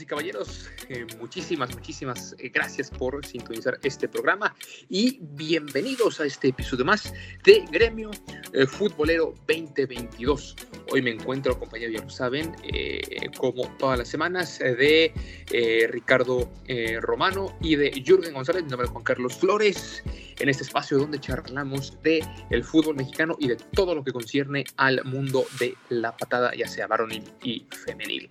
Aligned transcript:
y 0.00 0.06
caballeros, 0.06 0.70
eh, 0.88 1.06
muchísimas, 1.20 1.72
muchísimas 1.74 2.34
eh, 2.38 2.48
gracias 2.48 2.90
por 2.90 3.24
sintonizar 3.24 3.78
este 3.82 4.08
programa 4.08 4.54
y 4.88 5.18
bienvenidos 5.20 6.20
a 6.20 6.24
este 6.24 6.48
episodio 6.48 6.84
más 6.84 7.12
de 7.44 7.64
Gremio 7.70 8.10
eh, 8.52 8.66
Futbolero 8.66 9.34
2022. 9.46 10.56
Hoy 10.90 11.02
me 11.02 11.10
encuentro 11.10 11.52
acompañado, 11.52 11.92
ya 11.92 12.02
lo 12.02 12.10
saben, 12.10 12.54
como 13.38 13.68
todas 13.78 13.98
las 13.98 14.08
semanas, 14.08 14.58
de 14.58 15.12
Ricardo 15.90 16.52
Romano 17.00 17.56
y 17.60 17.76
de 17.76 17.90
Jürgen 18.04 18.34
González, 18.34 18.64
mi 18.64 18.70
nombre 18.70 18.86
es 18.86 18.92
Juan 18.92 19.04
Carlos 19.04 19.34
Flores, 19.34 20.02
en 20.38 20.48
este 20.48 20.64
espacio 20.64 20.98
donde 20.98 21.20
charlamos 21.20 22.00
de 22.02 22.24
el 22.50 22.64
fútbol 22.64 22.96
mexicano 22.96 23.36
y 23.38 23.48
de 23.48 23.56
todo 23.56 23.94
lo 23.94 24.04
que 24.04 24.12
concierne 24.12 24.64
al 24.76 25.04
mundo 25.04 25.46
de 25.58 25.74
la 25.88 26.16
patada, 26.16 26.54
ya 26.54 26.68
sea 26.68 26.86
varonil 26.86 27.24
y 27.42 27.66
femenil. 27.70 28.28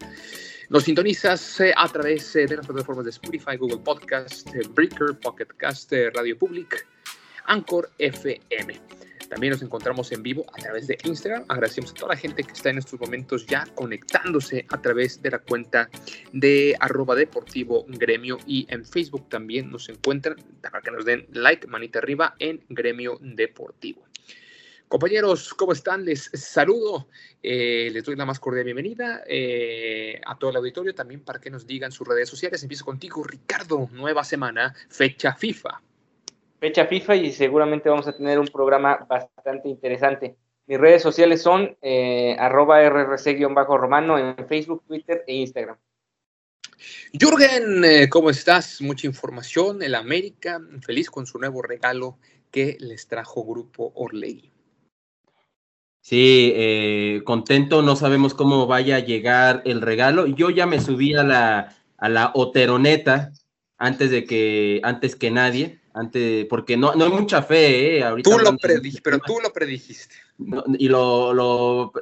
Nos 0.70 0.84
sintonizas 0.84 1.60
eh, 1.60 1.74
a 1.76 1.88
través 1.88 2.36
eh, 2.36 2.48
de 2.48 2.58
las 2.58 2.66
plataformas 2.66 3.06
de 3.06 3.12
Spotify, 3.12 3.58
Google 3.58 3.80
Podcast, 3.80 4.48
eh, 4.56 4.62
Breaker, 4.70 5.20
Pocket 5.22 5.48
Cast, 5.58 5.92
Radio 6.16 6.38
Public, 6.38 6.88
Anchor 7.46 7.90
FM. 7.98 8.80
También 9.34 9.54
nos 9.54 9.64
encontramos 9.64 10.12
en 10.12 10.22
vivo 10.22 10.46
a 10.54 10.62
través 10.62 10.86
de 10.86 10.96
Instagram. 11.06 11.46
Agradecemos 11.48 11.90
a 11.90 11.94
toda 11.96 12.10
la 12.10 12.18
gente 12.18 12.44
que 12.44 12.52
está 12.52 12.70
en 12.70 12.78
estos 12.78 13.00
momentos 13.00 13.48
ya 13.48 13.66
conectándose 13.74 14.68
a 14.70 14.80
través 14.80 15.24
de 15.24 15.32
la 15.32 15.40
cuenta 15.40 15.90
de 16.32 16.78
arroba 16.80 17.16
deportivo 17.16 17.84
gremio 17.88 18.38
y 18.46 18.68
en 18.70 18.86
Facebook 18.86 19.28
también 19.30 19.72
nos 19.72 19.90
encuentran 19.90 20.36
para 20.62 20.82
que 20.82 20.92
nos 20.92 21.04
den 21.04 21.26
like, 21.32 21.66
manita 21.66 21.98
arriba 21.98 22.36
en 22.38 22.64
gremio 22.70 23.18
deportivo. 23.22 24.04
Compañeros, 24.88 25.56
¿cómo 25.56 25.74
están? 25.74 26.06
Les 26.06 26.30
saludo, 26.36 27.08
eh, 27.42 27.90
les 27.92 28.04
doy 28.04 28.16
la 28.16 28.26
más 28.26 28.40
cordial 28.40 28.66
bienvenida 28.66 29.24
eh, 29.26 30.22
a 30.28 30.38
todo 30.38 30.52
el 30.52 30.58
auditorio 30.58 30.94
también 30.94 31.22
para 31.22 31.40
que 31.40 31.50
nos 31.50 31.66
digan 31.66 31.92
sus 31.92 32.08
redes 32.08 32.30
sociales. 32.30 32.62
Empiezo 32.62 32.86
contigo, 32.86 33.24
Ricardo, 33.24 33.90
nueva 33.94 34.24
semana, 34.24 34.76
fecha 34.90 35.34
FIFA. 35.34 35.82
Fecha 36.64 36.86
FIFA 36.86 37.18
y 37.18 37.34
seguramente 37.34 37.90
vamos 37.90 38.08
a 38.08 38.16
tener 38.16 38.40
un 38.40 38.48
programa 38.48 39.06
bastante 39.10 39.68
interesante. 39.68 40.38
Mis 40.66 40.80
redes 40.80 41.02
sociales 41.02 41.42
son 41.42 41.76
eh, 41.82 42.38
arroba 42.40 42.80
rrc-romano 42.88 44.18
en 44.18 44.48
Facebook, 44.48 44.82
Twitter 44.88 45.26
e 45.28 45.36
Instagram. 45.36 45.76
Jürgen, 47.12 47.84
eh, 47.84 48.08
¿cómo 48.08 48.30
estás? 48.30 48.82
Mucha 48.82 49.08
información. 49.08 49.84
El 49.84 49.94
América, 49.94 50.62
feliz 50.86 51.10
con 51.10 51.26
su 51.26 51.38
nuevo 51.38 51.62
regalo 51.62 52.18
que 52.50 52.78
les 52.80 53.10
trajo 53.10 53.44
Grupo 53.44 53.92
Orlegui. 53.96 54.50
Sí, 56.00 56.54
eh, 56.56 57.24
contento, 57.26 57.82
no 57.82 57.98
sabemos 57.98 58.34
cómo 58.34 58.68
vaya 58.68 58.96
a 58.96 59.00
llegar 59.00 59.64
el 59.66 59.82
regalo. 59.82 60.28
Yo 60.28 60.50
ya 60.50 60.66
me 60.66 60.80
subí 60.80 61.14
a 61.14 61.24
la, 61.24 61.76
a 61.98 62.08
la 62.08 62.32
oteroneta 62.34 63.34
antes 63.78 64.12
de 64.12 64.24
que, 64.24 64.80
antes 64.84 65.18
que 65.18 65.30
nadie, 65.30 65.83
antes, 65.94 66.46
porque 66.46 66.76
no, 66.76 66.96
no 66.96 67.06
hay 67.06 67.12
mucha 67.12 67.44
fe, 67.44 67.98
eh, 67.98 68.04
ahorita. 68.04 68.30
Tú 68.30 68.40
lo 68.40 68.58
predijiste, 68.58 69.02
pero 69.04 69.20
tú 69.20 69.40
lo 69.42 69.54
predijiste. 69.54 70.16
y 70.80 70.90
lo, 70.90 71.34
lo 71.34 71.94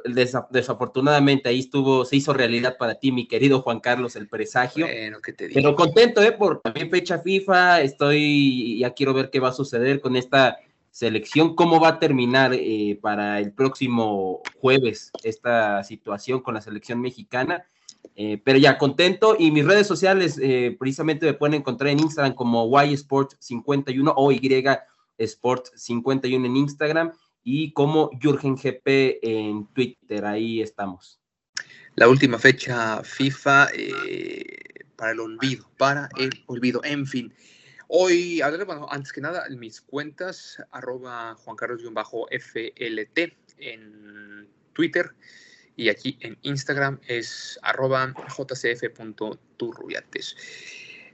desafortunadamente 0.50 1.50
ahí 1.50 1.60
estuvo, 1.60 2.04
se 2.04 2.16
hizo 2.16 2.32
realidad 2.32 2.76
para 2.78 2.94
ti, 2.94 3.12
mi 3.12 3.28
querido 3.28 3.60
Juan 3.60 3.80
Carlos, 3.80 4.16
el 4.16 4.28
presagio. 4.28 4.86
Bueno, 4.86 5.20
¿qué 5.20 5.32
te 5.32 5.48
digo? 5.48 5.60
Pero 5.60 5.76
contento, 5.76 6.22
eh, 6.22 6.32
por 6.32 6.60
también 6.60 6.90
fecha 6.90 7.18
FIFA, 7.18 7.82
estoy, 7.82 8.78
ya 8.78 8.94
quiero 8.94 9.12
ver 9.12 9.30
qué 9.30 9.40
va 9.40 9.50
a 9.50 9.52
suceder 9.52 10.00
con 10.00 10.16
esta 10.16 10.58
selección, 10.90 11.54
cómo 11.54 11.80
va 11.80 11.88
a 11.88 11.98
terminar 11.98 12.52
eh, 12.54 12.98
para 13.00 13.40
el 13.40 13.52
próximo 13.52 14.42
jueves 14.60 15.10
esta 15.22 15.82
situación 15.84 16.40
con 16.40 16.54
la 16.54 16.60
selección 16.60 17.00
mexicana. 17.00 17.66
Eh, 18.14 18.40
pero 18.44 18.58
ya 18.58 18.76
contento 18.78 19.36
y 19.38 19.50
mis 19.50 19.64
redes 19.64 19.86
sociales 19.86 20.38
eh, 20.42 20.76
precisamente 20.78 21.24
me 21.24 21.34
pueden 21.34 21.54
encontrar 21.54 21.90
en 21.90 22.00
Instagram 22.00 22.34
como 22.34 22.68
YSport51 22.70 24.12
o 24.14 24.32
Y 24.32 24.40
Sport51 25.18 26.46
en 26.46 26.56
Instagram 26.56 27.12
y 27.42 27.72
como 27.72 28.10
Jürgen 28.20 28.56
GP 28.56 29.18
en 29.22 29.66
Twitter, 29.68 30.24
ahí 30.24 30.60
estamos. 30.60 31.20
La 31.96 32.08
última 32.08 32.38
fecha 32.38 33.02
FIFA 33.02 33.68
para 34.96 35.12
el 35.12 35.20
olvido, 35.20 35.68
para 35.78 36.08
el 36.16 36.30
olvido, 36.46 36.80
en 36.84 37.06
fin. 37.06 37.32
Hoy, 37.88 38.40
bueno, 38.66 38.86
antes 38.90 39.12
que 39.12 39.20
nada, 39.20 39.46
mis 39.50 39.80
cuentas, 39.80 40.62
arroba 40.70 41.34
Juan 41.34 41.56
Carlos-FLT 41.56 43.18
en 43.58 44.48
Twitter 44.72 45.14
y 45.82 45.88
aquí 45.88 46.16
en 46.20 46.38
Instagram 46.42 47.00
es 47.08 47.58
arroba 47.62 48.14
jcf.turrubiates. 48.14 50.36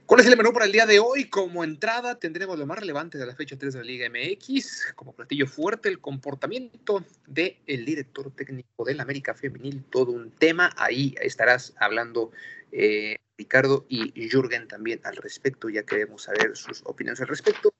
¿Cuál 0.05 0.21
es 0.21 0.27
el 0.27 0.37
menú 0.37 0.53
para 0.53 0.65
el 0.65 0.71
día 0.71 0.85
de 0.85 0.99
hoy? 0.99 1.27
Como 1.29 1.63
entrada 1.63 2.19
tendremos 2.19 2.55
lo 2.57 2.67
más 2.67 2.79
relevante 2.79 3.17
de 3.17 3.25
la 3.25 3.35
fecha 3.35 3.57
3 3.57 3.73
de 3.73 3.79
la 3.79 3.85
Liga 3.85 4.07
MX, 4.09 4.93
como 4.95 5.13
platillo 5.13 5.47
fuerte 5.47 5.89
el 5.89 5.99
comportamiento 5.99 7.03
del 7.27 7.85
director 7.85 8.31
técnico 8.35 8.85
del 8.85 8.99
América 8.99 9.33
Femenil, 9.33 9.83
todo 9.85 10.11
un 10.11 10.29
tema, 10.31 10.71
ahí 10.77 11.15
estarás 11.21 11.73
hablando 11.77 12.31
eh, 12.71 13.17
Ricardo 13.37 13.85
y 13.87 14.29
Jürgen 14.29 14.67
también 14.67 14.99
al 15.03 15.15
respecto, 15.15 15.69
ya 15.69 15.83
queremos 15.83 16.23
saber 16.23 16.55
sus 16.55 16.81
opiniones 16.85 17.21
al 17.21 17.27
respecto. 17.27 17.71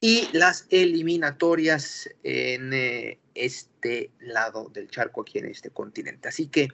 Y 0.00 0.28
las 0.32 0.66
eliminatorias 0.70 2.08
en 2.22 2.72
eh, 2.72 3.18
este 3.34 4.12
lado 4.20 4.68
del 4.72 4.88
charco, 4.88 5.22
aquí 5.22 5.38
en 5.38 5.46
este 5.46 5.70
continente. 5.70 6.28
Así 6.28 6.46
que, 6.46 6.68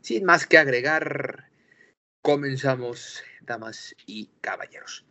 sin 0.00 0.24
más 0.24 0.46
que 0.46 0.58
agregar, 0.58 1.48
comenzamos, 2.22 3.22
damas 3.42 3.94
y 4.06 4.28
caballeros. 4.40 5.04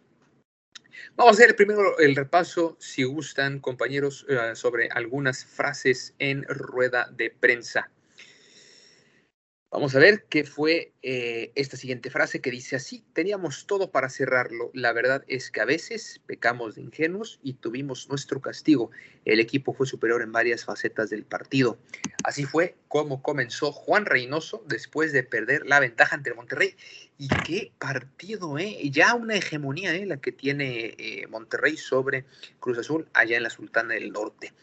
Vamos 1.15 1.39
a 1.39 1.43
hacer 1.43 1.55
primero 1.55 1.97
el 1.99 2.15
repaso, 2.15 2.75
si 2.79 3.03
gustan, 3.03 3.59
compañeros, 3.59 4.25
eh, 4.27 4.55
sobre 4.55 4.89
algunas 4.89 5.45
frases 5.45 6.13
en 6.19 6.43
rueda 6.43 7.09
de 7.11 7.29
prensa. 7.29 7.89
Vamos 9.73 9.95
a 9.95 9.99
ver 9.99 10.25
qué 10.29 10.43
fue 10.43 10.93
eh, 11.01 11.51
esta 11.55 11.77
siguiente 11.77 12.11
frase 12.11 12.41
que 12.41 12.51
dice 12.51 12.75
así, 12.75 13.03
teníamos 13.13 13.65
todo 13.65 13.89
para 13.89 14.07
cerrarlo, 14.07 14.69
la 14.75 14.93
verdad 14.93 15.23
es 15.27 15.49
que 15.49 15.61
a 15.61 15.65
veces 15.65 16.21
pecamos 16.27 16.75
de 16.75 16.83
ingenuos 16.83 17.39
y 17.41 17.53
tuvimos 17.53 18.07
nuestro 18.07 18.39
castigo, 18.39 18.91
el 19.25 19.39
equipo 19.39 19.73
fue 19.73 19.87
superior 19.87 20.21
en 20.21 20.31
varias 20.31 20.63
facetas 20.63 21.09
del 21.09 21.25
partido. 21.25 21.79
Así 22.23 22.45
fue 22.45 22.75
como 22.87 23.23
comenzó 23.23 23.71
Juan 23.71 24.05
Reynoso 24.05 24.63
después 24.67 25.11
de 25.11 25.23
perder 25.23 25.65
la 25.65 25.79
ventaja 25.79 26.15
ante 26.15 26.35
Monterrey. 26.35 26.75
Y 27.17 27.27
qué 27.43 27.71
partido, 27.79 28.59
¿eh? 28.59 28.77
Ya 28.91 29.15
una 29.15 29.37
hegemonía, 29.37 29.95
¿eh? 29.95 30.05
La 30.05 30.17
que 30.17 30.31
tiene 30.31 30.93
eh, 30.99 31.25
Monterrey 31.29 31.77
sobre 31.77 32.25
Cruz 32.59 32.77
Azul 32.77 33.07
allá 33.15 33.37
en 33.37 33.43
la 33.43 33.49
Sultana 33.49 33.95
del 33.95 34.11
Norte. 34.11 34.53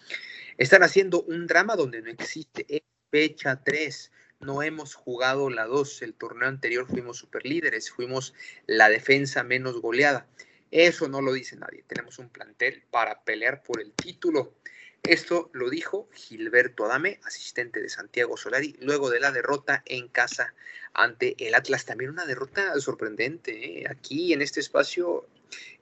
Están 0.57 0.85
haciendo 0.85 1.23
un 1.23 1.49
drama 1.49 1.75
donde 1.75 2.01
no 2.01 2.11
existe 2.11 2.85
fecha 3.11 3.61
3 3.61 4.13
no 4.41 4.63
hemos 4.63 4.95
jugado 4.95 5.51
la 5.51 5.67
2. 5.67 6.03
El 6.03 6.15
torneo 6.15 6.49
anterior 6.49 6.87
fuimos 6.87 7.19
superlíderes, 7.19 7.91
fuimos 7.91 8.35
la 8.67 8.89
defensa 8.89 9.45
menos 9.45 9.81
goleada. 9.81 10.27
Eso 10.71 11.09
no 11.09 11.21
lo 11.21 11.33
dice 11.33 11.57
nadie. 11.57 11.85
Tenemos 11.87 12.19
un 12.19 12.29
plantel 12.29 12.83
para 12.91 13.23
pelear 13.23 13.63
por 13.63 13.81
el 13.81 13.93
título. 13.93 14.55
Esto 15.03 15.51
lo 15.53 15.71
dijo 15.71 16.09
Gilberto 16.13 16.85
Adame, 16.85 17.21
asistente 17.25 17.81
de 17.81 17.89
Santiago 17.89 18.37
Solari, 18.37 18.77
luego 18.81 19.11
de 19.11 19.21
la 19.21 19.33
derrota 19.33 19.83
en 19.87 20.09
casa 20.09 20.55
ante 20.93 21.35
el 21.39 21.55
Atlas. 21.55 21.87
También 21.87 22.11
una 22.11 22.27
derrota 22.27 22.79
sorprendente. 22.81 23.81
¿eh? 23.81 23.87
Aquí 23.89 24.33
en 24.33 24.43
este 24.43 24.61
espacio, 24.61 25.27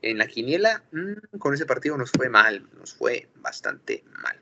en 0.02 0.18
la 0.18 0.26
quiniela, 0.26 0.84
mm, 0.92 1.38
con 1.38 1.54
ese 1.54 1.66
partido 1.66 1.96
nos 1.96 2.10
fue 2.10 2.28
mal, 2.28 2.68
nos 2.78 2.94
fue 2.94 3.28
bastante 3.36 4.04
mal. 4.22 4.40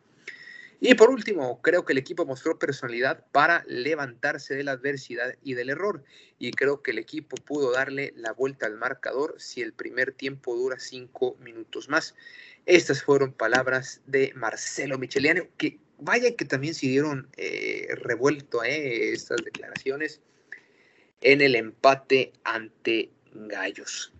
Y 0.80 0.94
por 0.94 1.10
último, 1.10 1.62
creo 1.62 1.84
que 1.84 1.92
el 1.92 1.98
equipo 1.98 2.26
mostró 2.26 2.58
personalidad 2.58 3.24
para 3.32 3.64
levantarse 3.66 4.54
de 4.54 4.64
la 4.64 4.72
adversidad 4.72 5.34
y 5.42 5.54
del 5.54 5.70
error. 5.70 6.04
Y 6.38 6.50
creo 6.50 6.82
que 6.82 6.90
el 6.90 6.98
equipo 6.98 7.36
pudo 7.36 7.72
darle 7.72 8.12
la 8.16 8.32
vuelta 8.32 8.66
al 8.66 8.76
marcador 8.76 9.36
si 9.38 9.62
el 9.62 9.72
primer 9.72 10.12
tiempo 10.12 10.54
dura 10.54 10.78
cinco 10.78 11.36
minutos 11.40 11.88
más. 11.88 12.14
Estas 12.66 13.02
fueron 13.02 13.32
palabras 13.32 14.02
de 14.06 14.32
Marcelo 14.34 14.98
Micheliano, 14.98 15.44
que 15.56 15.78
vaya 15.98 16.36
que 16.36 16.44
también 16.44 16.74
siguieron 16.74 17.28
eh, 17.36 17.88
revuelto 17.96 18.62
eh, 18.62 19.12
estas 19.12 19.42
declaraciones 19.44 20.20
en 21.22 21.40
el 21.40 21.54
empate 21.54 22.32
ante 22.44 23.10
Gallos. 23.32 24.12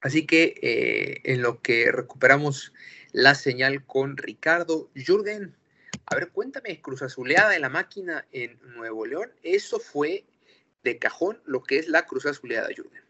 Así 0.00 0.26
que 0.26 0.54
eh, 0.62 1.20
en 1.24 1.42
lo 1.42 1.62
que 1.62 1.90
recuperamos 1.90 2.72
la 3.16 3.34
señal 3.34 3.82
con 3.86 4.18
Ricardo 4.18 4.90
Jürgen. 4.94 5.56
A 6.04 6.16
ver, 6.16 6.28
cuéntame, 6.32 6.82
Cruz 6.82 7.00
Azuleada 7.00 7.48
de 7.48 7.58
la 7.58 7.70
máquina 7.70 8.26
en 8.30 8.58
Nuevo 8.76 9.06
León. 9.06 9.30
Eso 9.42 9.78
fue 9.78 10.24
de 10.84 10.98
cajón 10.98 11.40
lo 11.46 11.62
que 11.62 11.78
es 11.78 11.88
la 11.88 12.04
Cruz 12.04 12.26
Azuleada, 12.26 12.68
Jürgen. 12.68 13.02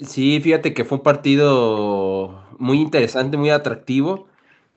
Sí, 0.00 0.40
fíjate 0.40 0.74
que 0.74 0.84
fue 0.84 0.98
un 0.98 1.04
partido 1.04 2.44
muy 2.58 2.80
interesante, 2.80 3.36
muy 3.36 3.50
atractivo. 3.50 4.26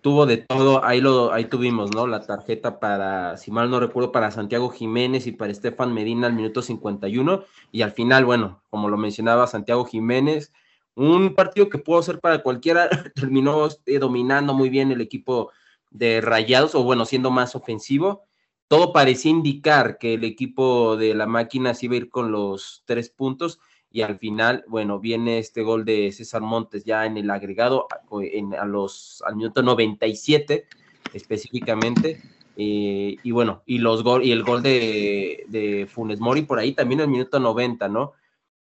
tuvo 0.02 0.28
de 0.28 0.38
todo, 0.38 0.86
ahí 0.86 1.02
lo, 1.02 1.34
ahí 1.34 1.46
tuvimos, 1.46 1.96
¿no? 1.96 2.06
La 2.06 2.22
tarjeta 2.22 2.80
para, 2.80 3.38
si 3.38 3.50
mal 3.50 3.72
no 3.72 3.80
recuerdo, 3.80 4.12
para 4.12 4.30
Santiago 4.30 4.70
Jiménez 4.70 5.26
y 5.26 5.32
para 5.32 5.52
Estefan 5.52 5.96
Medina 5.96 6.28
al 6.28 6.34
minuto 6.34 6.62
51, 6.62 7.44
y 7.72 7.82
al 7.82 7.92
final, 7.92 8.24
bueno, 8.24 8.62
como 8.70 8.88
lo 8.88 8.98
mencionaba 8.98 9.48
Santiago 9.48 9.84
Jiménez, 9.84 10.54
un 10.96 11.36
partido 11.36 11.70
que 11.70 11.78
pudo 11.78 12.02
ser 12.02 12.20
para 12.20 12.42
cualquiera, 12.42 12.90
terminó 13.16 13.68
eh, 13.86 14.00
dominando 14.00 14.54
muy 14.54 14.70
bien 14.70 14.92
el 14.92 15.02
equipo 15.02 15.52
de 15.92 16.22
Rayados, 16.22 16.76
o 16.76 16.84
bueno, 16.84 17.06
siendo 17.06 17.32
más 17.32 17.56
ofensivo. 17.56 18.24
Todo 18.68 18.94
parecía 18.94 19.32
indicar 19.32 19.98
que 19.98 20.16
el 20.16 20.24
equipo 20.24 20.98
de 20.98 21.14
la 21.14 21.28
máquina 21.28 21.74
se 21.74 21.86
iba 21.86 21.96
a 21.96 21.98
ir 21.98 22.10
con 22.10 22.32
los 22.32 22.84
tres 22.86 23.10
puntos, 23.10 23.60
y 23.92 24.02
al 24.02 24.18
final, 24.20 24.66
bueno, 24.68 25.00
viene 25.00 25.38
este 25.38 25.62
gol 25.62 25.86
de 25.86 26.12
César 26.12 26.42
Montes 26.42 26.84
ya 26.84 27.06
en 27.06 27.16
el 27.16 27.30
agregado, 27.30 27.88
en, 28.22 28.54
a 28.54 28.66
los, 28.66 29.24
al 29.26 29.38
minuto 29.38 29.64
97 29.64 30.68
específicamente, 31.14 32.22
eh, 32.58 33.16
y 33.24 33.32
bueno, 33.32 33.64
y, 33.66 33.78
los 33.78 34.04
gol, 34.04 34.26
y 34.26 34.32
el 34.32 34.44
gol 34.44 34.62
de, 34.62 35.46
de 35.48 35.88
Funes 35.88 36.20
Mori 36.20 36.42
por 36.42 36.60
ahí 36.60 36.74
también 36.74 37.00
el 37.00 37.08
minuto 37.08 37.40
90, 37.40 37.88
¿no? 37.88 38.14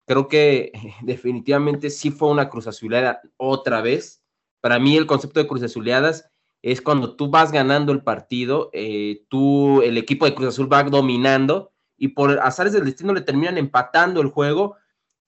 Creo 0.06 0.28
que 0.28 0.72
definitivamente 1.02 1.90
sí 1.90 2.10
fue 2.10 2.30
una 2.30 2.48
cruz 2.48 2.66
azulada 2.66 3.20
otra 3.36 3.80
vez. 3.80 4.22
Para 4.60 4.78
mí 4.78 4.96
el 4.96 5.06
concepto 5.06 5.40
de 5.40 5.46
cruz 5.46 5.62
azuleadas 5.62 6.30
es 6.62 6.80
cuando 6.82 7.16
tú 7.16 7.30
vas 7.30 7.52
ganando 7.52 7.92
el 7.92 8.02
partido, 8.02 8.70
eh, 8.72 9.24
tú, 9.28 9.80
el 9.82 9.96
equipo 9.96 10.26
de 10.26 10.34
Cruz 10.34 10.48
Azul 10.48 10.70
va 10.70 10.82
dominando 10.82 11.72
y 11.96 12.08
por 12.08 12.38
azares 12.40 12.72
del 12.72 12.84
destino 12.84 13.14
le 13.14 13.22
terminan 13.22 13.58
empatando 13.58 14.20
el 14.20 14.28
juego 14.28 14.76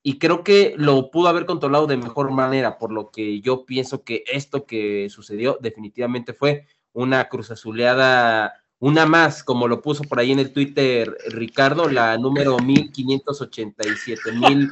y 0.03 0.19
creo 0.19 0.43
que 0.43 0.75
lo 0.77 1.09
pudo 1.09 1.29
haber 1.29 1.45
controlado 1.45 1.87
de 1.87 1.97
mejor 1.97 2.31
manera, 2.31 2.77
por 2.77 2.91
lo 2.91 3.09
que 3.09 3.41
yo 3.41 3.65
pienso 3.65 4.03
que 4.03 4.23
esto 4.27 4.65
que 4.65 5.09
sucedió 5.09 5.57
definitivamente 5.61 6.33
fue 6.33 6.67
una 6.91 7.29
cruz 7.29 7.49
azuleada, 7.49 8.62
una 8.79 9.05
más, 9.05 9.43
como 9.43 9.67
lo 9.67 9.81
puso 9.81 10.03
por 10.03 10.19
ahí 10.19 10.31
en 10.31 10.39
el 10.39 10.51
Twitter 10.51 11.15
Ricardo, 11.29 11.89
la 11.89 12.17
número 12.17 12.57
1587, 12.59 14.31
mil 14.33 14.71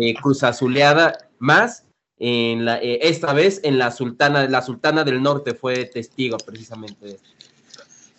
eh, 0.00 0.14
cruz 0.14 0.42
azuleada 0.42 1.30
más, 1.38 1.86
en 2.18 2.64
la, 2.64 2.78
eh, 2.80 3.00
esta 3.02 3.32
vez 3.32 3.60
en 3.64 3.78
la 3.78 3.90
Sultana, 3.90 4.48
la 4.48 4.62
Sultana 4.62 5.04
del 5.04 5.22
Norte 5.22 5.54
fue 5.54 5.84
testigo 5.86 6.36
precisamente 6.38 7.06
de 7.06 7.12
esto. 7.12 7.28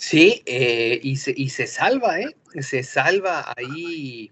Sí, 0.03 0.43
eh, 0.45 0.99
y, 1.01 1.15
se, 1.15 1.33
y 1.35 1.47
se 1.47 1.65
salva, 1.65 2.19
¿eh? 2.19 2.35
Se 2.59 2.83
salva 2.83 3.53
ahí 3.55 4.31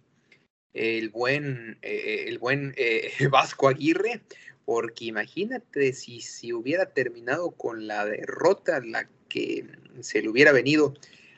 el 0.74 1.10
buen, 1.10 1.78
eh, 1.82 2.26
el 2.28 2.40
buen 2.40 2.74
eh, 2.76 3.10
Vasco 3.32 3.70
Aguirre, 3.70 4.22
porque 4.66 5.06
imagínate 5.06 5.94
si, 5.94 6.20
si 6.20 6.52
hubiera 6.52 6.88
terminado 6.88 7.52
con 7.52 7.88
la 7.88 8.06
derrota, 8.06 8.82
la 8.82 9.08
que 9.30 9.66
se 10.00 10.22
le 10.22 10.30
hubiera 10.30 10.52
venido 10.52 10.94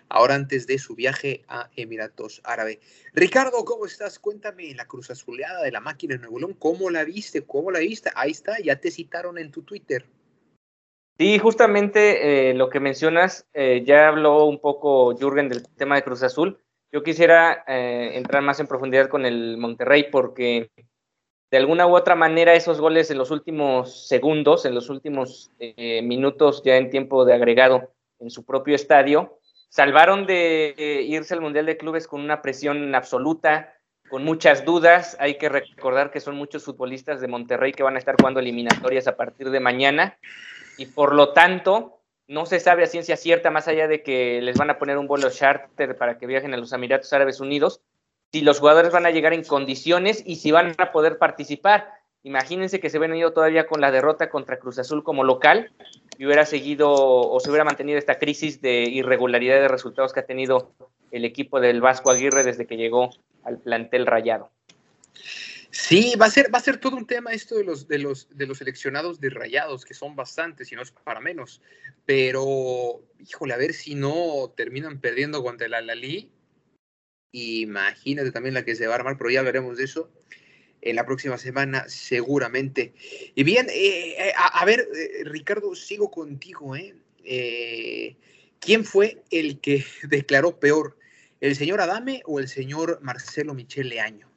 ahora 0.10 0.36
antes 0.36 0.68
de 0.68 0.78
su 0.78 0.96
viaje 0.96 1.44
a 1.48 1.70
Emiratos 1.76 2.42
Árabe. 2.44 2.80
Ricardo, 3.14 3.66
¿cómo 3.66 3.86
estás? 3.86 4.20
Cuéntame 4.20 4.74
la 4.76 4.86
cruz 4.86 5.10
azuleada 5.10 5.64
de 5.64 5.72
la 5.72 5.80
máquina 5.80 6.16
de 6.16 6.22
Nuevo 6.22 6.40
León, 6.40 6.56
¿cómo 6.60 6.90
la 6.90 7.04
viste? 7.04 7.42
¿Cómo 7.44 7.72
la 7.72 7.80
viste? 7.80 8.12
Ahí 8.16 8.32
está, 8.32 8.60
ya 8.60 8.80
te 8.80 8.92
citaron 8.92 9.38
en 9.38 9.52
tu 9.52 9.64
Twitter. 9.64 10.06
Sí, 11.18 11.38
justamente 11.40 12.50
eh, 12.50 12.54
lo 12.54 12.70
que 12.70 12.80
mencionas, 12.80 13.48
ya 13.54 14.08
habló 14.08 14.46
un 14.46 14.60
poco 14.60 15.16
Jürgen 15.16 15.48
del 15.48 15.68
tema 15.76 15.96
de 15.96 16.04
Cruz 16.04 16.24
Azul. 16.24 16.60
Yo 16.94 17.02
quisiera 17.02 17.64
eh, 17.68 18.12
entrar 18.14 18.44
más 18.44 18.60
en 18.60 18.68
profundidad 18.68 19.10
con 19.10 19.26
el 19.26 19.58
Monterrey 19.58 20.12
porque 20.12 20.70
de 21.50 21.58
alguna 21.58 21.88
u 21.88 21.96
otra 21.96 22.14
manera 22.14 22.54
esos 22.54 22.80
goles 22.80 23.10
en 23.10 23.18
los 23.18 23.32
últimos 23.32 24.08
segundos, 24.08 24.64
en 24.66 24.76
los 24.76 24.92
últimos 24.92 25.50
eh, 25.58 26.04
minutos 26.04 26.62
ya 26.64 26.78
en 26.78 26.92
tiempo 26.92 27.26
de 27.26 27.34
agregado 27.34 27.92
en 28.20 28.30
su 28.30 28.46
propio 28.46 28.76
estadio, 28.76 29.40
salvaron 29.70 30.26
de 30.26 30.76
eh, 30.78 31.02
irse 31.04 31.34
al 31.34 31.42
Mundial 31.42 31.66
de 31.66 31.78
Clubes 31.78 32.08
con 32.08 32.22
una 32.22 32.42
presión 32.42 32.94
absoluta, 32.96 33.74
con 34.10 34.24
muchas 34.24 34.66
dudas. 34.66 35.18
Hay 35.20 35.38
que 35.38 35.50
recordar 35.50 36.12
que 36.12 36.20
son 36.20 36.36
muchos 36.36 36.64
futbolistas 36.64 37.22
de 37.22 37.28
Monterrey 37.28 37.72
que 37.72 37.84
van 37.84 37.96
a 37.96 38.00
estar 38.00 38.16
jugando 38.20 38.40
eliminatorias 38.40 39.08
a 39.08 39.16
partir 39.16 39.50
de 39.50 39.60
mañana 39.60 40.18
y 40.78 40.86
por 40.86 41.14
lo 41.14 41.34
tanto 41.34 42.02
no 42.28 42.46
se 42.46 42.60
sabe 42.60 42.84
a 42.84 42.88
ciencia 42.88 43.18
cierta, 43.18 43.52
más 43.52 43.68
allá 43.68 43.88
de 43.88 44.02
que 44.02 44.42
les 44.42 44.58
van 44.58 44.70
a 44.70 44.80
poner 44.80 44.98
un 44.98 45.08
vuelo 45.08 45.30
charter 45.30 45.98
para 45.98 46.18
que 46.18 46.28
viajen 46.28 46.54
a 46.54 46.58
los 46.58 46.72
Emiratos 46.72 47.12
Árabes 47.14 47.40
Unidos, 47.40 47.82
si 48.32 48.42
los 48.42 48.60
jugadores 48.60 48.92
van 48.92 49.06
a 49.06 49.12
llegar 49.12 49.34
en 49.34 49.44
condiciones 49.44 50.24
y 50.26 50.38
si 50.38 50.52
van 50.52 50.74
a 50.78 50.92
poder 50.92 51.18
participar. 51.18 51.90
Imagínense 52.24 52.80
que 52.80 52.90
se 52.90 52.98
hubieran 52.98 53.18
ido 53.18 53.34
todavía 53.34 53.68
con 53.68 53.82
la 53.82 53.92
derrota 53.92 54.30
contra 54.30 54.58
Cruz 54.58 54.80
Azul 54.80 55.04
como 55.04 55.26
local 55.26 55.74
y 56.18 56.26
hubiera 56.26 56.46
seguido 56.46 56.90
o 56.90 57.38
se 57.42 57.50
hubiera 57.50 57.66
mantenido 57.66 58.00
esta 58.00 58.18
crisis 58.18 58.62
de 58.62 58.84
irregularidad 58.84 59.60
de 59.60 59.68
resultados 59.68 60.14
que 60.14 60.22
ha 60.22 60.26
tenido 60.26 60.74
el 61.12 61.26
equipo 61.26 61.60
del 61.60 61.82
Vasco 61.82 62.12
Aguirre 62.12 62.46
desde 62.46 62.66
que 62.66 62.78
llegó 62.78 63.10
al 63.44 63.60
plantel 63.60 64.06
rayado. 64.06 64.52
Sí, 65.70 66.14
va 66.22 66.28
a 66.28 66.32
ser, 66.32 66.54
va 66.54 66.60
a 66.60 66.62
ser 66.62 66.78
todo 66.78 66.96
un 66.96 67.08
tema 67.08 67.34
esto 67.34 67.56
de 67.56 67.66
los, 67.66 67.88
de 67.88 67.98
los, 67.98 68.30
de 68.30 68.48
los 68.48 68.60
seleccionados 68.60 69.20
de 69.20 69.30
rayados, 69.30 69.86
que 69.86 69.96
son 69.96 70.16
bastantes, 70.16 70.72
y 70.72 70.76
no 70.76 70.84
es 70.84 70.92
para 70.92 71.20
menos. 71.20 71.62
Pero, 72.06 73.02
híjole, 73.20 73.54
a 73.54 73.58
ver 73.58 73.74
si 73.74 73.96
no 73.96 74.54
terminan 74.56 75.02
perdiendo 75.02 75.44
contra 75.44 75.66
el 75.66 75.74
Alalí. 75.74 76.32
Imagínate 77.32 78.32
también 78.32 78.54
la 78.54 78.64
que 78.64 78.76
se 78.76 78.86
va 78.86 78.94
a 78.94 78.98
armar, 78.98 79.18
pero 79.18 79.32
ya 79.32 79.40
hablaremos 79.40 79.78
de 79.78 79.86
eso 79.86 80.12
en 80.84 80.96
la 80.98 81.06
próxima 81.06 81.38
semana, 81.38 81.86
seguramente. 81.88 82.94
Y 83.36 83.44
bien, 83.44 83.68
eh, 83.70 84.16
eh, 84.18 84.34
a, 84.36 84.66
ver, 84.66 84.82
eh, 84.82 85.24
Ricardo, 85.24 85.74
sigo 85.76 86.12
contigo, 86.12 86.76
¿eh? 86.76 86.96
¿Quién 88.60 88.84
fue 88.84 89.24
el 89.32 89.60
que 89.60 89.84
declaró 90.04 90.60
peor? 90.60 90.98
¿El 91.40 91.56
señor 91.56 91.82
Adame 91.82 92.22
o 92.26 92.40
el 92.40 92.48
señor 92.48 93.00
Marcelo 93.02 93.54
Michel 93.54 93.90
Leaño? 93.90 94.30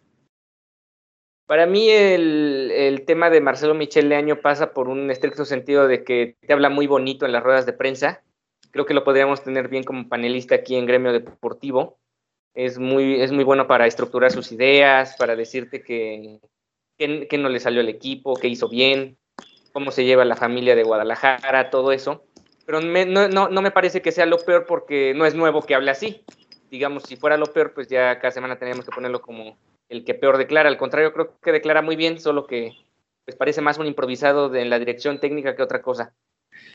Para 1.46 1.66
mí 1.66 1.88
el, 1.88 3.04
tema 3.06 3.30
de 3.30 3.40
Marcelo 3.40 3.74
Michel 3.74 4.08
Leaño 4.08 4.40
pasa 4.40 4.72
por 4.72 4.88
un 4.88 5.10
estricto 5.12 5.44
sentido 5.44 5.86
de 5.86 6.02
que 6.02 6.36
te 6.40 6.52
habla 6.52 6.70
muy 6.70 6.88
bonito 6.88 7.24
en 7.24 7.30
las 7.30 7.44
ruedas 7.44 7.66
de 7.66 7.72
prensa. 7.72 8.24
Creo 8.72 8.84
que 8.84 8.94
lo 8.94 9.04
podríamos 9.04 9.44
tener 9.44 9.68
bien 9.68 9.84
como 9.84 10.08
panelista 10.08 10.56
aquí 10.56 10.74
en 10.74 10.86
Gremio 10.86 11.12
Deportivo. 11.12 11.98
Es 12.56 12.78
muy, 12.78 13.20
es 13.20 13.32
muy 13.32 13.44
bueno 13.44 13.66
para 13.66 13.86
estructurar 13.86 14.32
sus 14.32 14.50
ideas, 14.50 15.14
para 15.18 15.36
decirte 15.36 15.82
que, 15.82 16.40
que, 16.96 17.38
no 17.38 17.50
le 17.50 17.60
salió 17.60 17.82
el 17.82 17.88
equipo, 17.90 18.34
que 18.34 18.48
hizo 18.48 18.68
bien, 18.68 19.18
cómo 19.72 19.90
se 19.90 20.06
lleva 20.06 20.24
la 20.24 20.36
familia 20.36 20.74
de 20.74 20.82
Guadalajara, 20.82 21.68
todo 21.68 21.92
eso. 21.92 22.24
Pero 22.64 22.80
no, 22.80 23.28
no, 23.28 23.48
no 23.48 23.62
me 23.62 23.70
parece 23.70 24.00
que 24.00 24.10
sea 24.10 24.24
lo 24.24 24.38
peor 24.38 24.64
porque 24.66 25.12
no 25.14 25.26
es 25.26 25.34
nuevo 25.34 25.62
que 25.62 25.74
hable 25.74 25.90
así. 25.90 26.24
Digamos, 26.70 27.02
si 27.04 27.16
fuera 27.16 27.36
lo 27.36 27.46
peor, 27.46 27.74
pues 27.74 27.88
ya 27.88 28.18
cada 28.18 28.32
semana 28.32 28.58
tenemos 28.58 28.86
que 28.86 28.90
ponerlo 28.90 29.20
como 29.20 29.58
el 29.90 30.04
que 30.04 30.14
peor 30.14 30.38
declara. 30.38 30.70
Al 30.70 30.78
contrario, 30.78 31.12
creo 31.12 31.38
que 31.38 31.52
declara 31.52 31.82
muy 31.82 31.94
bien, 31.94 32.18
solo 32.18 32.46
que 32.46 32.72
pues, 33.26 33.36
parece 33.36 33.60
más 33.60 33.76
un 33.76 33.86
improvisado 33.86 34.48
de, 34.48 34.62
en 34.62 34.70
la 34.70 34.78
dirección 34.78 35.20
técnica 35.20 35.54
que 35.54 35.62
otra 35.62 35.82
cosa. 35.82 36.14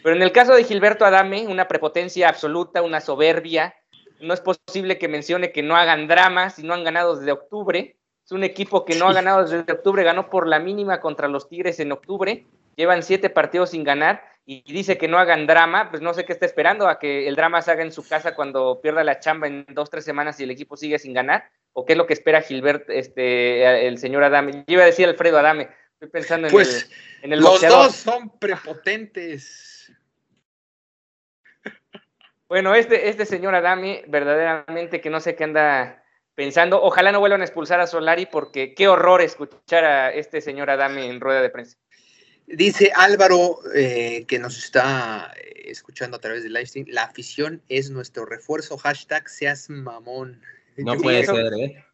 Pero 0.03 0.15
en 0.15 0.21
el 0.21 0.31
caso 0.31 0.53
de 0.53 0.63
Gilberto 0.63 1.05
Adame, 1.05 1.47
una 1.47 1.67
prepotencia 1.67 2.29
absoluta, 2.29 2.83
una 2.83 3.01
soberbia, 3.01 3.73
no 4.21 4.33
es 4.33 4.41
posible 4.41 4.97
que 4.97 5.07
mencione 5.07 5.51
que 5.51 5.63
no 5.63 5.75
hagan 5.75 6.07
drama 6.07 6.49
si 6.49 6.63
no 6.63 6.73
han 6.73 6.83
ganado 6.83 7.17
desde 7.17 7.31
octubre. 7.31 7.97
Es 8.23 8.31
un 8.31 8.43
equipo 8.43 8.85
que 8.85 8.95
no 8.95 9.09
ha 9.09 9.13
ganado 9.13 9.43
desde 9.43 9.71
octubre, 9.71 10.03
ganó 10.03 10.29
por 10.29 10.47
la 10.47 10.59
mínima 10.59 11.01
contra 11.01 11.27
los 11.27 11.49
Tigres 11.49 11.79
en 11.79 11.91
octubre, 11.91 12.45
llevan 12.75 13.03
siete 13.03 13.29
partidos 13.29 13.71
sin 13.71 13.83
ganar 13.83 14.23
y 14.45 14.61
dice 14.71 14.97
que 14.97 15.07
no 15.07 15.17
hagan 15.17 15.47
drama, 15.47 15.89
pues 15.89 16.01
no 16.01 16.13
sé 16.13 16.25
qué 16.25 16.33
está 16.33 16.45
esperando 16.45 16.87
a 16.87 16.99
que 16.99 17.27
el 17.27 17.35
drama 17.35 17.61
se 17.61 17.71
haga 17.71 17.83
en 17.83 17.91
su 17.91 18.07
casa 18.07 18.35
cuando 18.35 18.79
pierda 18.81 19.03
la 19.03 19.19
chamba 19.19 19.47
en 19.47 19.65
dos, 19.69 19.89
tres 19.89 20.05
semanas 20.05 20.39
y 20.39 20.43
el 20.43 20.51
equipo 20.51 20.77
sigue 20.77 20.99
sin 20.99 21.13
ganar 21.13 21.49
o 21.73 21.85
qué 21.85 21.93
es 21.93 21.97
lo 21.97 22.07
que 22.07 22.13
espera 22.13 22.41
Gilbert, 22.41 22.89
este, 22.89 23.87
el 23.87 23.97
señor 23.97 24.23
Adame. 24.23 24.63
Yo 24.67 24.73
iba 24.73 24.83
a 24.83 24.87
decir 24.87 25.07
Alfredo 25.07 25.37
Adame, 25.37 25.69
estoy 25.93 26.09
pensando 26.09 26.47
en 26.47 26.51
pues, 26.51 26.89
el, 27.21 27.25
en 27.25 27.33
el 27.33 27.39
Los 27.39 27.61
dos 27.61 27.95
son 27.95 28.37
prepotentes. 28.39 29.70
Bueno, 32.51 32.75
este, 32.75 33.07
este 33.07 33.25
señor 33.25 33.55
Adame, 33.55 34.03
verdaderamente 34.09 34.99
que 34.99 35.09
no 35.09 35.21
sé 35.21 35.35
qué 35.35 35.45
anda 35.45 36.03
pensando. 36.35 36.83
Ojalá 36.83 37.13
no 37.13 37.21
vuelvan 37.21 37.39
a 37.39 37.45
expulsar 37.45 37.79
a 37.79 37.87
Solari 37.87 38.25
porque 38.25 38.73
qué 38.73 38.89
horror 38.89 39.21
escuchar 39.21 39.85
a 39.85 40.11
este 40.11 40.41
señor 40.41 40.69
Adame 40.69 41.07
en 41.07 41.21
rueda 41.21 41.41
de 41.41 41.49
prensa. 41.49 41.77
Dice 42.47 42.91
Álvaro, 42.93 43.59
eh, 43.73 44.25
que 44.27 44.37
nos 44.37 44.57
está 44.57 45.33
escuchando 45.63 46.17
a 46.17 46.19
través 46.19 46.43
del 46.43 46.51
live 46.51 46.65
stream, 46.65 46.87
la 46.89 47.03
afición 47.03 47.61
es 47.69 47.89
nuestro 47.89 48.25
refuerzo, 48.25 48.77
hashtag 48.77 49.29
seas 49.29 49.69
mamón. 49.69 50.41
No 50.75 50.97
puede 51.01 51.25
ser, 51.25 51.53
¿eh? 51.53 51.85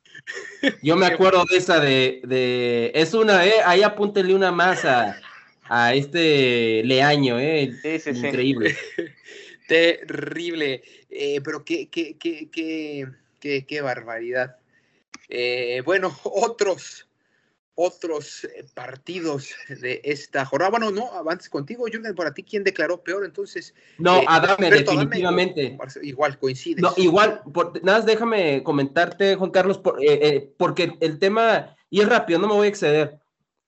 Yo 0.81 0.95
me 0.95 1.05
acuerdo 1.05 1.45
de 1.45 1.57
esa 1.57 1.79
de, 1.79 2.91
es 2.95 3.13
una, 3.13 3.45
¿eh? 3.45 3.53
Ahí 3.63 3.83
apúntenle 3.83 4.33
una 4.33 4.51
más 4.51 4.83
a, 4.85 5.93
este 5.93 6.81
Leaño, 6.83 7.39
¿eh? 7.39 7.75
Sí, 7.79 7.99
sí, 7.99 8.09
Increíble. 8.09 8.75
Terrible. 9.67 10.81
Eh, 11.09 11.41
pero 11.43 11.63
qué, 11.63 11.89
qué, 11.89 12.17
qué, 12.17 12.49
qué, 12.49 13.07
qué, 13.39 13.65
qué 13.65 13.81
barbaridad. 13.81 14.57
Eh, 15.29 15.81
bueno, 15.85 16.15
otros, 16.23 17.07
otros 17.75 18.45
eh, 18.45 18.65
partidos 18.73 19.53
de 19.69 20.01
esta 20.03 20.45
jornada. 20.45 20.71
Bueno, 20.71 20.91
no, 20.91 21.11
avances 21.13 21.49
contigo, 21.49 21.85
Jürgen, 21.85 22.15
para 22.15 22.33
ti, 22.33 22.43
¿quién 22.43 22.63
declaró 22.63 23.03
peor? 23.03 23.23
Entonces. 23.23 23.73
No, 23.99 24.17
eh, 24.17 24.25
Adame, 24.27 24.71
definitivamente. 24.71 25.77
igual, 26.01 26.39
coincide. 26.39 26.81
No, 26.81 26.93
igual, 26.97 27.41
nada 27.83 27.99
más 27.99 28.05
déjame 28.05 28.63
comentarte, 28.63 29.35
Juan 29.35 29.51
Carlos, 29.51 29.79
eh, 30.01 30.51
porque 30.57 30.97
el 31.01 31.19
tema, 31.19 31.75
y 31.89 32.01
es 32.01 32.09
rápido, 32.09 32.39
no 32.39 32.47
me 32.47 32.53
voy 32.53 32.65
a 32.65 32.69
exceder. 32.69 33.19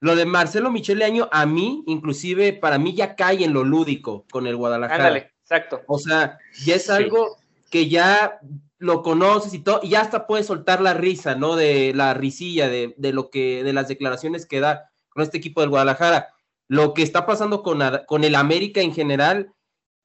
Lo 0.01 0.15
de 0.15 0.25
Marcelo 0.25 0.71
Michele 0.71 1.03
Año, 1.05 1.27
a 1.31 1.45
mí, 1.45 1.83
inclusive, 1.85 2.53
para 2.53 2.79
mí 2.79 2.95
ya 2.95 3.15
cae 3.15 3.43
en 3.43 3.53
lo 3.53 3.63
lúdico 3.63 4.25
con 4.31 4.47
el 4.47 4.55
Guadalajara. 4.55 5.07
Ándale, 5.07 5.31
exacto. 5.49 5.81
O 5.87 5.97
sea, 5.97 6.37
ya 6.63 6.75
es 6.75 6.89
algo 6.89 7.37
que 7.71 7.89
ya 7.89 8.39
lo 8.77 9.01
conoces 9.01 9.53
y 9.53 9.59
todo, 9.59 9.81
y 9.83 9.89
ya 9.89 10.01
hasta 10.01 10.27
puedes 10.27 10.45
soltar 10.45 10.79
la 10.81 10.93
risa, 10.93 11.35
¿no? 11.35 11.55
De 11.55 11.93
la 11.93 12.13
risilla, 12.13 12.69
de, 12.69 12.93
lo 13.13 13.29
que, 13.29 13.63
de 13.63 13.73
las 13.73 13.87
declaraciones 13.87 14.45
que 14.45 14.59
da 14.59 14.89
con 15.09 15.23
este 15.23 15.37
equipo 15.37 15.61
del 15.61 15.69
Guadalajara. 15.69 16.29
Lo 16.67 16.93
que 16.93 17.03
está 17.03 17.25
pasando 17.25 17.63
con, 17.63 17.81
con 18.07 18.23
el 18.23 18.35
América 18.35 18.81
en 18.81 18.93
general 18.93 19.51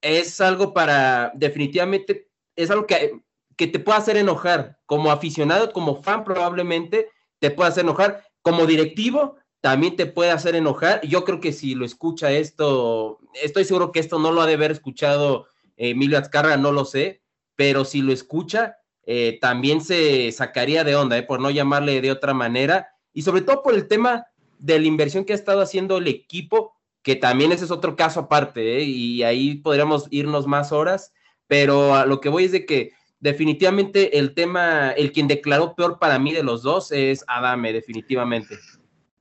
es 0.01 0.41
algo 0.41 0.73
para, 0.75 1.31
definitivamente, 1.35 2.29
es 2.57 2.71
algo 2.71 2.87
que, 2.87 3.21
que 3.57 3.67
te 3.67 3.79
puede 3.79 3.99
hacer 3.99 4.17
enojar. 4.17 4.79
Como 4.87 5.11
aficionado, 5.11 5.73
como 5.73 6.03
fan, 6.03 6.25
probablemente 6.25 7.11
te 7.39 7.51
puede 7.51 7.69
hacer 7.69 7.85
enojar. 7.85 8.25
Como 8.43 8.67
directivo, 8.67 9.37
también 9.65 9.97
te 9.97 10.05
puede 10.05 10.31
hacer 10.31 10.57
enojar. 10.57 11.01
Yo 11.07 11.25
creo 11.25 11.41
que 11.41 11.51
si 11.51 11.75
lo 11.75 11.87
escucha 11.87 12.31
esto, 12.31 13.19
estoy 13.43 13.65
seguro 13.65 13.93
que 13.93 13.99
esto 13.99 14.19
no 14.19 14.31
lo 14.31 14.43
ha 14.43 14.47
de 14.47 14.53
haber 14.53 14.71
escuchado 14.71 15.47
Emilio 15.79 16.19
Azcarra, 16.19 16.59
no 16.59 16.71
lo 16.71 16.85
sé, 16.85 17.23
pero 17.57 17.87
si 17.87 18.03
lo 18.03 18.13
escucha, 18.13 18.77
eh, 19.07 19.39
también 19.41 19.81
se 19.81 20.31
sacaría 20.33 20.85
de 20.85 20.97
onda, 20.97 21.17
eh, 21.17 21.23
por 21.23 21.41
no 21.41 21.49
llamarle 21.51 22.03
de 22.03 22.11
otra 22.11 22.35
manera, 22.35 22.89
y 23.15 23.23
sobre 23.23 23.41
todo 23.41 23.63
por 23.63 23.73
el 23.73 23.89
tema 23.89 24.27
de 24.59 24.79
la 24.79 24.87
inversión 24.87 25.25
que 25.25 25.33
ha 25.33 25.37
estado 25.37 25.63
haciendo 25.63 25.97
el 25.97 26.09
equipo, 26.09 26.75
que 27.03 27.17
también 27.17 27.51
ese 27.51 27.65
es 27.65 27.71
otro 27.71 27.97
caso 27.97 28.21
aparte, 28.21 28.77
eh, 28.77 28.83
y 28.83 29.23
ahí 29.23 29.55
podríamos 29.55 30.09
irnos 30.11 30.47
más 30.47 30.73
horas, 30.73 31.15
pero 31.47 31.95
a 31.95 32.05
lo 32.05 32.21
que 32.21 32.29
voy 32.29 32.45
es 32.45 32.53
de 32.53 32.67
que 32.67 32.93
definitivamente 33.19 34.19
el 34.19 34.35
tema, 34.35 34.91
el 34.91 35.11
quien 35.11 35.27
declaró 35.27 35.75
peor 35.75 35.99
para 35.99 36.19
mí 36.19 36.35
de 36.35 36.43
los 36.43 36.63
dos 36.63 36.93
es 36.93 37.25
Adame, 37.27 37.73
definitivamente. 37.73 38.59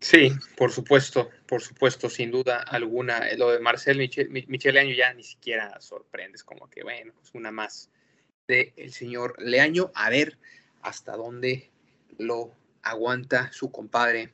Sí, 0.04 0.34
por 0.58 0.70
supuesto, 0.70 1.30
por 1.48 1.62
supuesto, 1.62 2.10
sin 2.10 2.30
duda 2.30 2.58
alguna. 2.62 3.22
Lo 3.38 3.52
de 3.52 3.60
Marcel 3.60 3.98
Michel, 3.98 4.78
Año 4.78 4.94
ya 4.94 5.14
ni 5.14 5.24
siquiera 5.24 5.80
sorprendes, 5.80 6.44
como 6.44 6.70
que 6.70 6.84
bueno, 6.84 7.14
es 7.24 7.30
una 7.34 7.52
más 7.52 7.90
del 8.46 8.92
señor 8.92 9.42
Leaño, 9.42 9.92
a 9.96 10.10
ver 10.10 10.38
hasta 10.82 11.16
dónde 11.16 11.72
lo 12.18 12.54
aguanta 12.82 13.50
su 13.54 13.72
compadre 13.72 14.34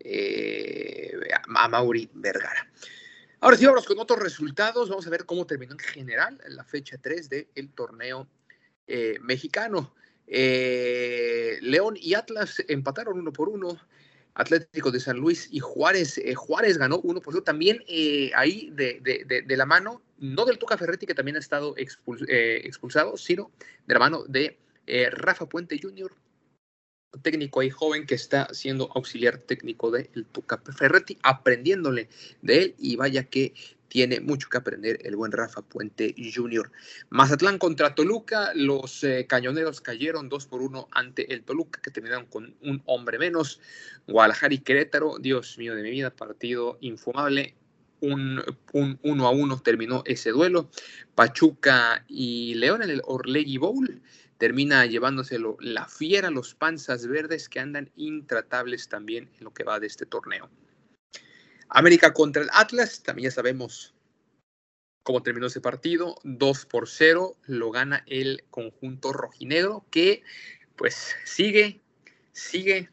eh, 0.00 1.12
a 1.54 1.68
Mauri 1.68 2.08
Vergara. 2.14 2.66
Ahora 3.40 3.58
sí, 3.58 3.66
vamos 3.66 3.84
con 3.84 3.98
otros 3.98 4.20
resultados. 4.20 4.88
Vamos 4.88 5.06
a 5.06 5.10
ver 5.10 5.26
cómo 5.26 5.46
terminó 5.46 5.72
en 5.72 5.80
general 5.80 6.40
la 6.48 6.64
fecha 6.64 6.96
3 6.96 7.28
del 7.28 7.68
torneo 7.74 8.26
eh, 8.86 9.18
mexicano. 9.20 9.92
Eh, 10.26 11.58
León 11.60 11.94
y 12.00 12.14
Atlas 12.14 12.64
empataron 12.68 13.18
uno 13.18 13.34
por 13.34 13.50
uno. 13.50 13.78
Atlético 14.38 14.92
de 14.92 15.00
San 15.00 15.18
Luis 15.18 15.48
y 15.50 15.58
Juárez. 15.58 16.20
Juárez 16.36 16.78
ganó 16.78 17.00
uno 17.00 17.20
por 17.20 17.34
uno. 17.34 17.42
También 17.42 17.82
ahí 18.34 18.70
de, 18.72 19.44
la 19.48 19.66
mano 19.66 20.00
no 20.18 20.44
del 20.44 20.58
Tuca 20.58 20.78
Ferretti, 20.78 21.06
que 21.06 21.14
también 21.14 21.36
ha 21.36 21.40
estado 21.40 21.74
eh, 21.76 22.60
expulsado, 22.64 23.16
sino 23.16 23.50
de 23.86 23.94
la 23.94 24.00
mano 24.00 24.24
de 24.24 24.58
eh, 24.86 25.10
Rafa 25.10 25.48
Puente 25.48 25.78
Jr., 25.80 26.14
técnico 27.22 27.60
ahí 27.60 27.70
joven 27.70 28.06
que 28.06 28.14
está 28.14 28.52
siendo 28.52 28.90
auxiliar 28.94 29.38
técnico 29.38 29.90
del 29.90 30.26
Tuca 30.30 30.62
Ferretti, 30.76 31.18
aprendiéndole 31.22 32.08
de 32.42 32.58
él 32.58 32.74
y 32.78 32.96
vaya 32.96 33.24
que 33.24 33.54
tiene 33.88 34.20
mucho 34.20 34.48
que 34.48 34.58
aprender 34.58 34.98
el 35.02 35.16
buen 35.16 35.32
Rafa 35.32 35.62
Puente 35.62 36.14
Jr. 36.16 36.70
Mazatlán 37.10 37.58
contra 37.58 37.94
Toluca, 37.94 38.52
los 38.54 39.02
eh, 39.04 39.26
cañoneros 39.28 39.80
cayeron 39.80 40.28
dos 40.28 40.46
por 40.46 40.62
uno 40.62 40.88
ante 40.92 41.32
el 41.32 41.42
Toluca, 41.42 41.80
que 41.80 41.90
terminaron 41.90 42.26
con 42.26 42.54
un 42.62 42.82
hombre 42.86 43.18
menos. 43.18 43.60
Guadalajara 44.06 44.54
y 44.54 44.58
Querétaro, 44.58 45.18
Dios 45.18 45.58
mío 45.58 45.74
de 45.74 45.82
mi 45.82 45.90
vida, 45.90 46.10
partido 46.10 46.78
infumable 46.80 47.54
un, 48.00 48.42
uno 49.02 49.26
a 49.26 49.30
uno 49.30 49.60
terminó 49.60 50.02
ese 50.06 50.30
duelo. 50.30 50.70
Pachuca 51.14 52.04
y 52.08 52.54
León 52.54 52.82
en 52.82 52.90
el 52.90 53.02
Orlegui 53.04 53.58
Bowl 53.58 54.00
termina 54.38 54.86
llevándoselo 54.86 55.56
la 55.60 55.86
fiera, 55.86 56.30
los 56.30 56.54
panzas 56.54 57.06
verdes 57.06 57.48
que 57.48 57.60
andan 57.60 57.90
intratables 57.96 58.88
también 58.88 59.28
en 59.38 59.44
lo 59.44 59.52
que 59.52 59.64
va 59.64 59.80
de 59.80 59.88
este 59.88 60.06
torneo. 60.06 60.48
América 61.68 62.12
contra 62.12 62.42
el 62.42 62.48
Atlas, 62.52 63.02
también 63.02 63.30
ya 63.30 63.34
sabemos 63.34 63.94
cómo 65.02 65.22
terminó 65.22 65.46
ese 65.46 65.60
partido, 65.60 66.16
2 66.24 66.66
por 66.66 66.88
0, 66.88 67.36
lo 67.46 67.70
gana 67.70 68.04
el 68.06 68.44
conjunto 68.50 69.12
rojinegro 69.12 69.86
que 69.90 70.22
pues 70.76 71.16
sigue, 71.24 71.80
sigue 72.32 72.90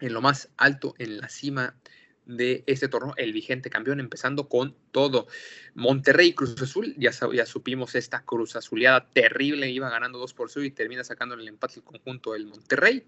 en 0.00 0.12
lo 0.12 0.20
más 0.20 0.50
alto, 0.56 0.94
en 0.98 1.18
la 1.18 1.28
cima 1.28 1.74
de 2.26 2.64
este 2.66 2.88
torneo, 2.88 3.14
el 3.16 3.32
vigente 3.32 3.70
campeón, 3.70 4.00
empezando 4.00 4.48
con 4.48 4.76
todo. 4.90 5.26
Monterrey 5.74 6.34
Cruz 6.34 6.60
Azul, 6.60 6.94
ya, 6.98 7.12
ya 7.32 7.46
supimos 7.46 7.94
esta 7.94 8.24
Cruz 8.24 8.56
Azuleada 8.56 9.08
terrible, 9.12 9.70
iba 9.70 9.88
ganando 9.88 10.18
2 10.18 10.34
por 10.34 10.50
0 10.50 10.66
y 10.66 10.70
termina 10.70 11.04
sacando 11.04 11.34
el 11.34 11.48
empate 11.48 11.76
el 11.76 11.84
conjunto 11.84 12.32
del 12.32 12.46
Monterrey. 12.46 13.06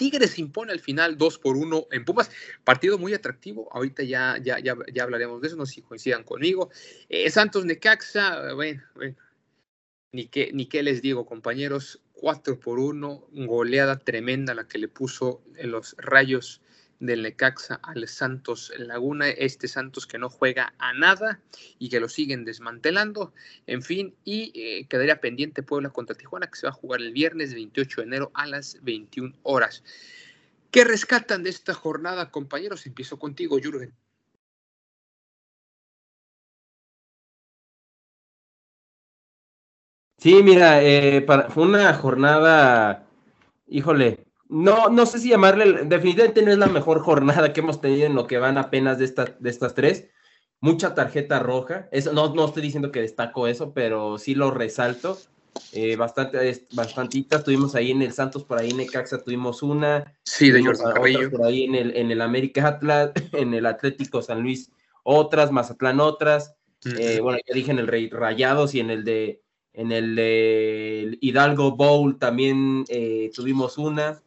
Tigres 0.00 0.38
impone 0.38 0.72
al 0.72 0.80
final 0.80 1.18
2 1.18 1.38
por 1.40 1.58
1 1.58 1.88
en 1.90 2.06
Pumas. 2.06 2.30
Partido 2.64 2.96
muy 2.96 3.12
atractivo. 3.12 3.68
Ahorita 3.70 4.02
ya, 4.02 4.38
ya, 4.42 4.56
ya, 4.58 5.02
hablaremos 5.02 5.42
de 5.42 5.48
eso, 5.48 5.56
no 5.58 5.66
sé 5.66 5.74
si 5.74 5.82
coincidan 5.82 6.24
conmigo. 6.24 6.70
Eh, 7.10 7.28
Santos 7.28 7.66
Necaxa, 7.66 8.54
bueno, 8.54 8.82
bueno 8.94 9.14
ni, 10.12 10.26
qué, 10.26 10.52
ni 10.54 10.64
qué 10.64 10.82
les 10.82 11.02
digo, 11.02 11.26
compañeros. 11.26 12.00
4 12.14 12.58
por 12.58 12.78
1, 12.78 13.28
goleada 13.46 13.98
tremenda 13.98 14.54
la 14.54 14.66
que 14.66 14.78
le 14.78 14.88
puso 14.88 15.42
en 15.56 15.70
los 15.70 15.94
rayos 15.98 16.62
del 17.00 17.22
Necaxa 17.22 17.80
al 17.82 18.06
Santos 18.06 18.72
Laguna, 18.76 19.28
este 19.28 19.66
Santos 19.66 20.06
que 20.06 20.18
no 20.18 20.28
juega 20.28 20.74
a 20.78 20.92
nada 20.92 21.40
y 21.78 21.88
que 21.88 21.98
lo 21.98 22.08
siguen 22.08 22.44
desmantelando, 22.44 23.32
en 23.66 23.82
fin, 23.82 24.14
y 24.24 24.52
eh, 24.54 24.86
quedaría 24.86 25.20
pendiente 25.20 25.62
Puebla 25.62 25.90
contra 25.90 26.14
Tijuana 26.14 26.46
que 26.46 26.58
se 26.58 26.66
va 26.66 26.70
a 26.70 26.74
jugar 26.74 27.00
el 27.00 27.12
viernes 27.12 27.54
28 27.54 28.02
de 28.02 28.06
enero 28.06 28.30
a 28.34 28.46
las 28.46 28.78
21 28.82 29.34
horas. 29.42 29.82
¿Qué 30.70 30.84
rescatan 30.84 31.42
de 31.42 31.50
esta 31.50 31.74
jornada, 31.74 32.30
compañeros? 32.30 32.86
Empiezo 32.86 33.18
contigo, 33.18 33.58
Jürgen. 33.58 33.92
Sí, 40.18 40.42
mira, 40.42 40.82
eh, 40.82 41.24
fue 41.48 41.64
una 41.64 41.94
jornada, 41.94 43.06
híjole, 43.66 44.26
no, 44.50 44.88
no 44.88 45.06
sé 45.06 45.20
si 45.20 45.28
llamarle, 45.28 45.84
definitivamente 45.84 46.42
no 46.42 46.50
es 46.50 46.58
la 46.58 46.66
mejor 46.66 47.00
jornada 47.00 47.52
que 47.52 47.60
hemos 47.60 47.80
tenido 47.80 48.06
en 48.06 48.14
lo 48.14 48.26
que 48.26 48.38
van 48.38 48.58
apenas 48.58 48.98
de, 48.98 49.06
de 49.38 49.50
estas 49.50 49.74
tres. 49.74 50.08
Mucha 50.60 50.94
tarjeta 50.94 51.38
roja. 51.38 51.88
Eso, 51.92 52.12
no, 52.12 52.34
no 52.34 52.46
estoy 52.46 52.62
diciendo 52.62 52.90
que 52.90 53.00
destaco 53.00 53.46
eso, 53.46 53.72
pero 53.72 54.18
sí 54.18 54.34
lo 54.34 54.50
resalto. 54.50 55.16
Eh, 55.72 55.96
bastante, 55.96 56.66
bastantitas. 56.72 57.44
Tuvimos 57.44 57.74
ahí 57.74 57.92
en 57.92 58.02
el 58.02 58.12
Santos, 58.12 58.44
por 58.44 58.58
ahí 58.58 58.70
en 58.70 58.78
Necaxa 58.78 59.22
tuvimos 59.22 59.62
una. 59.62 60.12
Sí, 60.24 60.50
de 60.50 60.62
Jordan. 60.64 61.30
Por 61.30 61.44
ahí 61.46 61.64
en 61.64 61.74
el, 61.76 61.96
en 61.96 62.10
el 62.10 62.20
América 62.20 62.66
Atlas, 62.66 63.12
en 63.32 63.54
el 63.54 63.66
Atlético 63.66 64.20
San 64.20 64.42
Luis, 64.42 64.70
otras, 65.04 65.52
Mazatlán, 65.52 66.00
otras. 66.00 66.56
Eh, 66.84 67.20
bueno, 67.22 67.38
ya 67.46 67.54
dije 67.54 67.70
en 67.70 67.78
el 67.78 67.86
Rey 67.86 68.08
Rayados 68.08 68.74
y 68.74 68.80
en 68.80 68.90
el 68.90 69.04
de 69.04 69.42
en 69.72 69.92
el 69.92 70.16
de 70.16 71.18
Hidalgo 71.20 71.76
Bowl 71.76 72.18
también 72.18 72.84
eh, 72.88 73.30
tuvimos 73.34 73.78
una. 73.78 74.20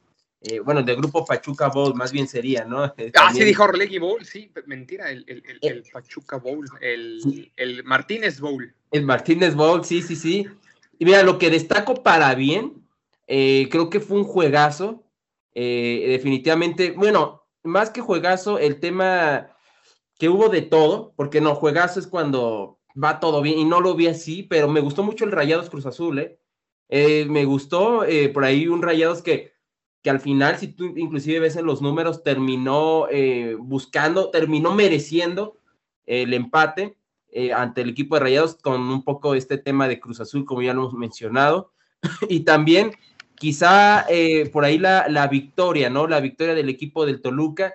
Eh, 0.45 0.59
bueno, 0.59 0.83
de 0.83 0.93
grupo 0.95 1.23
Pachuca 1.23 1.69
Bowl, 1.69 1.95
más 1.95 2.11
bien 2.11 2.27
sería, 2.27 2.65
¿no? 2.65 2.83
ah, 3.15 3.33
sí, 3.33 3.45
dijo 3.45 3.63
Orlegui 3.63 3.97
Bowl, 3.97 4.25
sí, 4.25 4.51
mentira, 4.65 5.09
el, 5.09 5.23
el, 5.25 5.41
el, 5.45 5.59
eh, 5.61 5.83
Pachuca 5.91 6.35
Bowl, 6.35 6.67
el, 6.81 7.49
el, 7.55 7.83
Martínez 7.85 8.41
Bowl. 8.41 8.73
El 8.91 9.05
Martínez 9.05 9.55
Bowl, 9.55 9.85
sí, 9.85 10.01
sí, 10.01 10.17
sí. 10.17 10.45
Y 10.99 11.05
mira, 11.05 11.23
lo 11.23 11.39
que 11.39 11.49
destaco 11.49 12.03
para 12.03 12.35
bien, 12.35 12.85
eh, 13.25 13.69
creo 13.71 13.89
que 13.89 14.01
fue 14.01 14.17
un 14.17 14.25
juegazo, 14.25 15.05
definitivamente, 15.55 16.91
bueno, 16.91 17.45
más 17.63 17.89
que 17.89 18.01
juegazo, 18.01 18.59
el 18.59 18.81
tema 18.81 19.55
que 20.17 20.27
hubo 20.27 20.49
de 20.49 20.61
todo, 20.61 21.13
porque 21.15 21.39
no, 21.39 21.55
juegazo 21.55 22.01
es 22.01 22.07
cuando 22.07 22.79
va 23.01 23.21
todo 23.21 23.41
bien, 23.41 23.59
y 23.59 23.63
no 23.63 23.79
lo 23.79 23.95
vi 23.95 24.07
así, 24.07 24.43
pero 24.43 24.67
me 24.67 24.81
gustó 24.81 25.03
mucho 25.03 25.23
el 25.23 25.31
Rayados 25.31 25.69
Cruz 25.69 25.85
Azul, 25.85 26.19
¿eh? 26.19 26.37
me 27.29 27.45
gustó 27.45 28.03
por 28.33 28.43
ahí 28.43 28.67
un 28.67 28.81
Rayados 28.81 29.21
que 29.21 29.52
que 30.03 30.09
al 30.09 30.19
final, 30.19 30.57
si 30.57 30.67
tú 30.67 30.93
inclusive 30.97 31.39
ves 31.39 31.55
en 31.55 31.65
los 31.65 31.81
números, 31.81 32.23
terminó 32.23 33.07
eh, 33.09 33.55
buscando, 33.57 34.29
terminó 34.29 34.75
mereciendo 34.75 35.57
el 36.05 36.33
empate 36.33 36.97
eh, 37.31 37.53
ante 37.53 37.81
el 37.81 37.89
equipo 37.89 38.15
de 38.15 38.21
Rayados 38.21 38.55
con 38.55 38.81
un 38.81 39.03
poco 39.03 39.33
este 39.33 39.57
tema 39.57 39.87
de 39.87 40.01
Cruz 40.01 40.19
Azul, 40.19 40.45
como 40.45 40.61
ya 40.61 40.73
lo 40.73 40.81
hemos 40.81 40.93
mencionado. 40.93 41.71
y 42.29 42.41
también 42.41 42.91
quizá 43.35 44.05
eh, 44.09 44.49
por 44.51 44.65
ahí 44.65 44.77
la, 44.77 45.07
la, 45.07 45.27
victoria, 45.27 45.89
¿no? 45.89 46.05
La 46.05 46.19
victoria 46.19 46.53
del 46.53 46.67
equipo 46.67 47.05
del 47.05 47.21
Toluca, 47.21 47.73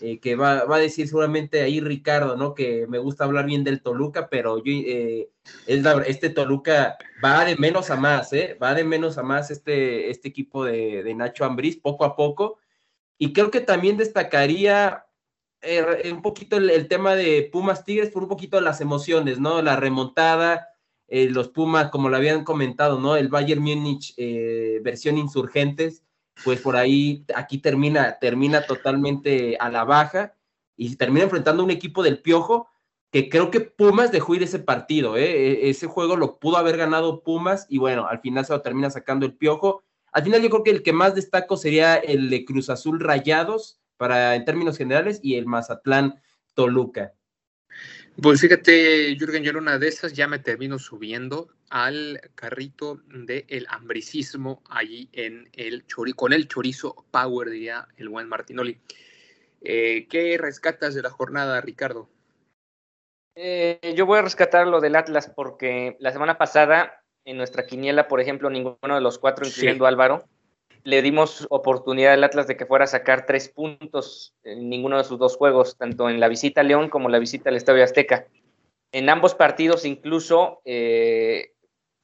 eh, 0.00 0.18
que 0.20 0.36
va, 0.36 0.64
va, 0.64 0.76
a 0.76 0.80
decir 0.80 1.08
seguramente 1.08 1.62
ahí 1.62 1.80
Ricardo, 1.80 2.36
¿no? 2.36 2.54
Que 2.54 2.86
me 2.88 2.98
gusta 2.98 3.24
hablar 3.24 3.46
bien 3.46 3.64
del 3.64 3.82
Toluca, 3.82 4.28
pero 4.28 4.58
yo, 4.58 4.72
eh, 4.72 5.30
es 5.66 5.84
este 6.06 6.30
Toluca 6.30 6.96
va 7.24 7.44
de 7.44 7.56
menos 7.56 7.90
a 7.90 7.96
más, 7.96 8.32
¿eh? 8.32 8.56
Va 8.62 8.74
de 8.74 8.84
menos 8.84 9.18
a 9.18 9.22
más 9.22 9.50
este, 9.50 10.10
este 10.10 10.28
equipo 10.28 10.64
de, 10.64 11.02
de 11.02 11.14
Nacho 11.14 11.44
Ambriz, 11.44 11.78
poco 11.78 12.04
a 12.04 12.16
poco. 12.16 12.58
Y 13.18 13.32
creo 13.32 13.50
que 13.50 13.60
también 13.60 13.96
destacaría 13.96 15.04
eh, 15.60 16.12
un 16.12 16.22
poquito 16.22 16.56
el, 16.56 16.86
tema 16.88 17.16
de 17.16 17.48
Pumas 17.52 17.84
Tigres 17.84 18.10
por 18.10 18.22
un 18.22 18.28
poquito 18.28 18.60
las 18.60 18.80
emociones, 18.80 19.40
¿no? 19.40 19.60
La 19.60 19.74
remontada, 19.76 20.68
eh, 21.08 21.28
los 21.28 21.48
Pumas, 21.48 21.90
como 21.90 22.08
lo 22.08 22.16
habían 22.16 22.44
comentado, 22.44 23.00
¿no? 23.00 23.16
El 23.16 23.28
Bayern 23.28 23.62
Múnich 23.62 24.14
eh, 24.16 24.80
versión 24.84 25.18
insurgentes, 25.18 26.04
pues 26.44 26.60
por 26.60 26.76
ahí 26.76 27.24
aquí 27.34 27.58
termina, 27.58 28.18
termina 28.18 28.62
totalmente 28.66 29.56
a 29.58 29.70
la 29.70 29.84
baja 29.84 30.34
y 30.76 30.96
termina 30.96 31.24
enfrentando 31.24 31.62
a 31.62 31.64
un 31.64 31.70
equipo 31.70 32.02
del 32.02 32.20
Piojo 32.20 32.68
que 33.10 33.28
creo 33.28 33.50
que 33.50 33.60
Pumas 33.60 34.12
dejó 34.12 34.34
ir 34.34 34.42
ese 34.42 34.58
partido, 34.58 35.16
e, 35.16 35.70
ese 35.70 35.86
juego 35.86 36.16
lo 36.16 36.38
pudo 36.38 36.58
haber 36.58 36.76
ganado 36.76 37.22
Pumas 37.22 37.66
y 37.68 37.78
bueno, 37.78 38.06
al 38.06 38.20
final 38.20 38.44
se 38.44 38.52
lo 38.52 38.60
termina 38.60 38.90
sacando 38.90 39.24
el 39.24 39.34
Piojo. 39.34 39.82
Al 40.12 40.24
final 40.24 40.42
yo 40.42 40.50
creo 40.50 40.62
que 40.62 40.70
el 40.70 40.82
que 40.82 40.92
más 40.92 41.14
destaco 41.14 41.56
sería 41.56 41.96
el 41.96 42.28
de 42.30 42.44
Cruz 42.44 42.70
Azul 42.70 43.00
Rayados, 43.00 43.80
para 43.98 44.36
en 44.36 44.44
términos 44.44 44.78
generales 44.78 45.20
y 45.22 45.34
el 45.34 45.44
Mazatlán 45.44 46.22
Toluca. 46.54 47.12
Pues 48.20 48.40
fíjate, 48.40 49.14
Jürgen, 49.16 49.44
yo 49.44 49.50
en 49.50 49.58
una 49.58 49.78
de 49.78 49.86
esas 49.86 50.12
ya 50.12 50.26
me 50.26 50.40
termino 50.40 50.80
subiendo 50.80 51.54
al 51.70 52.20
carrito 52.34 53.00
del 53.06 53.66
hambricismo 53.68 54.60
allí 54.68 55.08
en 55.12 55.48
el 55.52 55.86
chorizo, 55.86 56.16
con 56.16 56.32
el 56.32 56.48
chorizo 56.48 57.06
power, 57.12 57.48
diría 57.48 57.86
el 57.96 58.08
buen 58.08 58.28
Martinoli. 58.28 58.80
Eh, 59.60 60.08
¿Qué 60.10 60.36
rescatas 60.36 60.94
de 60.94 61.02
la 61.02 61.10
jornada, 61.10 61.60
Ricardo? 61.60 62.10
Eh, 63.36 63.94
yo 63.96 64.04
voy 64.04 64.18
a 64.18 64.22
rescatar 64.22 64.66
lo 64.66 64.80
del 64.80 64.96
Atlas 64.96 65.30
porque 65.34 65.96
la 66.00 66.10
semana 66.10 66.38
pasada 66.38 67.04
en 67.24 67.36
nuestra 67.36 67.66
quiniela, 67.66 68.08
por 68.08 68.20
ejemplo, 68.20 68.50
ninguno 68.50 68.96
de 68.96 69.00
los 69.00 69.20
cuatro, 69.20 69.46
incluyendo 69.46 69.86
Álvaro, 69.86 70.24
le 70.88 71.02
dimos 71.02 71.46
oportunidad 71.50 72.14
al 72.14 72.24
Atlas 72.24 72.46
de 72.46 72.56
que 72.56 72.64
fuera 72.64 72.84
a 72.84 72.88
sacar 72.88 73.26
tres 73.26 73.50
puntos 73.50 74.34
en 74.42 74.70
ninguno 74.70 74.96
de 74.96 75.04
sus 75.04 75.18
dos 75.18 75.36
juegos, 75.36 75.76
tanto 75.76 76.08
en 76.08 76.18
la 76.18 76.28
visita 76.28 76.62
a 76.62 76.64
León 76.64 76.88
como 76.88 77.10
la 77.10 77.18
visita 77.18 77.50
al 77.50 77.56
Estadio 77.56 77.84
Azteca. 77.84 78.26
En 78.90 79.10
ambos 79.10 79.34
partidos, 79.34 79.84
incluso, 79.84 80.62
eh, 80.64 81.52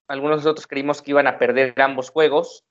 algunos 0.07 0.37
de 0.37 0.45
nosotros 0.45 0.67
creímos 0.67 1.01
que 1.01 1.13
iban 1.13 1.27
a 1.27 1.39
perder 1.39 1.73
ambos 1.81 2.11
juegos 2.11 2.67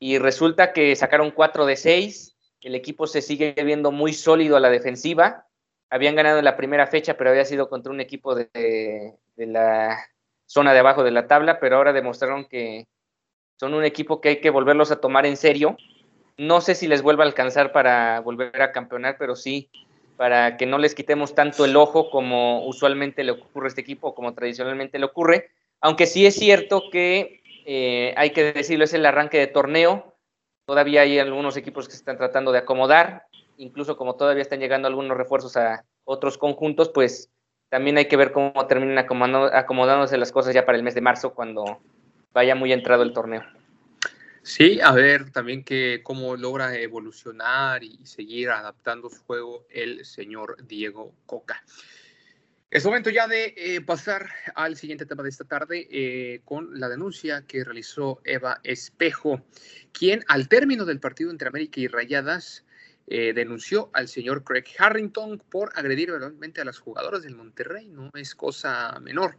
y 0.00 0.18
resulta 0.18 0.72
que 0.72 0.96
sacaron 0.96 1.30
cuatro 1.30 1.64
de 1.64 1.76
seis. 1.76 2.36
El 2.60 2.74
equipo 2.74 3.06
se 3.06 3.22
sigue 3.22 3.54
viendo 3.64 3.92
muy 3.92 4.14
sólido 4.14 4.56
a 4.56 4.60
la 4.60 4.68
defensiva. 4.68 5.46
Habían 5.90 6.16
ganado 6.16 6.40
en 6.40 6.44
la 6.44 6.56
primera 6.56 6.88
fecha, 6.88 7.16
pero 7.16 7.30
había 7.30 7.44
sido 7.44 7.68
contra 7.68 7.92
un 7.92 8.00
equipo 8.00 8.34
de, 8.34 9.14
de 9.36 9.46
la 9.46 9.96
zona 10.44 10.72
de 10.72 10.80
abajo 10.80 11.04
de 11.04 11.12
la 11.12 11.28
tabla, 11.28 11.60
pero 11.60 11.76
ahora 11.76 11.92
demostraron 11.92 12.46
que, 12.46 12.88
son 13.62 13.74
un 13.74 13.84
equipo 13.84 14.20
que 14.20 14.28
hay 14.28 14.40
que 14.40 14.50
volverlos 14.50 14.90
a 14.90 15.00
tomar 15.00 15.24
en 15.24 15.36
serio. 15.36 15.76
No 16.36 16.60
sé 16.60 16.74
si 16.74 16.88
les 16.88 17.00
vuelva 17.00 17.22
a 17.22 17.28
alcanzar 17.28 17.70
para 17.70 18.18
volver 18.18 18.60
a 18.60 18.72
campeonar, 18.72 19.14
pero 19.20 19.36
sí 19.36 19.70
para 20.16 20.56
que 20.56 20.66
no 20.66 20.78
les 20.78 20.96
quitemos 20.96 21.36
tanto 21.36 21.64
el 21.64 21.76
ojo 21.76 22.10
como 22.10 22.66
usualmente 22.66 23.22
le 23.22 23.30
ocurre 23.30 23.66
a 23.66 23.68
este 23.68 23.80
equipo, 23.80 24.16
como 24.16 24.34
tradicionalmente 24.34 24.98
le 24.98 25.04
ocurre. 25.04 25.50
Aunque 25.80 26.06
sí 26.06 26.26
es 26.26 26.34
cierto 26.34 26.90
que 26.90 27.40
eh, 27.64 28.12
hay 28.16 28.30
que 28.30 28.52
decirlo, 28.52 28.84
es 28.84 28.94
el 28.94 29.06
arranque 29.06 29.38
de 29.38 29.46
torneo. 29.46 30.12
Todavía 30.64 31.02
hay 31.02 31.20
algunos 31.20 31.56
equipos 31.56 31.86
que 31.86 31.92
se 31.92 31.98
están 31.98 32.18
tratando 32.18 32.50
de 32.50 32.58
acomodar, 32.58 33.26
incluso 33.58 33.96
como 33.96 34.16
todavía 34.16 34.42
están 34.42 34.58
llegando 34.58 34.88
algunos 34.88 35.16
refuerzos 35.16 35.56
a 35.56 35.84
otros 36.02 36.36
conjuntos, 36.36 36.88
pues 36.88 37.30
también 37.68 37.96
hay 37.96 38.06
que 38.06 38.16
ver 38.16 38.32
cómo 38.32 38.66
terminan 38.66 38.98
acomodándose 38.98 40.18
las 40.18 40.32
cosas 40.32 40.52
ya 40.52 40.66
para 40.66 40.76
el 40.76 40.82
mes 40.82 40.96
de 40.96 41.00
marzo, 41.00 41.32
cuando 41.32 41.78
vaya 42.32 42.54
muy 42.54 42.72
entrado 42.72 43.02
el 43.02 43.12
torneo. 43.12 43.44
Sí, 44.42 44.80
a 44.80 44.90
ver 44.90 45.30
también 45.30 45.62
que 45.62 46.00
cómo 46.02 46.36
logra 46.36 46.76
evolucionar 46.76 47.84
y 47.84 48.04
seguir 48.04 48.50
adaptando 48.50 49.08
su 49.08 49.22
juego 49.22 49.66
el 49.70 50.04
señor 50.04 50.56
Diego 50.66 51.14
Coca. 51.26 51.62
Es 52.72 52.86
momento 52.86 53.10
ya 53.10 53.28
de 53.28 53.54
eh, 53.56 53.82
pasar 53.82 54.30
al 54.54 54.76
siguiente 54.76 55.04
tema 55.04 55.22
de 55.22 55.28
esta 55.28 55.44
tarde 55.44 55.86
eh, 55.90 56.40
con 56.44 56.80
la 56.80 56.88
denuncia 56.88 57.44
que 57.46 57.62
realizó 57.64 58.20
Eva 58.24 58.60
Espejo, 58.64 59.44
quien 59.92 60.24
al 60.26 60.48
término 60.48 60.86
del 60.86 60.98
partido 60.98 61.30
entre 61.30 61.48
América 61.48 61.80
y 61.80 61.86
Rayadas 61.86 62.64
eh, 63.08 63.34
denunció 63.34 63.90
al 63.92 64.08
señor 64.08 64.42
Craig 64.42 64.64
Harrington 64.78 65.42
por 65.50 65.70
agredir 65.74 66.12
verbalmente 66.12 66.62
a 66.62 66.64
las 66.64 66.78
jugadoras 66.78 67.22
del 67.22 67.36
Monterrey. 67.36 67.88
No 67.88 68.10
es 68.14 68.34
cosa 68.34 68.98
menor. 69.00 69.36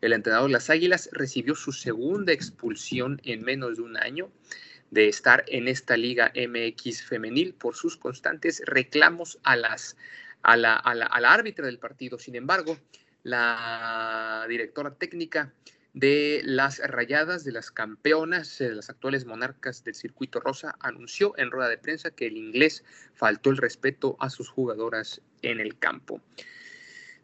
El 0.00 0.12
entrenador 0.12 0.48
de 0.48 0.52
las 0.52 0.70
Águilas 0.70 1.08
recibió 1.12 1.54
su 1.54 1.72
segunda 1.72 2.32
expulsión 2.32 3.20
en 3.24 3.42
menos 3.42 3.76
de 3.76 3.82
un 3.82 3.96
año 3.96 4.30
de 4.90 5.08
estar 5.08 5.44
en 5.48 5.68
esta 5.68 5.96
Liga 5.96 6.32
MX 6.34 7.02
femenil 7.02 7.54
por 7.54 7.74
sus 7.74 7.96
constantes 7.96 8.62
reclamos 8.66 9.38
a, 9.42 9.56
las, 9.56 9.96
a, 10.42 10.56
la, 10.56 10.74
a, 10.76 10.94
la, 10.94 11.32
árbitra 11.32 11.66
del 11.66 11.78
partido. 11.78 12.18
Sin 12.18 12.36
embargo, 12.36 12.78
la 13.22 14.46
directora 14.48 14.94
técnica 14.94 15.52
de 15.92 16.42
las 16.44 16.78
rayadas, 16.78 17.42
de 17.44 17.52
las 17.52 17.70
campeonas, 17.70 18.58
de 18.58 18.74
las 18.74 18.90
actuales 18.90 19.24
monarcas 19.24 19.82
del 19.82 19.94
circuito 19.94 20.40
rosa, 20.40 20.76
anunció 20.80 21.32
en 21.38 21.50
rueda 21.50 21.70
de 21.70 21.78
prensa 21.78 22.10
que 22.10 22.26
el 22.26 22.36
inglés 22.36 22.84
faltó 23.14 23.50
el 23.50 23.56
respeto 23.56 24.16
a 24.20 24.28
sus 24.28 24.48
jugadoras 24.50 25.22
en 25.42 25.58
el 25.58 25.78
campo. 25.78 26.20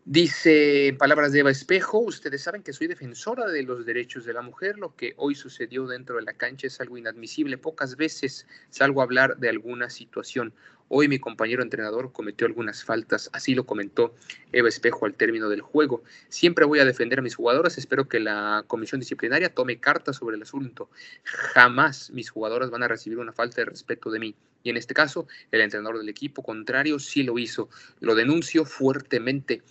Dice 0.04 0.96
palabras 0.98 1.30
de 1.30 1.38
Eva 1.38 1.52
Espejo, 1.52 1.98
ustedes 1.98 2.42
saben 2.42 2.64
que 2.64 2.72
soy 2.72 2.88
defensora 2.88 3.46
de 3.46 3.62
los 3.62 3.86
derechos 3.86 4.24
de 4.24 4.32
la 4.32 4.42
mujer, 4.42 4.76
lo 4.76 4.96
que 4.96 5.14
hoy 5.16 5.36
sucedió 5.36 5.86
dentro 5.86 6.16
de 6.16 6.22
la 6.22 6.32
cancha 6.32 6.66
es 6.66 6.80
algo 6.80 6.98
inadmisible, 6.98 7.56
pocas 7.56 7.94
veces 7.94 8.48
salgo 8.68 9.00
a 9.00 9.04
hablar 9.04 9.36
de 9.36 9.48
alguna 9.48 9.90
situación. 9.90 10.52
Hoy 10.88 11.06
mi 11.06 11.20
compañero 11.20 11.62
entrenador 11.62 12.10
cometió 12.10 12.48
algunas 12.48 12.82
faltas, 12.82 13.30
así 13.32 13.54
lo 13.54 13.64
comentó 13.64 14.12
Eva 14.50 14.68
Espejo 14.68 15.06
al 15.06 15.14
término 15.14 15.48
del 15.48 15.60
juego. 15.60 16.02
Siempre 16.28 16.64
voy 16.64 16.80
a 16.80 16.84
defender 16.84 17.20
a 17.20 17.22
mis 17.22 17.36
jugadoras, 17.36 17.78
espero 17.78 18.08
que 18.08 18.18
la 18.18 18.64
comisión 18.66 18.98
disciplinaria 18.98 19.54
tome 19.54 19.78
cartas 19.78 20.16
sobre 20.16 20.34
el 20.34 20.42
asunto. 20.42 20.90
Jamás 21.22 22.10
mis 22.10 22.28
jugadoras 22.28 22.70
van 22.70 22.82
a 22.82 22.88
recibir 22.88 23.20
una 23.20 23.32
falta 23.32 23.58
de 23.58 23.66
respeto 23.66 24.10
de 24.10 24.18
mí. 24.18 24.34
Y 24.64 24.70
en 24.70 24.76
este 24.76 24.94
caso, 24.94 25.28
el 25.52 25.60
entrenador 25.60 25.98
del 25.98 26.08
equipo 26.08 26.42
contrario 26.42 26.98
sí 26.98 27.22
lo 27.22 27.38
hizo. 27.38 27.68
Lo 28.00 28.16
denuncio 28.16 28.64
fuertemente. 28.64 29.62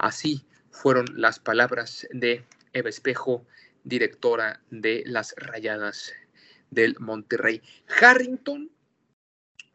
Así 0.00 0.46
fueron 0.70 1.04
las 1.14 1.38
palabras 1.38 2.08
de 2.10 2.42
Eva 2.72 2.88
Espejo, 2.88 3.44
directora 3.84 4.62
de 4.70 5.02
las 5.04 5.34
Rayadas 5.36 6.14
del 6.70 6.96
Monterrey. 6.98 7.60
Harrington 8.00 8.70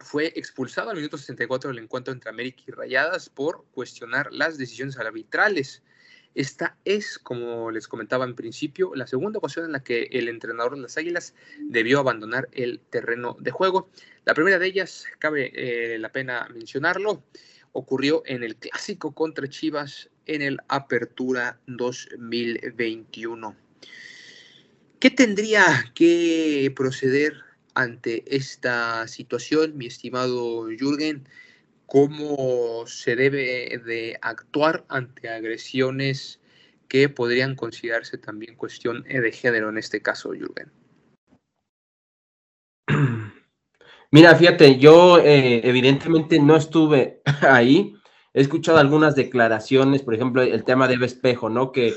fue 0.00 0.32
expulsado 0.34 0.90
al 0.90 0.96
minuto 0.96 1.16
64 1.16 1.70
del 1.70 1.78
encuentro 1.78 2.12
entre 2.12 2.30
América 2.30 2.64
y 2.66 2.72
Rayadas 2.72 3.28
por 3.28 3.66
cuestionar 3.70 4.32
las 4.32 4.58
decisiones 4.58 4.98
arbitrales. 4.98 5.84
Esta 6.34 6.76
es, 6.84 7.20
como 7.20 7.70
les 7.70 7.86
comentaba 7.86 8.24
en 8.24 8.34
principio, 8.34 8.96
la 8.96 9.06
segunda 9.06 9.38
ocasión 9.38 9.66
en 9.66 9.72
la 9.72 9.84
que 9.84 10.08
el 10.10 10.28
entrenador 10.28 10.74
de 10.74 10.82
las 10.82 10.96
Águilas 10.96 11.34
debió 11.60 12.00
abandonar 12.00 12.48
el 12.50 12.80
terreno 12.90 13.36
de 13.38 13.52
juego. 13.52 13.90
La 14.24 14.34
primera 14.34 14.58
de 14.58 14.66
ellas, 14.66 15.06
cabe 15.20 15.52
eh, 15.54 15.98
la 16.00 16.10
pena 16.10 16.48
mencionarlo, 16.52 17.22
ocurrió 17.70 18.22
en 18.26 18.42
el 18.42 18.56
clásico 18.56 19.12
contra 19.12 19.48
Chivas 19.48 20.10
en 20.26 20.42
el 20.42 20.58
Apertura 20.68 21.58
2021. 21.66 23.56
¿Qué 24.98 25.10
tendría 25.10 25.92
que 25.94 26.72
proceder 26.74 27.34
ante 27.74 28.24
esta 28.26 29.06
situación, 29.08 29.76
mi 29.76 29.86
estimado 29.86 30.68
Jürgen? 30.68 31.28
¿Cómo 31.86 32.84
se 32.86 33.14
debe 33.14 33.80
de 33.84 34.18
actuar 34.20 34.84
ante 34.88 35.28
agresiones 35.28 36.40
que 36.88 37.08
podrían 37.08 37.54
considerarse 37.54 38.18
también 38.18 38.56
cuestión 38.56 39.02
de 39.02 39.32
género 39.32 39.68
en 39.68 39.78
este 39.78 40.00
caso, 40.00 40.32
Jürgen? 40.32 40.70
Mira, 44.10 44.34
fíjate, 44.34 44.78
yo 44.78 45.18
eh, 45.18 45.60
evidentemente 45.64 46.38
no 46.38 46.56
estuve 46.56 47.20
ahí, 47.42 47.95
he 48.36 48.42
escuchado 48.42 48.76
algunas 48.76 49.14
declaraciones, 49.14 50.02
por 50.02 50.14
ejemplo, 50.14 50.42
el 50.42 50.62
tema 50.62 50.86
de 50.88 51.02
Espejo, 51.02 51.48
¿no? 51.48 51.72
Que, 51.72 51.94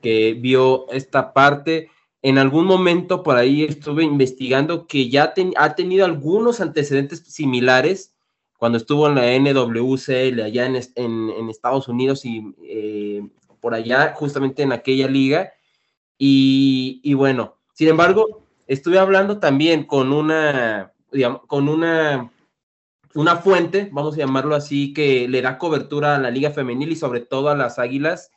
que 0.00 0.34
vio 0.34 0.88
esta 0.92 1.32
parte. 1.32 1.90
En 2.22 2.38
algún 2.38 2.66
momento 2.66 3.24
por 3.24 3.36
ahí 3.36 3.64
estuve 3.64 4.04
investigando 4.04 4.86
que 4.86 5.10
ya 5.10 5.34
ha 5.56 5.74
tenido 5.74 6.04
algunos 6.04 6.60
antecedentes 6.60 7.24
similares 7.26 8.14
cuando 8.58 8.78
estuvo 8.78 9.08
en 9.08 9.16
la 9.16 9.36
NWCL 9.36 10.42
allá 10.42 10.66
en, 10.66 10.76
en, 10.94 11.50
Estados 11.50 11.88
Unidos 11.88 12.24
y 12.24 12.54
eh, 12.62 13.26
por 13.60 13.74
allá, 13.74 14.14
justamente 14.14 14.62
en 14.62 14.70
aquella 14.70 15.08
liga. 15.08 15.52
Y, 16.16 17.00
y, 17.02 17.14
bueno, 17.14 17.56
sin 17.72 17.88
embargo, 17.88 18.44
estuve 18.68 19.00
hablando 19.00 19.40
también 19.40 19.82
con 19.84 20.12
una, 20.12 20.92
con 21.48 21.68
una, 21.68 22.30
una 23.14 23.36
fuente, 23.36 23.88
vamos 23.92 24.14
a 24.14 24.18
llamarlo 24.18 24.54
así, 24.54 24.92
que 24.92 25.28
le 25.28 25.42
da 25.42 25.58
cobertura 25.58 26.16
a 26.16 26.18
la 26.18 26.30
Liga 26.30 26.50
Femenil 26.50 26.92
y 26.92 26.96
sobre 26.96 27.20
todo 27.20 27.48
a 27.48 27.56
las 27.56 27.78
Águilas, 27.78 28.30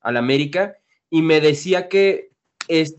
al 0.00 0.16
América, 0.16 0.76
y 1.10 1.22
me 1.22 1.40
decía 1.40 1.88
que 1.88 2.30
es, 2.68 2.96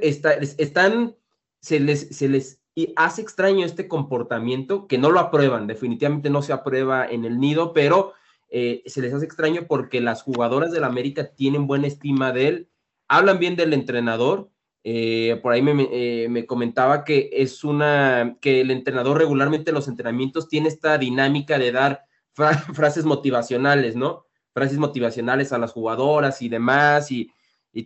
está, 0.00 0.32
están, 0.32 1.14
se 1.60 1.80
les, 1.80 2.08
se 2.16 2.28
les 2.28 2.60
hace 2.96 3.20
extraño 3.20 3.66
este 3.66 3.86
comportamiento, 3.86 4.86
que 4.86 4.98
no 4.98 5.10
lo 5.10 5.20
aprueban, 5.20 5.66
definitivamente 5.66 6.30
no 6.30 6.42
se 6.42 6.52
aprueba 6.52 7.06
en 7.06 7.24
el 7.24 7.38
nido, 7.38 7.72
pero 7.72 8.14
eh, 8.48 8.82
se 8.86 9.02
les 9.02 9.12
hace 9.12 9.26
extraño 9.26 9.66
porque 9.68 10.00
las 10.00 10.22
jugadoras 10.22 10.72
del 10.72 10.84
América 10.84 11.32
tienen 11.34 11.66
buena 11.66 11.86
estima 11.86 12.32
de 12.32 12.48
él, 12.48 12.68
hablan 13.08 13.38
bien 13.38 13.56
del 13.56 13.74
entrenador, 13.74 14.50
eh, 14.84 15.38
por 15.42 15.52
ahí 15.52 15.62
eh, 15.92 16.26
me, 16.28 16.44
comentaba 16.44 17.04
que 17.04 17.30
es 17.32 17.62
una, 17.62 18.36
que 18.40 18.60
el 18.60 18.70
entrenador 18.72 19.16
regularmente 19.18 19.70
en 19.70 19.76
los 19.76 19.86
entrenamientos 19.86 20.48
tiene 20.48 20.68
esta 20.68 20.98
dinámica 20.98 21.58
de 21.58 21.70
dar 21.70 22.04
frases 22.74 23.04
motivacionales, 23.04 23.94
¿no? 23.94 24.26
Frases 24.52 24.78
motivacionales 24.78 25.52
a 25.52 25.58
las 25.58 25.72
jugadoras 25.72 26.42
y 26.42 26.48
demás 26.48 27.12
y, 27.12 27.30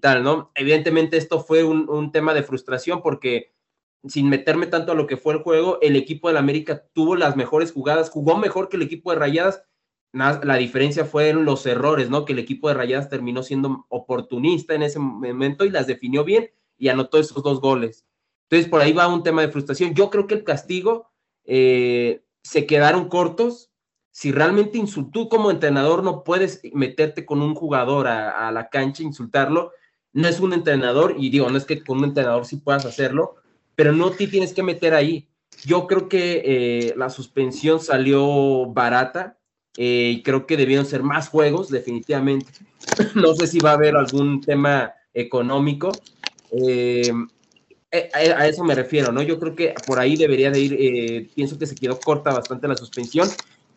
tal, 0.01 0.23
¿no? 0.25 0.51
Evidentemente 0.55 1.17
esto 1.17 1.41
fue 1.41 1.65
un, 1.65 2.11
tema 2.13 2.35
de 2.35 2.43
frustración 2.43 3.03
porque 3.03 3.55
sin 4.09 4.29
meterme 4.29 4.67
tanto 4.67 4.93
a 4.93 4.95
lo 4.95 5.07
que 5.07 5.17
fue 5.17 5.35
el 5.35 5.41
juego, 5.41 5.79
el 5.83 5.97
equipo 5.97 6.29
del 6.29 6.37
América 6.39 6.85
tuvo 6.93 7.15
las 7.15 7.37
mejores 7.37 7.73
jugadas, 7.73 8.11
jugó 8.11 8.37
mejor 8.39 8.69
que 8.69 8.77
el 8.77 8.83
equipo 8.83 9.11
de 9.11 9.19
Rayadas, 9.19 9.65
la 10.13 10.57
diferencia 10.57 11.05
fue 11.05 11.29
en 11.29 11.45
los 11.45 11.67
errores, 11.67 12.09
¿no? 12.09 12.25
Que 12.25 12.33
el 12.33 12.39
equipo 12.39 12.69
de 12.69 12.75
Rayadas 12.75 13.11
terminó 13.11 13.43
siendo 13.43 13.87
oportunista 13.91 14.75
en 14.75 14.83
ese 14.83 14.99
momento 14.99 15.65
y 15.65 15.71
las 15.71 15.87
definió 15.87 16.25
bien 16.25 16.51
y 16.79 16.89
anotó 16.89 17.19
esos 17.19 17.43
dos 17.43 17.61
goles. 17.61 18.05
Entonces, 18.49 18.71
por 18.71 18.81
ahí 18.81 18.93
va 18.93 19.09
un 19.09 19.23
tema 19.23 19.43
de 19.43 19.49
frustración. 19.49 19.95
Yo 19.95 20.11
creo 20.11 20.27
que 20.27 20.35
el 20.35 20.45
castigo 20.45 21.11
eh, 21.45 22.23
se 22.43 22.67
quedaron 22.67 23.09
cortos. 23.09 23.71
Si 24.13 24.33
realmente 24.33 24.79
insultó 24.79 25.29
como 25.29 25.51
entrenador 25.51 26.03
no 26.03 26.25
puedes 26.25 26.61
meterte 26.73 27.27
con 27.27 27.43
un 27.43 27.55
jugador 27.55 28.07
a, 28.07 28.51
la 28.51 28.69
cancha, 28.69 29.03
insultarlo, 29.03 29.73
no 30.13 30.27
es 30.27 30.41
un 30.41 30.55
entrenador, 30.55 31.17
y 31.19 31.29
digo, 31.29 31.51
no 31.51 31.59
es 31.59 31.67
que 31.67 31.85
con 31.85 31.99
un 31.99 32.05
entrenador 32.05 32.47
sí 32.47 32.57
puedas 32.57 32.87
hacerlo, 32.87 33.35
pero 33.75 33.93
no 33.93 34.11
te 34.11 34.27
tienes 34.27 34.55
que 34.55 34.63
meter 34.63 34.95
ahí. 34.95 35.29
Yo 35.67 35.87
creo 35.87 36.09
que 36.09 36.43
eh, 36.45 36.95
la 36.97 37.11
suspensión 37.11 37.81
salió 37.81 38.67
barata 38.67 39.39
eh, 39.77 40.15
y 40.17 40.23
creo 40.23 40.47
que 40.47 40.57
debieron 40.57 40.87
ser 40.87 41.03
más 41.03 41.29
juegos, 41.29 41.69
definitivamente. 41.69 42.51
no 43.15 43.35
sé 43.35 43.47
si 43.47 43.59
va 43.59 43.73
a 43.73 43.75
haber 43.75 43.97
algún 43.97 44.41
tema 44.41 44.95
económico, 45.13 45.93
eh, 46.51 47.13
eh, 47.91 48.11
a, 48.13 48.47
eso 48.47 48.65
me 48.65 48.75
refiero, 48.75 49.13
¿no? 49.13 49.23
Yo 49.23 49.39
creo 49.39 49.55
que 49.55 49.75
por 49.87 49.99
ahí 49.99 50.17
debería 50.17 50.51
de 50.51 50.61
ir, 50.61 50.77
eh, 50.79 51.31
pienso 51.35 51.59
que 51.59 51.67
se 51.67 51.75
quedó 51.75 51.99
corta 51.99 52.33
bastante 52.33 52.69
la 52.69 52.77
suspensión 52.77 53.29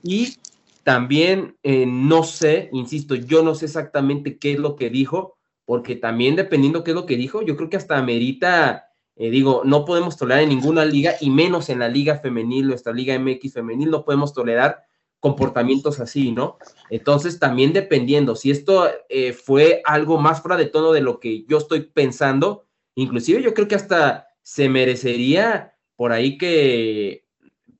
y 0.03 0.35
también 0.83 1.55
no 1.63 2.23
sé, 2.23 2.69
insisto, 2.71 3.13
yo 3.13 3.43
no 3.43 3.53
sé 3.53 3.65
exactamente 3.65 4.37
qué 4.39 4.53
es 4.53 4.59
lo 4.59 4.75
que 4.75 4.89
dijo, 4.89 5.37
porque 5.65 5.95
también 5.95 6.35
dependiendo 6.35 6.83
qué 6.83 6.91
es 6.91 6.95
lo 6.95 7.05
que 7.05 7.17
dijo, 7.17 7.43
yo 7.43 7.55
creo 7.55 7.69
que 7.69 7.77
hasta 7.77 7.97
amerita, 7.97 8.87
digo, 9.15 9.61
no 9.65 9.85
podemos 9.85 10.17
tolerar 10.17 10.41
en 10.41 10.49
ninguna 10.49 10.85
liga 10.85 11.13
y 11.21 11.29
menos 11.29 11.69
en 11.69 11.79
la 11.79 11.89
liga 11.89 12.17
femenil, 12.17 12.67
nuestra 12.67 12.91
liga 12.91 13.19
MX 13.19 13.53
femenil, 13.53 13.91
no 13.91 14.03
podemos 14.03 14.33
tolerar 14.33 14.88
comportamientos 15.19 15.99
así, 15.99 16.31
¿no? 16.31 16.57
Entonces, 16.89 17.39
también 17.39 17.73
dependiendo, 17.73 18.35
si 18.35 18.51
esto 18.51 18.89
eh, 19.09 19.33
fue 19.33 19.81
algo 19.85 20.17
más 20.19 20.41
fuera 20.41 20.57
de 20.57 20.65
tono 20.65 20.91
de 20.91 21.01
lo 21.01 21.19
que 21.19 21.45
yo 21.47 21.57
estoy 21.57 21.81
pensando, 21.81 22.65
inclusive 22.95 23.41
yo 23.41 23.53
creo 23.53 23.67
que 23.67 23.75
hasta 23.75 24.27
se 24.41 24.69
merecería 24.69 25.73
por 25.95 26.11
ahí 26.11 26.37
que 26.37 27.25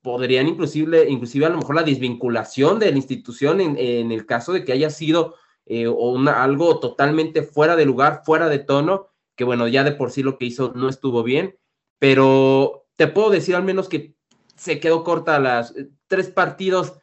podrían 0.02 0.48
inclusive, 0.48 1.10
inclusive 1.10 1.46
a 1.46 1.50
lo 1.50 1.58
mejor 1.58 1.76
la 1.76 1.84
desvinculación 1.84 2.80
de 2.80 2.92
la 2.92 2.98
institución 2.98 3.60
en, 3.62 4.12
el 4.12 4.26
caso 4.26 4.54
de 4.54 4.64
que 4.64 4.72
haya 4.72 4.90
sido 4.90 5.36
eh, 5.66 5.88
algo 6.34 6.80
totalmente 6.80 7.44
fuera 7.44 7.76
de 7.76 7.86
lugar, 7.86 8.22
fuera 8.26 8.50
de 8.50 8.60
tono, 8.60 9.08
que 9.36 9.44
bueno, 9.44 9.68
ya 9.68 9.84
de 9.84 9.92
por 9.92 10.12
sí 10.12 10.24
lo 10.24 10.38
que 10.38 10.46
hizo 10.46 10.74
no 10.76 10.90
estuvo 10.90 11.24
bien, 11.24 11.58
pero 11.98 12.88
te 12.96 13.08
puedo 13.08 13.30
decir 13.30 13.56
al 13.56 13.64
menos 13.64 13.88
que 13.88 14.16
se 14.56 14.80
quedó 14.80 15.04
corta 15.04 15.40
las 15.40 15.76
eh, 15.76 15.90
tres 16.08 16.30
partidos 16.30 16.94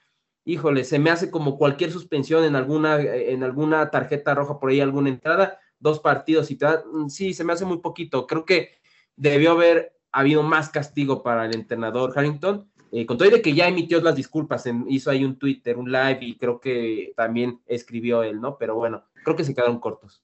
híjole, 0.47 0.85
se 0.85 0.99
me 0.99 1.11
hace 1.11 1.31
como 1.31 1.59
cualquier 1.59 1.91
suspensión 1.91 2.45
en 2.45 2.57
alguna, 2.57 3.01
en 3.01 3.43
alguna 3.43 3.91
tarjeta 3.91 4.35
roja 4.35 4.59
por 4.59 4.71
ahí, 4.71 4.81
alguna 4.81 5.11
entrada, 5.11 5.59
dos 5.81 6.01
partidos 6.01 6.51
y 6.51 6.57
tal. 6.57 6.85
Mm, 6.91 7.09
sí, 7.09 7.35
se 7.35 7.45
me 7.45 7.53
hace 7.53 7.67
muy 7.67 7.79
poquito. 7.79 8.27
Creo 8.27 8.47
que 8.47 8.79
debió 9.17 9.51
haber 9.51 9.93
habido 10.13 10.43
más 10.43 10.71
castigo 10.71 11.23
para 11.23 11.45
el 11.45 11.55
entrenador 11.55 12.13
Harrington. 12.17 12.71
Eh, 12.93 13.05
con 13.05 13.19
todo 13.19 13.29
de 13.29 13.43
que 13.43 13.53
ya 13.53 13.67
emitió 13.67 14.01
las 14.01 14.15
disculpas, 14.15 14.65
hizo 14.89 15.11
ahí 15.11 15.25
un 15.25 15.37
Twitter, 15.37 15.77
un 15.77 15.91
live 15.91 16.19
y 16.21 16.39
creo 16.39 16.61
que 16.61 17.13
también 17.17 17.61
escribió 17.67 18.23
él, 18.23 18.41
¿no? 18.41 18.57
Pero 18.57 18.77
bueno, 18.77 19.05
creo 19.25 19.35
que 19.35 19.45
se 19.45 19.55
quedaron 19.55 19.81
cortos. 19.81 20.23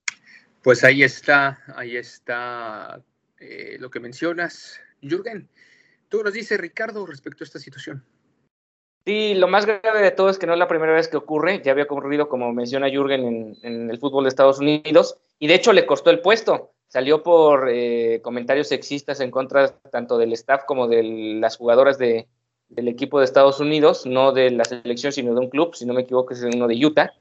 Pues 0.62 0.84
ahí 0.84 1.02
está, 1.02 1.58
ahí 1.74 1.96
está 1.96 3.02
eh, 3.40 3.76
lo 3.80 3.90
que 3.90 3.98
mencionas. 3.98 4.80
Jürgen, 5.02 5.48
tú 6.08 6.22
nos 6.22 6.32
dices, 6.32 6.60
Ricardo, 6.60 7.04
respecto 7.04 7.42
a 7.42 7.46
esta 7.46 7.58
situación. 7.58 8.04
Sí, 9.04 9.34
lo 9.34 9.48
más 9.48 9.66
grave 9.66 10.00
de 10.00 10.12
todo 10.12 10.28
es 10.28 10.38
que 10.38 10.46
no 10.46 10.52
es 10.52 10.58
la 10.58 10.68
primera 10.68 10.92
vez 10.92 11.08
que 11.08 11.16
ocurre, 11.16 11.60
ya 11.64 11.72
había 11.72 11.84
ocurrido, 11.84 12.28
como 12.28 12.52
menciona 12.52 12.88
Jürgen, 12.88 13.56
en, 13.62 13.90
el 13.90 13.98
fútbol 13.98 14.24
de 14.24 14.28
Estados 14.28 14.60
Unidos, 14.60 15.18
y 15.40 15.48
de 15.48 15.54
hecho 15.54 15.72
le 15.72 15.86
costó 15.86 16.10
el 16.10 16.20
puesto, 16.20 16.70
salió 16.86 17.22
por 17.24 17.68
eh, 17.68 18.20
comentarios 18.22 18.68
sexistas 18.68 19.20
en 19.20 19.32
contra 19.32 19.74
tanto 19.90 20.18
del 20.18 20.32
staff 20.34 20.64
como 20.66 20.86
de 20.86 21.02
las 21.40 21.56
jugadoras 21.56 21.98
de, 21.98 22.28
del 22.68 22.86
equipo 22.86 23.18
de 23.18 23.24
Estados 23.24 23.58
Unidos, 23.58 24.06
no 24.06 24.30
de 24.30 24.50
la 24.52 24.64
selección, 24.64 25.12
sino 25.12 25.34
de 25.34 25.40
un 25.40 25.50
club, 25.50 25.74
si 25.74 25.84
no 25.84 25.94
me 25.94 26.02
equivoco 26.02 26.32
es 26.32 26.42
uno 26.42 26.68
de 26.68 26.86
Utah. 26.86 27.12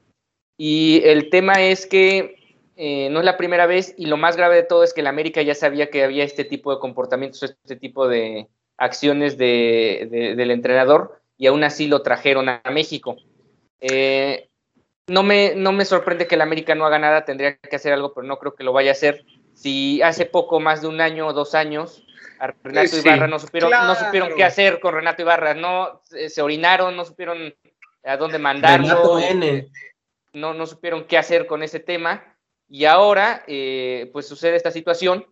Y 0.56 1.02
el 1.04 1.30
tema 1.30 1.62
es 1.62 1.86
que 1.86 2.36
eh, 2.76 3.08
no 3.10 3.18
es 3.18 3.24
la 3.24 3.36
primera 3.36 3.66
vez, 3.66 3.94
y 3.98 4.06
lo 4.06 4.16
más 4.16 4.36
grave 4.36 4.56
de 4.56 4.62
todo 4.62 4.84
es 4.84 4.94
que 4.94 5.00
el 5.00 5.08
América 5.08 5.42
ya 5.42 5.54
sabía 5.54 5.90
que 5.90 6.04
había 6.04 6.22
este 6.22 6.44
tipo 6.44 6.72
de 6.72 6.78
comportamientos, 6.78 7.42
este 7.42 7.76
tipo 7.76 8.06
de 8.06 8.48
acciones 8.76 9.36
del 9.36 10.50
entrenador, 10.50 11.21
y 11.36 11.46
aún 11.46 11.64
así 11.64 11.88
lo 11.88 12.02
trajeron 12.02 12.48
a 12.48 12.62
México. 12.70 13.16
Eh, 13.80 14.48
no, 15.08 15.22
me, 15.22 15.54
no 15.56 15.72
me 15.72 15.84
sorprende 15.84 16.26
que 16.26 16.36
el 16.36 16.40
América 16.40 16.74
no 16.74 16.86
haga 16.86 16.98
nada, 16.98 17.24
tendría 17.24 17.56
que 17.56 17.76
hacer 17.76 17.92
algo, 17.92 18.14
pero 18.14 18.26
no 18.26 18.38
creo 18.38 18.54
que 18.54 18.64
lo 18.64 18.72
vaya 18.72 18.90
a 18.90 18.92
hacer. 18.92 19.24
Si 19.54 20.00
hace 20.02 20.24
poco, 20.24 20.60
más 20.60 20.82
de 20.82 20.88
un 20.88 21.00
año 21.00 21.26
o 21.26 21.32
dos 21.32 21.54
años, 21.54 22.06
a 22.38 22.46
Renato 22.62 22.96
Ibarra 22.96 23.26
no 23.26 23.38
supieron, 23.38 23.70
no 23.70 23.94
supieron 23.94 24.34
qué 24.36 24.44
hacer 24.44 24.80
con 24.80 24.94
Renato 24.94 25.22
Ibarra, 25.22 25.54
no 25.54 26.00
se 26.04 26.40
orinaron, 26.42 26.96
no 26.96 27.04
supieron 27.04 27.54
a 28.04 28.16
dónde 28.16 28.38
mandarlo, 28.38 29.18
no, 30.32 30.54
no 30.54 30.66
supieron 30.66 31.04
qué 31.04 31.18
hacer 31.18 31.46
con 31.46 31.62
ese 31.62 31.80
tema. 31.80 32.36
Y 32.68 32.86
ahora, 32.86 33.44
eh, 33.46 34.08
pues 34.12 34.26
sucede 34.26 34.56
esta 34.56 34.70
situación 34.70 35.26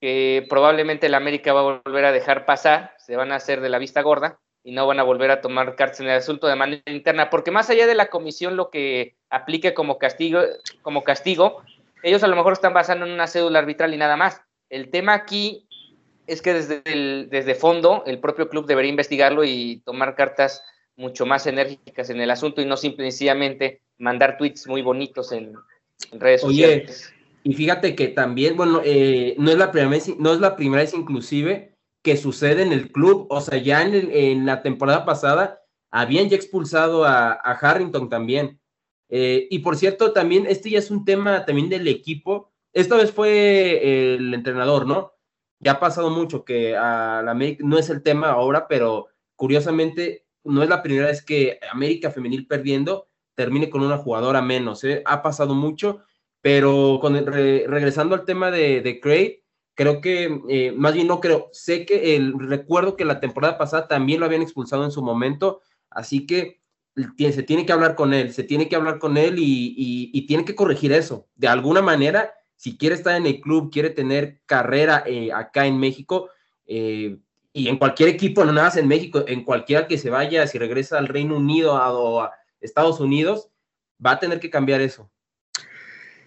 que 0.00 0.46
probablemente 0.48 1.06
el 1.06 1.14
América 1.14 1.52
va 1.52 1.60
a 1.60 1.80
volver 1.82 2.04
a 2.04 2.12
dejar 2.12 2.44
pasar, 2.44 2.94
se 2.98 3.16
van 3.16 3.32
a 3.32 3.36
hacer 3.36 3.60
de 3.60 3.68
la 3.68 3.78
vista 3.78 4.02
gorda 4.02 4.38
y 4.64 4.72
no 4.72 4.86
van 4.86 4.98
a 4.98 5.02
volver 5.02 5.30
a 5.30 5.42
tomar 5.42 5.76
cartas 5.76 6.00
en 6.00 6.06
el 6.06 6.16
asunto 6.16 6.46
de 6.46 6.56
manera 6.56 6.82
interna, 6.86 7.28
porque 7.28 7.50
más 7.50 7.68
allá 7.68 7.86
de 7.86 7.94
la 7.94 8.06
comisión 8.06 8.56
lo 8.56 8.70
que 8.70 9.14
aplique 9.28 9.74
como 9.74 9.98
castigo, 9.98 10.40
como 10.80 11.04
castigo, 11.04 11.62
ellos 12.02 12.22
a 12.22 12.28
lo 12.28 12.34
mejor 12.34 12.54
están 12.54 12.72
basando 12.72 13.04
en 13.04 13.12
una 13.12 13.26
cédula 13.26 13.58
arbitral 13.58 13.92
y 13.92 13.98
nada 13.98 14.16
más. 14.16 14.40
El 14.70 14.90
tema 14.90 15.12
aquí 15.12 15.68
es 16.26 16.40
que 16.40 16.54
desde, 16.54 16.82
el, 16.86 17.28
desde 17.30 17.54
fondo 17.54 18.02
el 18.06 18.18
propio 18.18 18.48
club 18.48 18.66
debería 18.66 18.88
investigarlo 18.88 19.44
y 19.44 19.82
tomar 19.84 20.14
cartas 20.14 20.64
mucho 20.96 21.26
más 21.26 21.46
enérgicas 21.46 22.08
en 22.08 22.22
el 22.22 22.30
asunto 22.30 22.62
y 22.62 22.66
no 22.66 22.78
simplemente 22.78 23.82
mandar 23.98 24.38
tweets 24.38 24.66
muy 24.66 24.80
bonitos 24.80 25.30
en, 25.32 25.54
redes 26.12 26.40
sociales. 26.40 27.12
Y 27.44 27.52
fíjate 27.52 27.94
que 27.94 28.08
también, 28.08 28.56
bueno, 28.56 28.80
eh, 28.84 29.34
no, 29.38 29.50
es 29.50 29.58
la 29.58 29.70
primera 29.70 29.90
vez, 29.90 30.08
no 30.18 30.32
es 30.32 30.40
la 30.40 30.56
primera 30.56 30.82
vez 30.82 30.94
inclusive 30.94 31.73
que 32.04 32.18
sucede 32.18 32.62
en 32.62 32.72
el 32.72 32.92
club. 32.92 33.26
O 33.30 33.40
sea, 33.40 33.58
ya 33.58 33.82
en, 33.82 34.46
la 34.46 34.62
temporada 34.62 35.04
pasada 35.06 35.62
habían 35.90 36.28
ya 36.28 36.36
expulsado 36.36 37.04
a, 37.04 37.32
Harrington 37.32 38.08
también. 38.08 38.60
Eh, 39.08 39.48
y 39.50 39.60
por 39.60 39.76
cierto, 39.76 40.12
también 40.12 40.46
este 40.46 40.70
ya 40.70 40.78
es 40.78 40.90
un 40.90 41.04
tema 41.04 41.46
también 41.46 41.70
del 41.70 41.88
equipo. 41.88 42.52
Esta 42.72 42.96
vez 42.96 43.10
fue 43.10 44.14
el 44.14 44.34
entrenador, 44.34 44.86
¿no? 44.86 45.14
Ya 45.60 45.72
ha 45.72 45.80
pasado 45.80 46.10
mucho 46.10 46.44
que 46.44 46.76
a 46.76 47.20
América, 47.20 47.64
no 47.66 47.78
es 47.78 47.88
el 47.88 48.02
tema 48.02 48.30
ahora, 48.30 48.68
pero 48.68 49.08
curiosamente 49.34 50.26
no 50.44 50.62
es 50.62 50.68
la 50.68 50.82
primera 50.82 51.06
vez 51.06 51.24
que 51.24 51.58
América 51.72 52.10
Femenil 52.10 52.46
perdiendo 52.46 53.08
termine 53.34 53.70
con 53.70 53.82
una 53.82 53.96
jugadora 53.96 54.42
menos. 54.42 54.84
¿eh? 54.84 55.02
Ha 55.06 55.22
pasado 55.22 55.54
mucho, 55.54 56.02
pero 56.42 56.98
con 57.00 57.14
regresando 57.24 58.14
al 58.14 58.26
tema 58.26 58.50
de, 58.50 58.82
de 58.82 59.00
Craig, 59.00 59.43
creo 59.74 60.00
que, 60.00 60.40
eh, 60.48 60.72
más 60.76 60.94
bien 60.94 61.06
no 61.06 61.20
creo, 61.20 61.48
sé 61.52 61.84
que 61.84 62.16
el 62.16 62.34
recuerdo 62.38 62.96
que 62.96 63.04
la 63.04 63.20
temporada 63.20 63.58
pasada 63.58 63.88
también 63.88 64.20
lo 64.20 64.26
habían 64.26 64.42
expulsado 64.42 64.84
en 64.84 64.90
su 64.90 65.02
momento, 65.02 65.60
así 65.90 66.26
que 66.26 66.60
se 66.94 67.42
tiene 67.42 67.66
que 67.66 67.72
hablar 67.72 67.96
con 67.96 68.14
él, 68.14 68.32
se 68.32 68.44
tiene 68.44 68.68
que 68.68 68.76
hablar 68.76 68.98
con 68.98 69.16
él 69.16 69.34
y, 69.38 70.26
tiene 70.26 70.44
que 70.44 70.54
corregir 70.54 70.92
eso. 70.92 71.28
De 71.34 71.48
alguna 71.48 71.82
manera, 71.82 72.32
si 72.56 72.78
quiere 72.78 72.94
estar 72.94 73.16
en 73.16 73.26
el 73.26 73.40
club, 73.40 73.70
quiere 73.72 73.90
tener 73.90 74.40
carrera 74.46 75.02
eh, 75.06 75.30
acá 75.32 75.66
en 75.66 75.78
México, 75.78 76.30
Eh, 76.66 77.18
y 77.52 77.68
en 77.68 77.76
cualquier 77.76 78.08
equipo, 78.08 78.44
no 78.44 78.52
nada 78.52 78.68
más 78.68 78.76
en 78.78 78.88
México, 78.88 79.22
en 79.28 79.44
cualquiera 79.44 79.86
que 79.86 79.98
se 79.98 80.08
vaya, 80.10 80.46
si 80.46 80.58
regresa 80.58 80.98
al 80.98 81.08
Reino 81.08 81.36
Unido 81.36 81.74
o 81.74 82.22
a 82.22 82.32
Estados 82.60 83.00
Unidos, 83.00 83.50
va 84.04 84.12
a 84.12 84.18
tener 84.18 84.40
que 84.40 84.50
cambiar 84.50 84.80
eso. 84.80 85.10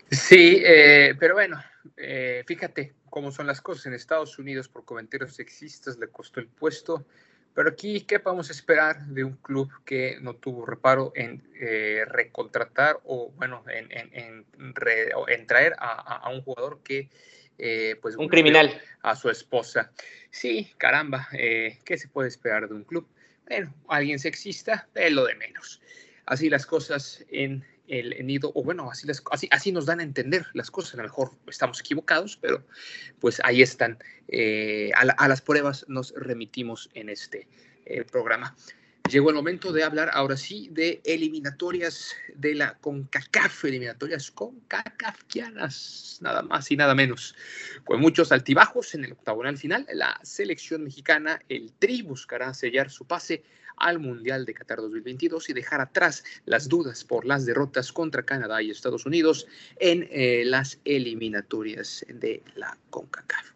Sí, 0.10 0.62
eh, 0.64 1.16
pero 1.20 1.34
bueno, 1.34 1.60
eh, 1.98 2.44
fíjate 2.46 2.94
cómo 3.10 3.32
son 3.32 3.48
las 3.48 3.62
cosas. 3.62 3.88
En 3.88 3.94
Estados 3.94 4.38
Unidos, 4.40 4.68
por 4.68 4.86
comentarios 4.86 5.36
sexistas, 5.36 5.98
le 5.98 6.08
costó 6.08 6.40
el 6.40 6.48
puesto. 6.48 7.06
Pero 7.54 7.70
aquí, 7.70 8.02
¿qué 8.02 8.20
podemos 8.20 8.50
esperar 8.52 9.06
de 9.08 9.24
un 9.24 9.38
club 9.38 9.72
que 9.84 10.18
no 10.22 10.36
tuvo 10.36 10.66
reparo 10.66 11.12
en 11.16 11.42
eh, 11.60 12.06
recontratar 12.08 13.00
o, 13.04 13.32
bueno, 13.32 13.64
en, 13.68 13.90
en, 13.92 15.48
traer 15.48 15.76
a, 15.80 16.30
un 16.30 16.44
jugador 16.44 16.82
que, 16.84 17.10
pues... 18.00 18.16
Un 18.16 18.28
criminal. 18.28 18.80
A 19.02 19.16
su 19.16 19.30
esposa. 19.30 19.92
Sí, 20.30 20.72
caramba, 20.78 21.28
¿qué 21.32 21.98
se 21.98 22.08
puede 22.10 22.28
esperar 22.28 22.68
de 22.68 22.76
un 22.76 22.84
club? 22.84 23.08
Bueno, 23.48 23.74
alguien 23.88 24.20
sexista, 24.20 24.88
es 24.94 25.12
lo 25.12 25.26
de 25.26 25.34
menos. 25.36 25.82
Así 26.26 26.50
las 26.50 26.66
cosas 26.66 27.26
en 27.30 27.66
el 27.88 28.26
nido, 28.26 28.52
o 28.54 28.64
bueno, 28.64 28.92
así, 28.92 29.08
así, 29.32 29.48
así 29.52 29.72
nos 29.72 29.86
dan 29.86 30.00
a 30.00 30.04
entender 30.04 30.46
las 30.54 30.70
cosas, 30.70 30.96
a 30.96 30.98
lo 30.98 31.04
mejor 31.04 31.32
estamos 31.48 31.80
equivocados, 31.80 32.38
pero 32.42 32.64
pues 33.20 33.42
ahí 33.44 33.62
están, 33.62 33.98
eh, 34.28 34.92
a, 34.96 35.28
las 35.28 35.42
pruebas 35.42 35.86
nos 35.88 36.14
remitimos 36.16 36.90
en 36.94 37.10
este 37.10 37.48
eh, 37.86 38.04
programa. 38.04 38.56
Llegó 39.10 39.30
el 39.30 39.36
momento 39.36 39.72
de 39.72 39.84
hablar 39.84 40.10
ahora 40.12 40.36
sí 40.36 40.68
de 40.70 41.00
eliminatorias 41.06 42.14
de 42.36 42.56
la 42.56 42.78
CONCACAF, 42.80 43.64
eliminatorias 43.64 44.32
CONCACAFianas, 44.32 46.18
nada 46.20 46.42
más 46.42 46.70
y 46.72 46.76
nada 46.76 46.94
menos. 46.94 47.34
Con 47.86 48.02
muchos 48.02 48.34
altibajos 48.34 48.96
en 48.96 49.06
el 49.06 49.14
octagonal 49.14 49.58
final, 49.58 49.88
la 49.94 50.20
selección 50.24 50.84
mexicana, 50.84 51.40
el 51.48 51.72
Tri, 51.80 52.02
buscará 52.02 52.54
sellar 52.54 52.90
su 52.90 53.06
pase 53.06 53.44
al 53.78 54.00
Mundial 54.00 54.46
de 54.46 54.54
Qatar 54.54 54.80
2022 54.80 55.52
y 55.52 55.54
dejar 55.54 55.80
atrás 55.80 56.26
las 56.46 56.68
dudas 56.68 57.06
por 57.06 57.26
las 57.26 57.46
derrotas 57.46 57.94
contra 57.94 58.24
Canadá 58.24 58.62
y 58.62 58.72
Estados 58.72 59.06
Unidos 59.06 59.48
en 59.80 60.10
eh, 60.12 60.44
las 60.46 60.80
eliminatorias 60.84 62.06
de 62.10 62.44
la 62.56 62.78
CONCACAF. 62.90 63.52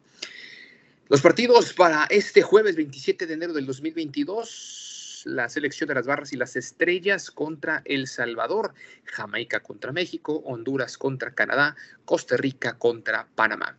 Los 1.10 1.20
partidos 1.20 1.74
para 1.74 2.06
este 2.06 2.42
jueves 2.42 2.78
27 2.78 3.28
de 3.28 3.34
enero 3.34 3.52
del 3.52 3.66
2022 3.66 4.91
la 5.26 5.50
selección 5.50 5.88
de 5.88 5.96
las 5.96 6.08
barras 6.08 6.34
y 6.34 6.38
las 6.38 6.56
estrellas 6.56 7.32
contra 7.32 7.82
El 7.86 8.08
Salvador, 8.08 8.74
Jamaica 9.06 9.62
contra 9.62 9.92
México, 9.92 10.42
Honduras 10.46 10.98
contra 10.98 11.34
Canadá, 11.34 11.76
Costa 12.06 12.38
Rica 12.38 12.78
contra 12.78 13.28
Panamá 13.36 13.78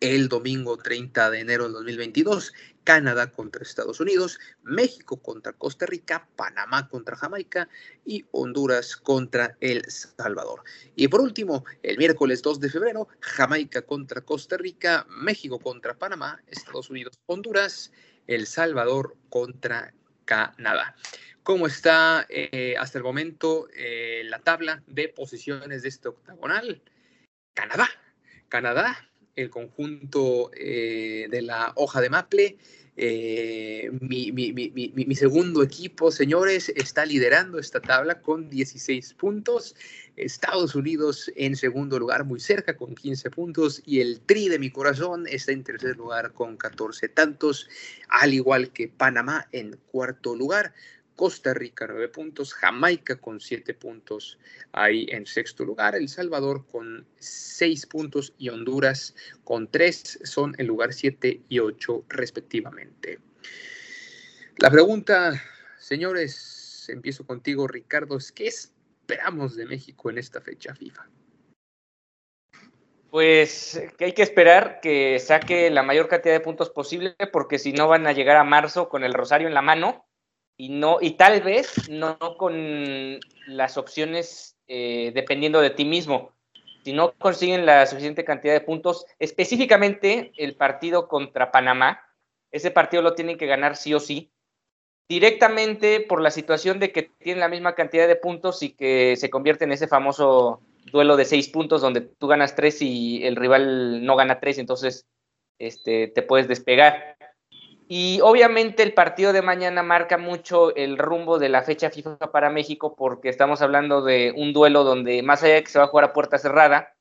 el 0.00 0.28
domingo 0.28 0.76
30 0.76 1.30
de 1.30 1.40
enero 1.40 1.64
del 1.64 1.72
2022, 1.74 2.52
Canadá 2.84 3.30
contra 3.30 3.62
Estados 3.62 4.00
Unidos, 4.00 4.38
México 4.62 5.20
contra 5.20 5.52
Costa 5.52 5.86
Rica, 5.86 6.28
Panamá 6.36 6.88
contra 6.88 7.16
Jamaica 7.16 7.68
y 8.04 8.24
Honduras 8.30 8.96
contra 8.96 9.56
El 9.60 9.84
Salvador. 9.90 10.62
Y 10.96 11.08
por 11.08 11.20
último, 11.20 11.64
el 11.82 11.98
miércoles 11.98 12.42
2 12.42 12.60
de 12.60 12.70
febrero, 12.70 13.08
Jamaica 13.20 13.82
contra 13.82 14.20
Costa 14.20 14.56
Rica, 14.56 15.06
México 15.08 15.58
contra 15.58 15.98
Panamá, 15.98 16.42
Estados 16.46 16.90
Unidos, 16.90 17.18
Honduras, 17.26 17.92
El 18.26 18.46
Salvador 18.46 19.16
contra 19.28 19.92
Canadá. 20.28 20.94
¿Cómo 21.42 21.66
está 21.66 22.26
eh, 22.28 22.74
hasta 22.78 22.98
el 22.98 23.04
momento 23.04 23.66
eh, 23.74 24.20
la 24.26 24.40
tabla 24.40 24.82
de 24.86 25.08
posiciones 25.08 25.82
de 25.82 25.88
este 25.88 26.08
octagonal? 26.08 26.82
Canadá. 27.54 27.88
Canadá 28.50 29.08
el 29.36 29.48
conjunto 29.48 30.50
eh, 30.52 31.28
de 31.30 31.40
la 31.40 31.72
hoja 31.76 32.02
de 32.02 32.10
Maple. 32.10 32.58
Eh, 33.00 33.92
mi, 34.00 35.14
segundo 35.14 35.62
equipo, 35.62 36.10
señores, 36.10 36.72
está 36.74 37.06
liderando 37.06 37.60
esta 37.60 37.80
tabla 37.80 38.20
con 38.20 38.50
16 38.50 39.14
puntos. 39.14 39.76
Estados 40.16 40.74
Unidos 40.74 41.30
en 41.36 41.54
segundo 41.54 41.96
lugar, 42.00 42.24
muy 42.24 42.40
cerca, 42.40 42.76
con 42.76 42.96
15 42.96 43.30
puntos. 43.30 43.82
Y 43.86 44.00
el 44.00 44.18
Tri 44.18 44.48
de 44.48 44.58
mi 44.58 44.70
corazón 44.70 45.26
está 45.28 45.52
en 45.52 45.62
tercer 45.62 45.96
lugar 45.96 46.32
con 46.32 46.56
14 46.56 47.08
tantos, 47.08 47.68
al 48.08 48.34
igual 48.34 48.70
que 48.72 48.88
Panamá 48.88 49.46
en 49.52 49.78
cuarto 49.92 50.34
lugar 50.34 50.74
Costa 51.18 51.52
Rica 51.52 51.88
nueve 51.88 52.08
puntos, 52.08 52.54
Jamaica 52.54 53.16
con 53.16 53.40
siete 53.40 53.74
puntos 53.74 54.38
ahí 54.70 55.08
en 55.10 55.26
sexto 55.26 55.64
lugar, 55.64 55.96
El 55.96 56.08
Salvador 56.08 56.64
con 56.64 57.04
seis 57.18 57.86
puntos 57.86 58.34
y 58.38 58.50
Honduras 58.50 59.16
con 59.42 59.68
tres 59.68 60.20
son 60.22 60.54
en 60.58 60.68
lugar 60.68 60.92
siete 60.92 61.42
y 61.48 61.58
ocho 61.58 62.04
respectivamente. 62.08 63.18
La 64.58 64.70
pregunta, 64.70 65.42
señores, 65.76 66.88
empiezo 66.88 67.26
contigo 67.26 67.66
Ricardo, 67.66 68.16
es 68.16 68.30
¿qué 68.30 68.46
esperamos 68.46 69.56
de 69.56 69.66
México 69.66 70.10
en 70.10 70.18
esta 70.18 70.40
fecha 70.40 70.72
FIFA? 70.72 71.04
Pues 73.10 73.82
que 73.96 74.04
hay 74.04 74.12
que 74.12 74.22
esperar 74.22 74.78
que 74.80 75.18
saque 75.18 75.68
la 75.70 75.82
mayor 75.82 76.06
cantidad 76.06 76.34
de 76.34 76.40
puntos 76.40 76.70
posible, 76.70 77.16
porque 77.32 77.58
si 77.58 77.72
no 77.72 77.88
van 77.88 78.06
a 78.06 78.12
llegar 78.12 78.36
a 78.36 78.44
marzo 78.44 78.88
con 78.88 79.02
el 79.02 79.14
rosario 79.14 79.48
en 79.48 79.54
la 79.54 79.62
mano 79.62 80.07
y 80.58 80.68
no 80.68 80.98
y 81.00 81.12
tal 81.12 81.40
vez 81.40 81.88
no 81.88 82.18
con 82.36 83.18
las 83.46 83.78
opciones 83.78 84.58
eh, 84.66 85.12
dependiendo 85.14 85.62
de 85.62 85.70
ti 85.70 85.86
mismo. 85.86 86.32
Si 86.84 86.92
no 86.92 87.12
consiguen 87.18 87.64
la 87.64 87.86
suficiente 87.86 88.24
cantidad 88.24 88.52
de 88.52 88.60
puntos, 88.60 89.06
específicamente 89.18 90.32
el 90.36 90.56
partido 90.56 91.08
contra 91.08 91.50
Panamá, 91.50 92.00
ese 92.50 92.70
partido 92.70 93.02
lo 93.02 93.14
tienen 93.14 93.38
que 93.38 93.46
ganar 93.46 93.76
sí 93.76 93.94
o 93.94 94.00
sí, 94.00 94.30
directamente 95.08 96.00
por 96.00 96.20
la 96.20 96.30
situación 96.30 96.78
de 96.78 96.92
que 96.92 97.02
tienen 97.02 97.40
la 97.40 97.48
misma 97.48 97.74
cantidad 97.74 98.08
de 98.08 98.16
puntos 98.16 98.62
y 98.62 98.70
que 98.70 99.16
se 99.16 99.30
convierte 99.30 99.64
en 99.64 99.72
ese 99.72 99.86
famoso 99.86 100.60
duelo 100.90 101.16
de 101.16 101.24
seis 101.24 101.48
puntos 101.48 101.82
donde 101.82 102.00
tú 102.00 102.26
ganas 102.26 102.54
tres 102.54 102.80
y 102.80 103.24
el 103.24 103.36
rival 103.36 104.04
no 104.04 104.16
gana 104.16 104.40
tres, 104.40 104.58
entonces 104.58 105.06
este, 105.58 106.08
te 106.08 106.22
puedes 106.22 106.48
despegar. 106.48 107.17
Y 107.90 108.20
obviamente 108.20 108.82
el 108.82 108.92
partido 108.92 109.32
de 109.32 109.40
mañana 109.40 109.82
marca 109.82 110.18
mucho 110.18 110.76
el 110.76 110.98
rumbo 110.98 111.38
de 111.38 111.48
la 111.48 111.62
fecha 111.62 111.88
FIFA 111.88 112.18
para 112.30 112.50
México 112.50 112.94
porque 112.94 113.30
estamos 113.30 113.62
hablando 113.62 114.02
de 114.02 114.34
un 114.36 114.52
duelo 114.52 114.84
donde 114.84 115.22
más 115.22 115.42
allá 115.42 115.54
de 115.54 115.62
que 115.62 115.70
se 115.70 115.78
va 115.78 115.86
a 115.86 115.88
jugar 115.88 116.04
a 116.04 116.12
puerta 116.12 116.36
cerrada, 116.36 116.92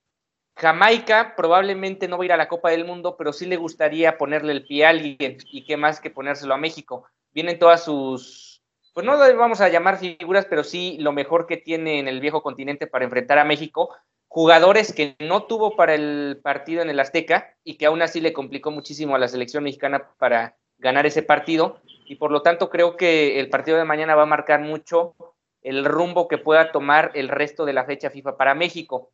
Jamaica 0.55 1.33
probablemente 1.35 2.07
no 2.07 2.17
va 2.17 2.23
a 2.23 2.25
ir 2.25 2.31
a 2.31 2.37
la 2.37 2.47
Copa 2.47 2.71
del 2.71 2.85
Mundo, 2.85 3.17
pero 3.17 3.33
sí 3.33 3.45
le 3.45 3.57
gustaría 3.57 4.17
ponerle 4.17 4.53
el 4.53 4.65
pie 4.65 4.85
a 4.85 4.89
alguien 4.89 5.37
y 5.51 5.65
qué 5.65 5.75
más 5.75 5.99
que 5.99 6.09
ponérselo 6.09 6.53
a 6.53 6.57
México. 6.57 7.05
Vienen 7.33 7.59
todas 7.59 7.83
sus, 7.83 8.63
pues 8.93 9.05
no 9.05 9.17
vamos 9.17 9.59
a 9.59 9.67
llamar 9.67 9.97
figuras, 9.97 10.45
pero 10.45 10.63
sí 10.63 10.95
lo 11.01 11.11
mejor 11.11 11.47
que 11.47 11.57
tiene 11.57 11.99
en 11.99 12.07
el 12.07 12.21
viejo 12.21 12.41
continente 12.41 12.87
para 12.87 13.03
enfrentar 13.03 13.39
a 13.39 13.45
México. 13.45 13.93
Jugadores 14.29 14.93
que 14.93 15.17
no 15.19 15.43
tuvo 15.43 15.75
para 15.75 15.95
el 15.95 16.39
partido 16.41 16.81
en 16.81 16.89
el 16.89 16.99
Azteca 17.01 17.57
y 17.65 17.77
que 17.77 17.87
aún 17.87 18.01
así 18.01 18.21
le 18.21 18.31
complicó 18.31 18.71
muchísimo 18.71 19.15
a 19.15 19.19
la 19.19 19.27
selección 19.27 19.65
mexicana 19.65 20.11
para 20.17 20.55
ganar 20.79 21.05
ese 21.05 21.23
partido 21.23 21.79
y 22.05 22.15
por 22.15 22.31
lo 22.31 22.41
tanto 22.41 22.69
creo 22.69 22.95
que 22.95 23.39
el 23.39 23.49
partido 23.49 23.77
de 23.77 23.85
mañana 23.85 24.15
va 24.15 24.23
a 24.23 24.27
marcar 24.27 24.61
mucho 24.61 25.15
el 25.61 25.83
rumbo 25.85 26.27
que 26.27 26.37
pueda 26.37 26.71
tomar 26.71 27.11
el 27.13 27.29
resto 27.29 27.65
de 27.65 27.73
la 27.73 27.85
fecha 27.85 28.09
FIFA 28.09 28.37
para 28.37 28.55
México. 28.55 29.11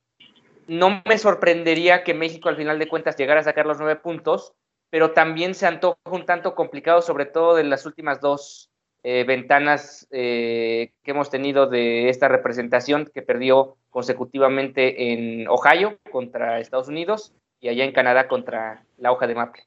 No 0.67 1.01
me 1.05 1.17
sorprendería 1.17 2.03
que 2.03 2.13
México 2.13 2.49
al 2.49 2.57
final 2.57 2.79
de 2.79 2.87
cuentas 2.87 3.17
llegara 3.17 3.41
a 3.41 3.43
sacar 3.43 3.65
los 3.65 3.79
nueve 3.79 3.95
puntos, 3.95 4.53
pero 4.89 5.11
también 5.11 5.55
se 5.55 5.65
antoja 5.65 5.97
un 6.05 6.25
tanto 6.25 6.53
complicado, 6.53 7.01
sobre 7.01 7.25
todo 7.25 7.55
de 7.55 7.63
las 7.63 7.85
últimas 7.85 8.21
dos 8.21 8.69
eh, 9.01 9.25
ventanas 9.25 10.07
eh, 10.11 10.93
que 11.03 11.11
hemos 11.11 11.29
tenido 11.29 11.67
de 11.67 12.09
esta 12.09 12.27
representación 12.27 13.09
que 13.13 13.21
perdió 13.21 13.75
consecutivamente 13.89 15.11
en 15.11 15.47
Ohio 15.49 15.97
contra 16.11 16.59
Estados 16.59 16.87
Unidos 16.87 17.33
y 17.59 17.69
allá 17.69 17.83
en 17.83 17.91
Canadá 17.91 18.27
contra 18.27 18.85
la 18.97 19.11
hoja 19.11 19.27
de 19.27 19.35
Maple. 19.35 19.63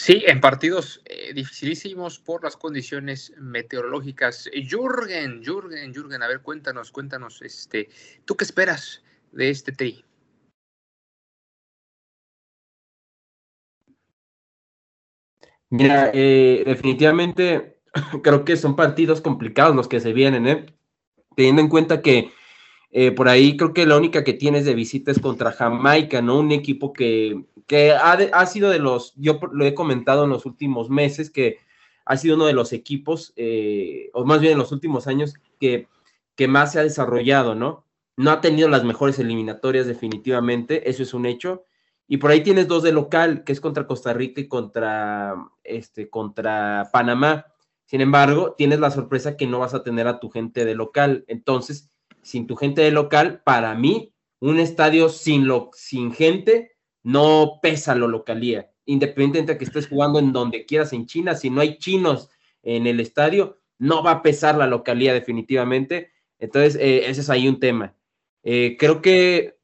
Sí, 0.00 0.22
en 0.28 0.40
partidos 0.40 1.02
eh, 1.06 1.32
dificilísimos 1.34 2.20
por 2.20 2.44
las 2.44 2.56
condiciones 2.56 3.32
meteorológicas. 3.36 4.48
Jürgen, 4.54 5.42
Jürgen, 5.42 5.92
Jürgen, 5.92 6.22
a 6.22 6.28
ver, 6.28 6.40
cuéntanos, 6.40 6.92
cuéntanos, 6.92 7.42
este, 7.42 7.88
¿tú 8.24 8.36
qué 8.36 8.44
esperas 8.44 9.02
de 9.32 9.50
este 9.50 9.72
tri? 9.72 10.04
Mira, 15.68 16.12
eh, 16.14 16.62
definitivamente 16.64 17.80
creo 18.22 18.44
que 18.44 18.56
son 18.56 18.76
partidos 18.76 19.20
complicados 19.20 19.74
los 19.74 19.88
que 19.88 19.98
se 19.98 20.12
vienen, 20.12 20.46
¿eh? 20.46 20.66
Teniendo 21.34 21.60
en 21.60 21.68
cuenta 21.68 22.02
que 22.02 22.30
eh, 22.90 23.12
por 23.12 23.28
ahí 23.28 23.56
creo 23.56 23.74
que 23.74 23.86
la 23.86 23.96
única 23.96 24.24
que 24.24 24.32
tienes 24.32 24.64
de 24.64 24.74
visita 24.74 25.10
es 25.10 25.20
contra 25.20 25.52
Jamaica, 25.52 26.22
¿no? 26.22 26.38
Un 26.38 26.52
equipo 26.52 26.92
que, 26.92 27.44
ha, 28.00 28.46
sido 28.46 28.70
de 28.70 28.78
los, 28.78 29.14
yo 29.16 29.38
lo 29.52 29.66
he 29.66 29.74
comentado 29.74 30.24
en 30.24 30.30
los 30.30 30.46
últimos 30.46 30.88
meses, 30.88 31.30
que 31.30 31.58
ha 32.06 32.16
sido 32.16 32.36
uno 32.36 32.46
de 32.46 32.54
los 32.54 32.72
equipos, 32.72 33.34
eh, 33.36 34.10
o 34.14 34.24
más 34.24 34.40
bien 34.40 34.54
en 34.54 34.58
los 34.58 34.72
últimos 34.72 35.06
años, 35.06 35.34
que, 35.60 35.88
que 36.34 36.48
más 36.48 36.72
se 36.72 36.80
ha 36.80 36.82
desarrollado, 36.82 37.54
¿no? 37.54 37.84
No 38.16 38.30
ha 38.30 38.40
tenido 38.40 38.68
las 38.68 38.84
mejores 38.84 39.18
eliminatorias 39.18 39.86
definitivamente, 39.86 40.88
eso 40.88 41.02
es 41.02 41.12
un 41.12 41.26
hecho. 41.26 41.64
Y 42.08 42.16
por 42.16 42.30
ahí 42.30 42.42
tienes 42.42 42.68
dos 42.68 42.82
de 42.82 42.92
local, 42.92 43.44
que 43.44 43.52
es 43.52 43.60
contra 43.60 43.86
Costa 43.86 44.14
Rica 44.14 44.40
y 44.40 44.48
contra, 44.48 45.36
este, 45.62 46.08
contra 46.08 46.88
Panamá. 46.90 47.46
Sin 47.84 48.00
embargo, 48.00 48.54
tienes 48.56 48.80
la 48.80 48.90
sorpresa 48.90 49.36
que 49.36 49.46
no 49.46 49.58
vas 49.58 49.74
a 49.74 49.82
tener 49.82 50.08
a 50.08 50.18
tu 50.18 50.30
gente 50.30 50.64
de 50.64 50.74
local. 50.74 51.24
Entonces, 51.28 51.90
sin 52.22 52.46
tu 52.46 52.56
gente 52.56 52.82
de 52.82 52.90
local, 52.90 53.42
para 53.44 53.74
mí, 53.74 54.12
un 54.40 54.58
estadio 54.58 55.08
sin, 55.08 55.46
lo, 55.46 55.70
sin 55.74 56.12
gente 56.12 56.76
no 57.02 57.58
pesa 57.62 57.94
lo 57.94 58.08
localía. 58.08 58.70
Independientemente 58.84 59.52
de 59.52 59.58
que 59.58 59.64
estés 59.64 59.88
jugando 59.88 60.18
en 60.18 60.32
donde 60.32 60.66
quieras 60.66 60.92
en 60.92 61.06
China, 61.06 61.34
si 61.34 61.50
no 61.50 61.60
hay 61.60 61.78
chinos 61.78 62.30
en 62.62 62.86
el 62.86 63.00
estadio, 63.00 63.58
no 63.78 64.02
va 64.02 64.12
a 64.12 64.22
pesar 64.22 64.56
la 64.56 64.66
localía 64.66 65.12
definitivamente. 65.12 66.12
Entonces, 66.38 66.76
eh, 66.76 67.08
ese 67.08 67.20
es 67.20 67.30
ahí 67.30 67.48
un 67.48 67.60
tema. 67.60 67.96
Eh, 68.42 68.76
creo 68.78 69.02
que 69.02 69.58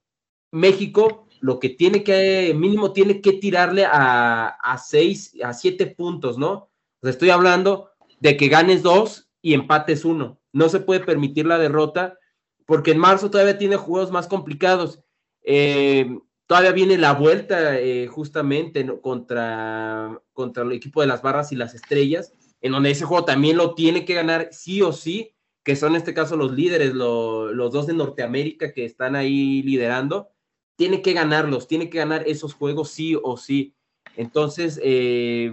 México 0.51 1.25
lo 1.41 1.61
que 1.61 1.69
tiene 1.69 2.03
que, 2.03 2.55
mínimo 2.57 2.95
tiene 2.95 3.21
que 3.21 3.35
tirarle 3.35 3.85
a, 3.85 4.47
a 4.47 4.79
seis, 4.79 5.37
a 5.43 5.53
siete 5.53 5.87
puntos, 5.87 6.39
¿no? 6.39 6.71
estoy 7.03 7.29
hablando 7.29 7.91
de 8.21 8.39
que 8.39 8.49
ganes 8.49 8.83
dos 8.83 9.29
y 9.43 9.53
empates 9.53 10.07
uno. 10.07 10.41
No 10.55 10.71
se 10.71 10.81
puede 10.81 11.01
permitir 11.01 11.45
la 11.45 11.59
derrota 11.59 12.19
porque 12.67 12.93
en 12.93 12.99
marzo 12.99 13.31
todavía 13.31 13.59
tiene 13.59 13.77
juegos 13.77 14.11
más 14.11 14.27
complicados. 14.27 15.01
Eh, 15.43 16.19
todavía 16.47 16.73
viene 16.73 16.99
la 16.99 17.13
vuelta 17.13 17.77
justamente 18.09 18.87
contra, 19.01 20.21
contra 20.33 20.63
el 20.63 20.73
equipo 20.73 21.01
de 21.01 21.07
las 21.07 21.23
barras 21.23 21.53
y 21.53 21.57
las 21.57 21.75
estrellas 21.75 22.33
en 22.65 22.73
donde 22.73 22.91
ese 22.91 23.05
juego 23.05 23.27
también 23.27 23.59
lo 23.59 23.75
tiene 23.75 24.07
que 24.07 24.15
ganar 24.15 24.49
sí 24.51 24.81
o 24.81 24.91
sí, 24.91 25.35
que 25.63 25.77
son 25.77 25.91
en 25.91 25.97
este 25.97 26.15
caso 26.15 26.35
los 26.35 26.53
líderes, 26.53 26.95
los 26.95 27.71
dos 27.71 27.87
de 27.87 27.93
Norteamérica 27.93 28.73
que 28.73 28.87
están 28.87 29.17
ahí 29.17 29.63
liderando, 29.63 30.31
tiene 30.75 31.03
que 31.03 31.13
ganarlos, 31.13 31.69
tiene 31.69 31.91
que 31.91 31.99
ganar 31.99 32.25
esos 32.27 32.55
juegos 32.55 32.89
sí 32.89 33.19
o 33.23 33.37
sí. 33.37 33.75
Entonces, 34.17 34.81
eh, 34.83 35.53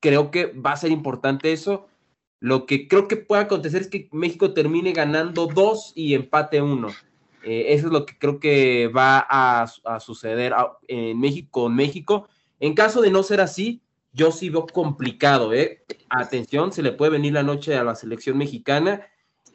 creo 0.00 0.30
que 0.30 0.48
va 0.48 0.72
a 0.72 0.76
ser 0.76 0.90
importante 0.90 1.50
eso. 1.50 1.86
Lo 2.40 2.64
que 2.64 2.88
creo 2.88 3.06
que 3.06 3.16
puede 3.16 3.42
acontecer 3.42 3.82
es 3.82 3.88
que 3.88 4.08
México 4.12 4.54
termine 4.54 4.92
ganando 4.92 5.46
dos 5.46 5.92
y 5.94 6.14
empate 6.14 6.62
uno. 6.62 6.88
Eh, 7.42 7.66
eso 7.68 7.86
es 7.86 7.92
lo 7.92 8.06
que 8.06 8.18
creo 8.18 8.40
que 8.40 8.88
va 8.88 9.26
a, 9.28 9.66
suceder 10.00 10.54
en 10.88 11.20
México, 11.20 11.68
México. 11.68 12.28
En 12.58 12.74
caso 12.74 13.02
de 13.02 13.10
no 13.10 13.22
ser 13.22 13.40
así, 13.40 13.82
yo 14.12 14.32
sí 14.32 14.50
veo 14.50 14.66
complicado, 14.66 15.52
¿eh? 15.52 15.84
Atención, 16.08 16.72
se 16.72 16.82
le 16.82 16.92
puede 16.92 17.12
venir 17.12 17.34
la 17.34 17.42
noche 17.42 17.76
a 17.76 17.84
la 17.84 17.94
selección 17.94 18.36
mexicana 18.38 19.06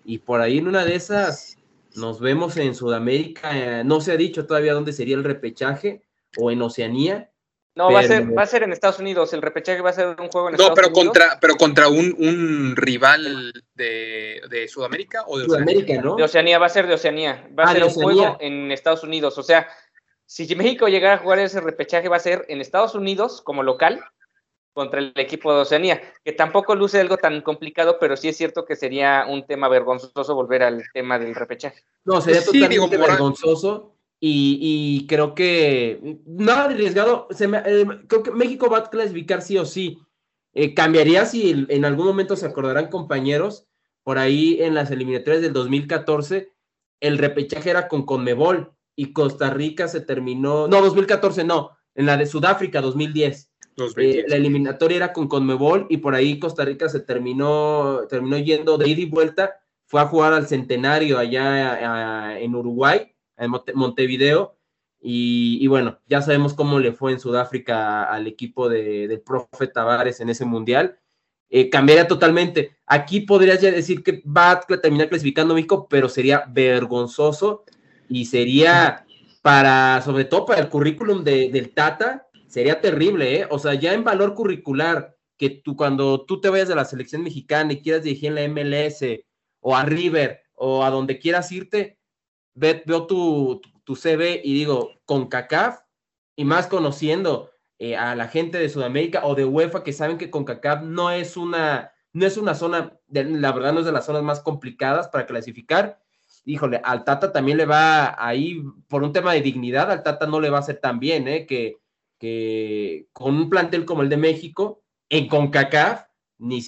y 0.03 0.19
por 0.19 0.41
ahí 0.41 0.59
en 0.59 0.67
una 0.67 0.85
de 0.85 0.95
esas 0.95 1.57
nos 1.95 2.19
vemos 2.19 2.55
en 2.57 2.75
Sudamérica. 2.75 3.83
no 3.83 3.99
se 3.99 4.11
ha 4.11 4.17
dicho 4.17 4.45
todavía 4.45 4.73
dónde 4.73 4.93
sería 4.93 5.15
el 5.15 5.23
repechaje 5.23 6.03
o 6.37 6.51
en 6.51 6.61
Oceanía. 6.61 7.31
No, 7.75 7.91
va, 7.91 7.99
a 7.99 8.03
ser, 8.03 8.37
va 8.37 8.43
a 8.43 8.47
ser 8.47 8.63
en 8.63 8.71
Estados 8.71 8.99
Unidos. 8.99 9.33
El 9.33 9.41
repechaje 9.41 9.81
va 9.81 9.89
a 9.89 9.93
ser 9.93 10.07
un 10.07 10.29
juego 10.29 10.47
en 10.47 10.55
Estados 10.55 10.75
pero 10.75 10.87
Unidos. 10.87 11.05
Contra, 11.05 11.37
pero 11.41 11.55
contra 11.55 11.89
un, 11.89 12.15
un 12.17 12.73
rival 12.77 13.51
de, 13.73 14.41
de, 14.49 14.67
Sudamérica 14.69 15.25
o 15.27 15.37
de 15.37 15.45
Sudamérica, 15.45 16.01
¿no? 16.01 16.15
De 16.15 16.23
Oceanía, 16.23 16.57
va 16.57 16.67
a 16.67 16.69
ser 16.69 16.87
de 16.87 16.93
Oceanía. 16.93 17.49
Va 17.57 17.65
a 17.65 17.67
ah, 17.67 17.73
ser 17.73 17.83
un 17.83 17.89
juego 17.89 18.37
en 18.39 18.71
Estados 18.71 19.03
Unidos. 19.03 19.37
O 19.37 19.43
sea, 19.43 19.67
si 20.25 20.55
México 20.55 20.87
llegara 20.87 21.15
a 21.15 21.17
jugar 21.17 21.39
ese 21.39 21.59
repechaje, 21.59 22.07
va 22.07 22.15
a 22.15 22.21
ser 22.21 22.45
en 22.47 22.61
Estados 22.61 22.95
Unidos 22.95 23.41
como 23.41 23.61
local 23.61 24.01
contra 24.71 24.99
el 24.99 25.11
equipo 25.15 25.53
de 25.53 25.61
Oceanía, 25.61 26.01
que 26.23 26.31
tampoco 26.31 26.75
luce 26.75 26.99
algo 26.99 27.17
tan 27.17 27.41
complicado, 27.41 27.97
pero 27.99 28.15
sí 28.15 28.29
es 28.29 28.37
cierto 28.37 28.65
que 28.65 28.75
sería 28.75 29.25
un 29.27 29.45
tema 29.45 29.69
vergonzoso 29.69 30.35
volver 30.35 30.63
al 30.63 30.83
tema 30.93 31.19
del 31.19 31.35
repechaje. 31.35 31.83
No, 32.05 32.21
sería 32.21 32.43
totalmente 32.43 32.97
vergonzoso 32.97 33.94
y, 34.19 35.05
creo 35.07 35.35
que 35.35 36.19
nada 36.25 36.65
arriesgado, 36.65 37.27
se 37.31 37.45
eh, 37.45 37.85
creo 38.07 38.23
que 38.23 38.31
México 38.31 38.69
va 38.69 38.79
a 38.79 38.89
clasificar 38.89 39.41
sí 39.41 39.57
o 39.57 39.65
sí. 39.65 39.99
Eh, 40.53 40.73
cambiaría 40.73 41.25
si 41.25 41.65
en 41.67 41.85
algún 41.85 42.07
momento 42.07 42.35
se 42.35 42.45
acordarán 42.45 42.89
compañeros, 42.89 43.67
por 44.03 44.17
ahí 44.17 44.61
en 44.61 44.73
las 44.73 44.89
eliminatorias 44.89 45.41
del 45.41 45.53
2014, 45.53 46.53
el 47.01 47.17
repechaje 47.17 47.69
era 47.69 47.87
con 47.87 48.05
Conmebol 48.05 48.73
y 48.95 49.11
Costa 49.11 49.49
Rica 49.49 49.87
se 49.87 50.01
terminó, 50.01 50.67
no, 50.67 50.81
2014 50.81 51.43
no, 51.43 51.71
en 51.93 52.05
la 52.05 52.15
de 52.15 52.25
Sudáfrica 52.25 52.81
2010 52.81 53.51
eh, 53.97 54.23
la 54.27 54.37
eliminatoria 54.37 54.97
era 54.97 55.13
con 55.13 55.27
Conmebol 55.27 55.87
y 55.89 55.97
por 55.97 56.15
ahí 56.15 56.39
Costa 56.39 56.63
Rica 56.63 56.87
se 56.87 57.01
terminó, 57.01 58.01
terminó 58.09 58.37
yendo 58.37 58.77
de 58.77 58.89
ida 58.89 59.01
y 59.01 59.05
vuelta, 59.05 59.55
fue 59.85 59.99
a 60.01 60.05
jugar 60.05 60.33
al 60.33 60.47
centenario 60.47 61.17
allá 61.17 62.39
en 62.39 62.55
Uruguay, 62.55 63.13
en 63.37 63.51
Montevideo, 63.73 64.57
y, 65.07 65.67
bueno, 65.67 65.99
ya 66.07 66.23
sabemos 66.23 66.55
cómo 66.55 66.79
le 66.79 66.91
fue 66.91 67.11
en 67.11 67.19
Sudáfrica 67.19 68.05
al 68.05 68.25
equipo 68.25 68.69
de, 68.69 69.07
del 69.07 69.21
profe 69.21 69.67
Tavares 69.67 70.19
en 70.19 70.29
ese 70.29 70.45
mundial. 70.45 70.97
Eh, 71.47 71.69
cambiaría 71.69 72.07
totalmente. 72.07 72.77
Aquí 72.87 73.21
podrías 73.21 73.61
ya 73.61 73.69
decir 73.69 74.03
que 74.03 74.23
va 74.25 74.51
a 74.51 74.61
terminar 74.81 75.09
clasificando 75.09 75.53
México, 75.53 75.87
pero 75.87 76.09
sería 76.09 76.45
vergonzoso 76.49 77.65
y 78.09 78.25
sería 78.25 79.05
para, 79.43 80.01
sobre 80.01 80.25
todo 80.25 80.47
para 80.47 80.61
el 80.61 80.69
currículum 80.69 81.23
del 81.23 81.71
Tata, 81.75 82.27
sería 82.47 82.81
terrible, 82.81 83.41
¿eh? 83.41 83.47
O 83.51 83.59
sea, 83.59 83.75
ya 83.75 83.93
en 83.93 84.03
valor 84.03 84.33
curricular, 84.33 85.15
que 85.37 85.51
tú 85.51 85.75
cuando 85.75 86.25
tú 86.25 86.41
te 86.41 86.49
vayas 86.49 86.67
de 86.67 86.75
la 86.75 86.85
selección 86.85 87.21
mexicana 87.21 87.73
y 87.73 87.81
quieras 87.81 88.01
dirigir 88.01 88.35
en 88.35 88.35
la 88.35 88.47
MLS 88.47 89.03
o 89.59 89.75
a 89.75 89.85
River 89.85 90.41
o 90.55 90.83
a 90.83 90.89
donde 90.89 91.19
quieras 91.19 91.51
irte, 91.51 91.99
veo 92.55 93.05
tu, 93.05 93.61
tu, 93.83 93.95
CV 93.95 94.41
y 94.43 94.53
digo, 94.53 94.91
con 95.05 95.27
CACAF 95.27 95.81
y 96.35 96.45
más 96.45 96.67
conociendo 96.67 97.51
eh, 97.77 97.95
a 97.95 98.15
la 98.15 98.27
gente 98.27 98.57
de 98.57 98.69
Sudamérica 98.69 99.25
o 99.25 99.35
de 99.35 99.45
UEFA 99.45 99.83
que 99.83 99.93
saben 99.93 100.17
que 100.17 100.31
con 100.31 100.45
CACAF 100.45 100.81
no 100.83 101.11
es 101.11 101.37
una, 101.37 101.91
no 102.13 102.25
es 102.25 102.37
una 102.37 102.55
zona, 102.55 102.97
la 103.09 103.51
verdad 103.51 103.73
no 103.73 103.81
es 103.81 103.85
de 103.85 103.91
las 103.91 104.05
zonas 104.05 104.23
más 104.23 104.39
complicadas 104.39 105.09
para 105.09 105.25
clasificar. 105.25 105.99
Híjole, 106.45 106.79
al 106.83 107.03
Tata 107.03 107.31
también 107.31 107.57
le 107.57 107.65
va 107.65 108.15
ahí, 108.23 108.63
por 108.87 109.03
un 109.03 109.11
tema 109.11 109.33
de 109.33 109.41
dignidad, 109.41 109.91
al 109.91 110.03
Tata 110.03 110.27
no 110.27 110.39
le 110.39 110.49
va 110.49 110.57
a 110.57 110.61
hacer 110.61 110.79
tan 110.79 110.99
bien, 110.99 111.27
¿eh? 111.27 111.45
Que, 111.45 111.77
que 112.19 113.07
con 113.13 113.35
un 113.35 113.49
plantel 113.49 113.83
como 113.83 114.03
el 114.03 114.09
de 114.09 114.17
México, 114.17 114.83
en 115.09 115.27
CONCACAF, 115.27 116.05
ni, 116.37 116.61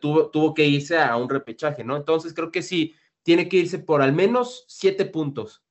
tuvo, 0.00 0.30
tuvo 0.30 0.54
que 0.54 0.66
irse 0.66 0.98
a 0.98 1.16
un 1.16 1.28
repechaje, 1.28 1.84
¿no? 1.84 1.96
Entonces 1.96 2.34
creo 2.34 2.50
que 2.50 2.62
sí, 2.62 2.94
tiene 3.30 3.48
que 3.48 3.58
irse 3.58 3.78
por 3.78 4.02
al 4.02 4.12
menos 4.12 4.64
siete 4.66 5.04
puntos. 5.04 5.62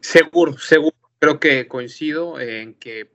Seguro, 0.00 0.58
seguro. 0.58 0.96
Creo 1.20 1.38
que 1.38 1.68
coincido 1.68 2.40
en 2.40 2.74
que 2.74 3.12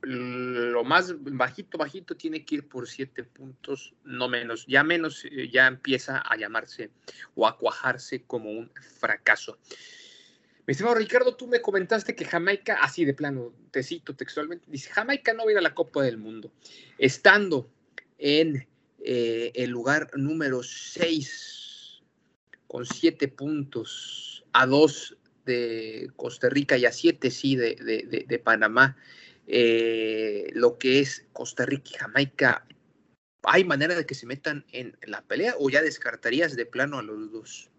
lo 0.00 0.84
más 0.84 1.12
bajito, 1.18 1.76
bajito 1.76 2.16
tiene 2.16 2.46
que 2.46 2.54
ir 2.54 2.66
por 2.66 2.88
siete 2.88 3.24
puntos, 3.24 3.94
no 4.04 4.26
menos. 4.26 4.64
Ya 4.66 4.82
menos, 4.82 5.22
eh, 5.26 5.50
ya 5.52 5.66
empieza 5.66 6.22
a 6.24 6.34
llamarse 6.38 6.92
o 7.34 7.46
a 7.46 7.58
cuajarse 7.58 8.22
como 8.22 8.52
un 8.52 8.72
fracaso. 8.98 9.58
Mi 10.66 10.72
estimado 10.72 10.94
Ricardo, 10.94 11.36
tú 11.36 11.46
me 11.46 11.60
comentaste 11.60 12.14
que 12.14 12.24
Jamaica, 12.24 12.78
así 12.80 13.04
de 13.04 13.12
plano, 13.12 13.52
te 13.70 13.82
cito 13.82 14.16
textualmente, 14.16 14.64
dice, 14.66 14.88
Jamaica 14.88 15.34
no 15.34 15.44
va 15.44 15.50
a 15.50 15.52
ir 15.52 15.58
a 15.58 15.60
la 15.60 15.74
Copa 15.74 16.02
del 16.02 16.16
Mundo, 16.16 16.50
estando 16.96 17.70
en 18.16 18.66
eh, 19.00 19.52
el 19.54 19.68
lugar 19.68 20.10
número 20.16 20.62
6, 20.62 21.57
con 22.68 22.86
7 22.86 23.28
puntos, 23.28 24.44
a 24.52 24.66
2 24.66 25.18
de 25.44 26.10
Costa 26.14 26.48
Rica 26.48 26.76
y 26.76 26.84
a 26.84 26.92
7, 26.92 27.30
sí, 27.30 27.56
de, 27.56 28.40
Panamá. 28.44 28.96
Eh, 29.46 30.50
lo 30.52 30.78
que 30.78 31.00
es 31.00 31.26
Costa 31.32 31.64
Rica 31.64 31.90
y 31.94 31.98
Jamaica, 31.98 32.66
¿hay 33.42 33.64
manera 33.64 33.94
de 33.94 34.04
que 34.04 34.14
se 34.14 34.26
metan 34.26 34.66
en 34.72 34.96
la 35.02 35.22
pelea 35.22 35.54
o 35.58 35.70
ya 35.70 35.82
descartarías 35.82 36.54
de 36.54 36.66
plano 36.66 36.98
a 36.98 37.02
los 37.02 37.32
dos? 37.32 37.70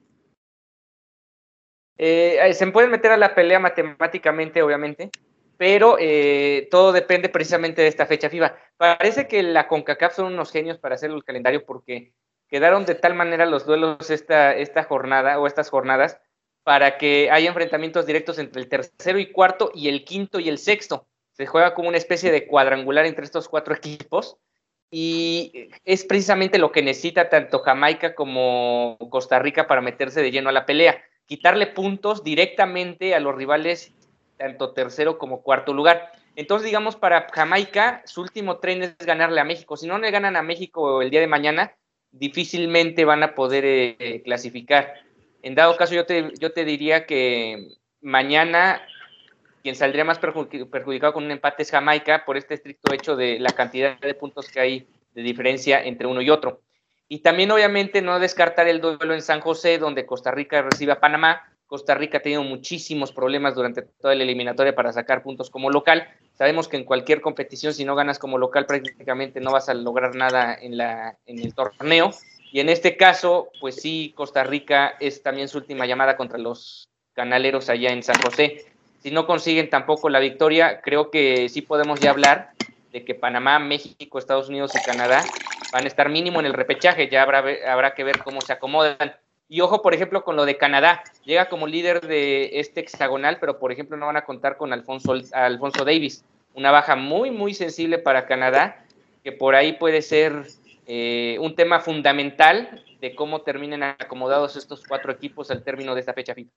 Eh, 1.99 2.51
se 2.53 2.68
pueden 2.68 2.89
meter 2.89 3.11
a 3.11 3.18
la 3.18 3.36
pelea 3.36 3.59
matemáticamente, 3.59 4.63
obviamente, 4.63 5.11
pero 5.57 5.97
eh, 5.99 6.68
todo 6.72 6.91
depende 6.91 7.30
precisamente 7.30 7.84
de 7.84 7.89
esta 7.89 8.07
fecha 8.07 8.30
FIFA. 8.30 8.55
Parece 8.78 9.28
que 9.28 9.43
la 9.43 9.68
CONCACAF 9.68 10.16
son 10.16 10.34
unos 10.34 10.51
genios 10.51 10.80
para 10.80 10.95
hacer 10.95 11.11
el 11.11 11.24
calendario 11.24 11.66
porque 11.66 12.13
quedaron 12.50 12.86
de 12.86 12.95
tal 12.95 13.14
manera 13.14 13.45
los 13.45 13.66
duelos 13.66 14.10
esta, 14.10 14.56
esta 14.56 14.84
jornada 14.84 15.39
o 15.39 15.47
estas 15.47 15.70
jornadas 15.70 16.20
para 16.64 16.97
que 16.97 17.30
haya 17.32 17.47
enfrentamientos 17.47 18.06
directos 18.06 18.38
entre 18.39 18.62
el 18.62 18.68
tercero 18.68 19.20
y 19.20 19.32
cuarto 19.32 19.72
y 19.74 19.88
el 19.88 20.04
quinto 20.04 20.39
y 20.39 20.50
el 20.50 20.58
sexto. 20.58 21.08
Se 21.32 21.45
juega 21.45 21.74
como 21.74 21.88
una 21.89 21.97
especie 21.97 22.32
de 22.32 22.47
cuadrangular 22.47 23.06
entre 23.06 23.26
estos 23.26 23.47
cuatro 23.47 23.74
equipos 23.76 24.38
y 24.91 25.70
es 25.86 26.04
precisamente 26.04 26.58
lo 26.58 26.72
que 26.72 26.82
necesita 26.82 27.30
tanto 27.30 27.60
Jamaica 27.60 28.16
como 28.16 28.97
Costa 29.10 29.39
Rica 29.39 29.68
para 29.68 29.82
meterse 29.82 30.22
de 30.22 30.32
lleno 30.32 30.50
a 30.50 30.54
la 30.54 30.66
pelea 30.66 31.02
quitarle 31.30 31.68
puntos 31.68 32.24
directamente 32.24 33.14
a 33.14 33.20
los 33.20 33.36
rivales, 33.36 33.93
tanto 34.38 34.74
tercero 34.74 35.20
como 35.20 35.43
cuarto 35.43 35.76
lugar. 35.76 36.12
Entonces, 36.36 36.66
digamos, 36.66 36.95
para 36.95 37.28
Jamaica, 37.32 38.02
su 38.06 38.22
último 38.22 38.58
tren 38.58 38.82
es 38.82 38.97
ganarle 38.97 39.39
a 39.39 39.43
México. 39.43 39.78
Si 39.78 39.86
no 39.86 40.00
le 40.00 40.10
ganan 40.10 40.36
a 40.36 40.41
México 40.41 41.04
el 41.04 41.12
día 41.12 41.20
de 41.20 41.28
mañana, 41.28 41.76
difícilmente 42.12 43.05
van 43.05 43.24
a 43.24 43.36
poder 43.36 43.64
eh, 43.66 44.22
clasificar. 44.24 44.93
En 45.41 45.55
dado 45.55 45.78
caso, 45.78 45.93
yo 45.93 46.05
te, 46.05 46.34
yo 46.39 46.51
te 46.51 46.66
diría 46.66 47.05
que 47.05 47.78
mañana 48.01 48.82
quien 49.62 49.76
saldría 49.76 50.05
más 50.05 50.20
perjudicado 50.20 51.14
con 51.14 51.26
un 51.26 51.32
empate 51.32 51.64
es 51.64 51.72
Jamaica 51.72 52.24
por 52.26 52.38
este 52.38 52.53
estricto 52.53 52.93
hecho 52.93 53.16
de 53.16 53.39
la 53.39 53.51
cantidad 53.51 53.99
de 53.99 54.14
puntos 54.14 54.49
que 54.49 54.60
hay 54.60 54.88
de 55.14 55.22
diferencia 55.22 55.84
entre 55.84 56.07
uno 56.07 56.22
y 56.22 56.30
otro. 56.30 56.62
Y 57.07 57.20
también 57.20 57.51
obviamente 57.51 58.01
no 58.01 58.20
descartar 58.20 58.68
el 58.68 58.82
duelo 58.82 59.14
en 59.14 59.22
San 59.22 59.41
José, 59.41 59.80
donde 59.80 60.05
Costa 60.05 60.32
Rica 60.32 60.62
recibe 60.62 60.91
a 60.91 60.99
Panamá. 60.99 61.49
Costa 61.70 61.93
Rica 61.93 62.17
ha 62.17 62.22
tenido 62.22 62.41
muchísimos 62.41 63.11
problemas 63.11 63.53
durante 63.53 63.84
toda 63.84 64.15
la 64.15 64.24
eliminatoria 64.24 64.74
para 64.74 64.91
sacar 64.91 65.22
puntos 65.22 65.51
como 65.51 65.70
local. 65.70 66.07
Sabemos 66.34 66.67
que 66.67 66.78
en 66.78 66.84
cualquier 66.84 67.22
competición, 67.22 67.76
si 67.76 67.86
no 67.86 67.95
ganas 67.95 68.17
como 68.17 68.39
local, 68.39 68.65
prácticamente 68.65 69.39
no 69.39 69.51
vas 69.51 69.70
a 69.70 69.76
lograr 69.76 70.15
nada 70.15 70.57
en, 70.59 70.78
la, 70.78 71.15
en 71.28 71.38
el 71.38 71.53
torneo. 71.53 72.09
Y 72.51 72.59
en 72.59 72.70
este 72.70 72.97
caso, 72.97 73.49
pues 73.61 73.76
sí, 73.76 74.13
Costa 74.17 74.43
Rica 74.43 74.95
es 74.99 75.22
también 75.22 75.47
su 75.47 75.59
última 75.59 75.86
llamada 75.86 76.17
contra 76.17 76.39
los 76.39 76.88
canaleros 77.13 77.70
allá 77.70 77.91
en 77.91 78.01
San 78.01 78.17
José. 78.17 78.65
Si 79.03 79.11
no 79.11 79.28
consiguen 79.28 79.70
tampoco 79.70 80.09
la 80.09 80.20
victoria, 80.20 80.82
creo 80.82 81.11
que 81.11 81.49
sí 81.49 81.61
podemos 81.61 81.99
ya 81.99 82.09
hablar 82.09 82.53
de 82.91 83.05
que 83.05 83.13
Panamá, 83.13 83.59
México, 83.59 84.17
Estados 84.17 84.49
Unidos 84.49 84.72
y 84.74 84.84
Canadá 84.89 85.24
van 85.72 85.84
a 85.84 85.88
estar 85.88 86.09
mínimo 86.09 86.39
en 86.39 86.47
el 86.47 86.53
repechaje, 86.53 87.09
ya 87.09 87.22
habrá, 87.22 87.45
habrá 87.72 87.93
que 87.93 88.03
ver 88.03 88.17
cómo 88.24 88.41
se 88.41 88.53
acomodan. 88.53 89.13
Y 89.52 89.62
ojo, 89.62 89.82
por 89.82 89.95
ejemplo, 89.95 90.24
con 90.24 90.36
lo 90.36 90.45
de 90.45 90.58
Canadá, 90.58 91.04
llega 91.26 91.50
como 91.50 91.66
líder 91.66 92.06
de 92.06 92.60
este 92.60 92.82
hexagonal, 92.82 93.39
pero 93.39 93.58
por 93.58 93.72
ejemplo 93.72 93.97
no 93.97 94.06
van 94.06 94.18
a 94.18 94.24
contar 94.24 94.58
con 94.58 94.72
Alfonso, 94.72 95.16
Alfonso 95.34 95.84
Davis, 95.84 96.24
una 96.54 96.70
baja 96.70 96.95
muy, 96.95 97.32
muy 97.32 97.56
sensible 97.56 97.97
para 97.97 98.28
Canadá, 98.28 98.86
que 99.24 99.32
por 99.32 99.56
ahí 99.56 99.74
puede 99.74 100.04
ser 100.04 100.45
eh, 100.86 101.38
un 101.41 101.56
tema 101.56 101.80
fundamental 101.80 102.86
de 103.02 103.16
cómo 103.16 103.41
terminen 103.41 103.82
acomodados 103.82 104.56
estos 104.56 104.84
cuatro 104.88 105.12
equipos 105.12 105.50
al 105.50 105.64
término 105.64 105.95
de 105.95 106.02
esta 106.02 106.14
fecha 106.14 106.36
FIFA. 106.36 106.52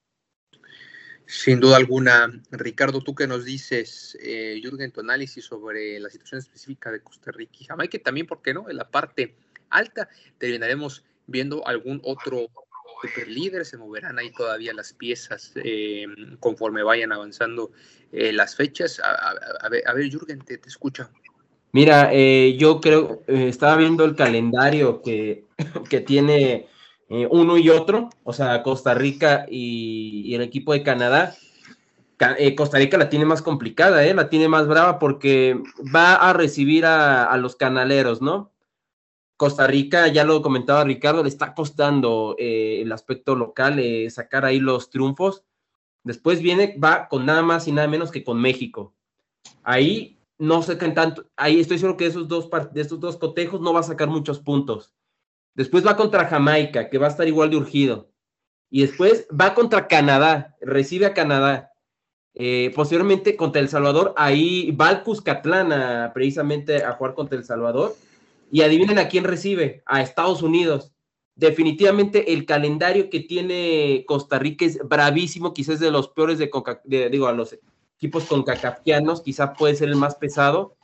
Sin 1.25 1.61
duda 1.61 1.79
alguna. 1.79 2.31
Ricardo, 2.51 3.01
tú 3.01 3.15
que 3.15 3.27
nos 3.27 3.47
dices, 3.47 4.19
eh, 4.23 4.61
Jürgen, 4.63 4.93
tu 4.93 5.01
análisis 5.01 5.47
sobre 5.47 5.99
la 5.99 6.11
situación 6.11 6.41
específica 6.41 6.91
de 6.91 7.01
Costa 7.01 7.31
Rica 7.31 7.57
y 7.59 7.65
Jamaica, 7.65 7.99
también, 8.01 8.27
¿por 8.27 8.43
qué 8.43 8.53
no? 8.53 8.69
En 8.69 8.77
la 8.77 8.91
parte 8.91 9.35
alta 9.71 10.11
terminaremos 10.37 11.05
viendo 11.27 11.67
algún 11.67 12.03
otro 12.05 12.49
super 13.03 13.29
líder, 13.29 13.65
se 13.67 13.77
moverán 13.77 14.19
ahí 14.19 14.31
todavía 14.31 14.73
las 14.73 14.93
piezas 14.93 15.53
eh, 15.57 16.07
conforme 16.39 16.83
vayan 16.83 17.13
avanzando 17.13 17.73
eh, 18.13 18.33
las 18.33 18.55
fechas. 18.55 19.01
A, 19.01 19.69
ver, 19.69 19.83
a 19.87 19.93
Jürgen, 19.95 20.41
te, 20.41 20.59
te 20.59 20.69
escucha. 20.69 21.11
Mira, 21.73 22.11
eh, 22.13 22.57
yo 22.59 22.81
creo, 22.81 23.23
estaba 23.27 23.77
viendo 23.77 24.05
el 24.05 24.15
calendario 24.15 25.03
que, 25.03 25.45
que 25.91 26.01
tiene 26.01 26.69
uno 27.31 27.59
y 27.59 27.69
otro, 27.69 28.09
o 28.25 28.33
sea, 28.33 28.63
Costa 28.63 28.95
Rica 28.95 29.45
y, 29.47 30.35
el 30.35 30.41
equipo 30.41 30.73
de 30.73 30.83
Canadá. 30.83 31.35
Costa 32.57 32.79
Rica 32.79 32.97
la 32.97 33.11
tiene 33.11 33.25
más 33.25 33.43
complicada, 33.43 34.05
¿eh? 34.07 34.15
la 34.15 34.31
tiene 34.31 34.49
más 34.49 34.69
brava 34.69 35.01
porque 35.01 35.61
va 35.95 36.15
a 36.15 36.33
recibir 36.33 36.87
a, 36.87 37.37
los 37.37 37.57
canaleros, 37.57 38.23
¿no? 38.23 38.52
Costa 39.43 39.67
Rica, 39.67 40.07
ya 40.07 40.23
lo 40.23 40.41
comentaba 40.41 40.85
Ricardo, 40.85 41.25
le 41.25 41.29
está 41.29 41.53
costando 41.53 42.37
eh, 42.39 42.81
el 42.81 42.93
aspecto 42.93 43.35
local 43.35 43.83
sacar 44.09 44.45
ahí 44.45 44.61
los 44.61 44.89
triunfos. 44.89 45.43
Después 46.05 46.41
viene, 46.41 46.79
va 46.79 47.09
con 47.09 47.27
nada 47.27 47.43
más 47.43 47.67
y 47.67 47.73
nada 47.73 47.89
menos 47.89 48.13
que 48.13 48.23
con 48.23 48.41
México. 48.41 48.95
Ahí 49.65 50.21
no 50.39 50.65
qué 50.65 50.77
tanto, 50.91 51.27
ahí 51.35 51.59
estoy 51.59 51.79
seguro 51.79 51.97
que 51.97 52.07
esos 52.07 52.29
dos, 52.29 52.49
de 52.73 52.81
estos 52.81 53.01
dos 53.01 53.17
cotejos 53.17 53.61
no 53.61 53.73
va 53.73 53.81
a 53.81 53.83
sacar 53.83 54.07
muchos 54.07 54.39
puntos. 54.39 54.95
Después 55.55 55.85
va 55.85 55.97
contra 55.97 56.29
Jamaica, 56.29 56.89
que 56.89 56.99
va 56.99 57.09
a 57.09 57.11
estar 57.11 57.27
igual 57.27 57.51
de 57.51 57.57
urgido. 57.57 58.13
Y 58.71 58.83
después 58.83 59.27
va 59.29 59.55
contra 59.55 59.89
Canadá, 59.89 60.57
recibe 60.61 61.07
a 61.07 61.15
Canadá. 61.15 61.73
Eh, 62.35 62.71
posteriormente 62.77 63.35
contra 63.35 63.61
El 63.61 63.69
Salvador, 63.69 64.15
ahí 64.17 64.71
va 64.71 64.87
al 64.87 65.03
Cuscatlán 65.03 66.13
precisamente 66.13 66.85
a 66.85 66.93
jugar 66.93 67.15
contra 67.15 67.37
El 67.37 67.45
Salvador. 67.45 67.97
Y 68.53 68.61
adivinen 68.61 68.99
a 68.99 69.09
quién 69.09 69.25
recibe, 69.25 69.83
a 69.87 70.03
Estados 70.03 70.43
Unidos. 70.43 70.93
Definitivamente 71.35 72.35
el 72.35 72.45
calendario 72.45 73.09
que 73.09 73.21
tiene 73.21 74.05
Costa 74.07 74.39
Rica 74.39 74.67
es 74.67 74.79
bravísimo, 74.87 75.55
quizás 75.55 75.81
de 75.81 75.91
los 75.91 76.09
peores 76.09 76.39
de, 76.39 77.09
digo, 77.09 77.29
a 77.29 77.33
los 77.33 77.59
equipos 77.97 78.27
concacafianos, 78.27 79.23
quizás 79.23 79.53
puede 79.59 79.75
ser 79.75 79.89
el 79.89 79.97
más 79.97 80.17
pesado. 80.17 80.77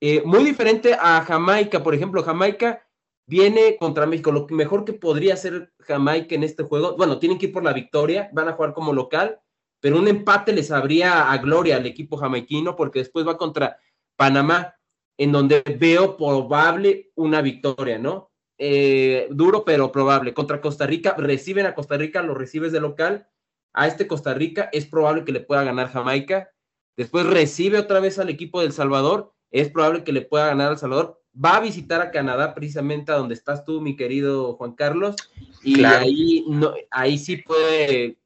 Eh, 0.00 0.22
muy 0.24 0.42
diferente 0.42 0.94
a 0.98 1.20
Jamaica, 1.20 1.82
por 1.82 1.94
ejemplo, 1.94 2.22
Jamaica 2.22 2.82
viene 3.26 3.76
contra 3.78 4.06
México. 4.06 4.32
Lo 4.32 4.46
mejor 4.48 4.86
que 4.86 4.94
podría 4.94 5.34
hacer 5.34 5.70
Jamaica 5.80 6.34
en 6.34 6.44
este 6.44 6.62
juego, 6.62 6.96
bueno, 6.96 7.18
tienen 7.18 7.36
que 7.36 7.46
ir 7.46 7.52
por 7.52 7.62
la 7.62 7.74
victoria, 7.74 8.30
van 8.32 8.48
a 8.48 8.52
jugar 8.52 8.72
como 8.72 8.94
local, 8.94 9.38
pero 9.80 9.98
un 9.98 10.08
empate 10.08 10.54
les 10.54 10.70
habría 10.70 11.30
a 11.30 11.36
gloria 11.36 11.76
al 11.76 11.84
equipo 11.84 12.16
jamaiquino 12.16 12.74
porque 12.74 13.00
después 13.00 13.26
va 13.26 13.36
contra 13.36 13.76
Panamá, 14.16 14.74
en 15.16 15.32
donde 15.32 15.62
veo 15.78 16.16
probable 16.16 17.10
una 17.14 17.42
victoria, 17.42 17.98
¿no? 17.98 18.30
Eh, 18.58 19.28
duro, 19.30 19.64
pero 19.64 19.92
probable. 19.92 20.34
Contra 20.34 20.60
Costa 20.60 20.86
Rica, 20.86 21.14
reciben 21.16 21.66
a 21.66 21.74
Costa 21.74 21.96
Rica, 21.96 22.22
lo 22.22 22.34
recibes 22.34 22.72
de 22.72 22.80
local. 22.80 23.28
A 23.72 23.86
este 23.86 24.06
Costa 24.06 24.34
Rica 24.34 24.68
es 24.72 24.86
probable 24.86 25.24
que 25.24 25.32
le 25.32 25.40
pueda 25.40 25.64
ganar 25.64 25.90
Jamaica. 25.90 26.50
Después 26.96 27.26
recibe 27.26 27.78
otra 27.78 28.00
vez 28.00 28.18
al 28.18 28.28
equipo 28.28 28.60
del 28.60 28.72
Salvador, 28.72 29.32
es 29.50 29.70
probable 29.70 30.04
que 30.04 30.12
le 30.12 30.22
pueda 30.22 30.46
ganar 30.46 30.70
al 30.70 30.78
Salvador 30.78 31.22
va 31.32 31.56
a 31.56 31.60
visitar 31.60 32.00
a 32.00 32.10
Canadá 32.10 32.54
precisamente 32.54 33.12
a 33.12 33.16
donde 33.16 33.34
estás 33.34 33.64
tú, 33.64 33.80
mi 33.80 33.96
querido 33.96 34.54
Juan 34.54 34.72
Carlos, 34.72 35.16
y 35.62 35.84
ahí, 35.84 36.44
no, 36.48 36.74
ahí 36.90 37.18
sí 37.18 37.38
puede, 37.38 38.18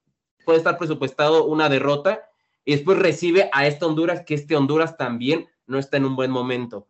puede 0.44 0.58
estar 0.58 0.78
presupuestado 0.78 1.44
una 1.44 1.68
derrota, 1.68 2.28
y 2.64 2.72
después 2.72 2.98
recibe 2.98 3.48
a 3.52 3.66
esta 3.66 3.86
Honduras, 3.86 4.24
que 4.24 4.34
este 4.34 4.56
Honduras 4.56 4.96
también 4.96 5.46
no 5.66 5.78
está 5.78 5.96
en 5.96 6.04
un 6.04 6.16
buen 6.16 6.30
momento. 6.30 6.88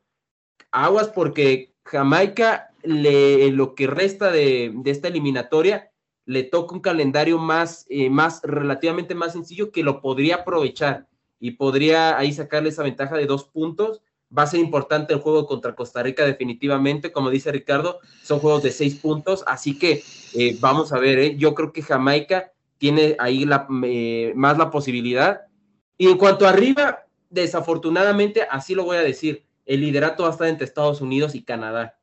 Aguas 0.70 1.08
porque 1.08 1.74
Jamaica, 1.84 2.70
le, 2.82 3.50
lo 3.50 3.74
que 3.74 3.86
resta 3.86 4.30
de, 4.30 4.74
esta 4.84 5.08
eliminatoria, 5.08 5.90
le 6.24 6.42
toca 6.42 6.74
un 6.74 6.80
calendario 6.80 7.38
más, 7.38 7.86
eh, 7.88 8.10
más, 8.10 8.42
relativamente 8.42 9.14
más 9.14 9.32
sencillo 9.32 9.70
que 9.70 9.82
lo 9.82 10.00
podría 10.00 10.36
aprovechar 10.36 11.06
y 11.38 11.52
podría 11.52 12.18
ahí 12.18 12.32
sacarle 12.32 12.70
esa 12.70 12.82
ventaja 12.82 13.16
de 13.16 13.26
dos 13.26 13.44
puntos 13.44 14.02
Va 14.36 14.42
a 14.42 14.46
ser 14.48 14.58
importante 14.58 15.14
el 15.14 15.20
juego 15.20 15.46
contra 15.46 15.76
Costa 15.76 16.02
Rica 16.02 16.24
definitivamente, 16.24 17.12
como 17.12 17.30
dice 17.30 17.52
Ricardo, 17.52 18.00
son 18.24 18.40
juegos 18.40 18.62
de 18.64 18.72
seis 18.72 18.96
puntos, 18.96 19.44
así 19.46 19.78
que 19.78 20.02
eh, 20.34 20.56
vamos 20.58 20.92
a 20.92 20.98
ver, 20.98 21.18
¿eh? 21.20 21.36
yo 21.36 21.54
creo 21.54 21.72
que 21.72 21.82
Jamaica 21.82 22.52
tiene 22.76 23.14
ahí 23.20 23.44
la, 23.44 23.68
eh, 23.84 24.32
más 24.34 24.58
la 24.58 24.70
posibilidad. 24.70 25.42
Y 25.96 26.08
en 26.08 26.18
cuanto 26.18 26.46
arriba, 26.46 27.05
desafortunadamente, 27.30 28.46
así 28.50 28.74
lo 28.74 28.84
voy 28.84 28.96
a 28.96 29.02
decir, 29.02 29.44
el 29.64 29.80
liderato 29.80 30.22
va 30.22 30.30
a 30.30 30.32
estar 30.32 30.48
entre 30.48 30.64
Estados 30.64 31.00
Unidos 31.00 31.34
y 31.34 31.42
Canadá. 31.42 31.98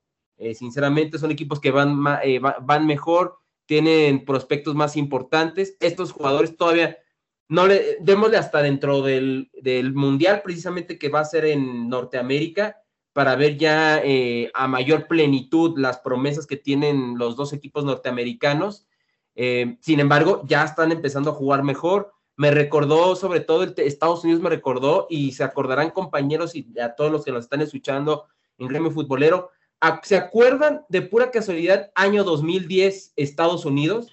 sinceramente, 0.55 1.17
son 1.17 1.31
equipos 1.31 1.59
que 1.59 1.71
van, 1.71 2.03
van 2.03 2.85
mejor, 2.85 3.37
tienen 3.65 4.25
prospectos 4.25 4.75
más 4.75 4.97
importantes. 4.97 5.77
Estos 5.79 6.11
jugadores 6.11 6.57
todavía 6.57 6.97
no 7.47 7.67
le 7.67 7.97
démosle 7.99 8.37
hasta 8.37 8.61
dentro 8.61 9.01
del, 9.01 9.49
mundial 9.93 10.41
precisamente 10.43 10.97
que 10.97 11.09
va 11.09 11.19
a 11.19 11.25
ser 11.25 11.45
en 11.45 11.89
Norteamérica 11.89 12.77
para 13.13 13.35
ver 13.35 13.57
ya 13.57 14.01
eh, 14.03 14.49
a 14.55 14.67
mayor 14.67 15.07
plenitud 15.07 15.77
las 15.77 15.99
promesas 15.99 16.47
que 16.47 16.57
tienen 16.57 17.17
los 17.17 17.35
dos 17.35 17.53
equipos 17.53 17.85
norteamericanos. 17.85 18.87
Eh, 19.35 19.77
sin 19.81 19.99
embargo, 19.99 20.41
ya 20.45 20.63
están 20.63 20.91
empezando 20.91 21.29
a 21.29 21.35
jugar 21.35 21.63
mejor. 21.63 22.13
Me 22.35 22.51
recordó, 22.51 23.15
sobre 23.15 23.41
todo, 23.41 23.63
el 23.63 23.73
Estados 23.77 24.23
Unidos 24.23 24.41
me 24.41 24.49
recordó, 24.49 25.07
y 25.09 25.33
se 25.33 25.43
acordarán 25.43 25.91
compañeros 25.91 26.55
y 26.55 26.67
a 26.79 26.95
todos 26.95 27.11
los 27.11 27.23
que 27.23 27.31
nos 27.31 27.43
están 27.43 27.61
escuchando 27.61 28.25
en 28.57 28.67
gremio 28.67 28.91
futbolero, 28.91 29.51
¿se 30.03 30.15
acuerdan 30.15 30.83
de 30.89 31.01
pura 31.01 31.31
casualidad 31.31 31.91
año 31.95 32.23
2010 32.23 33.13
Estados 33.15 33.65
Unidos? 33.65 34.11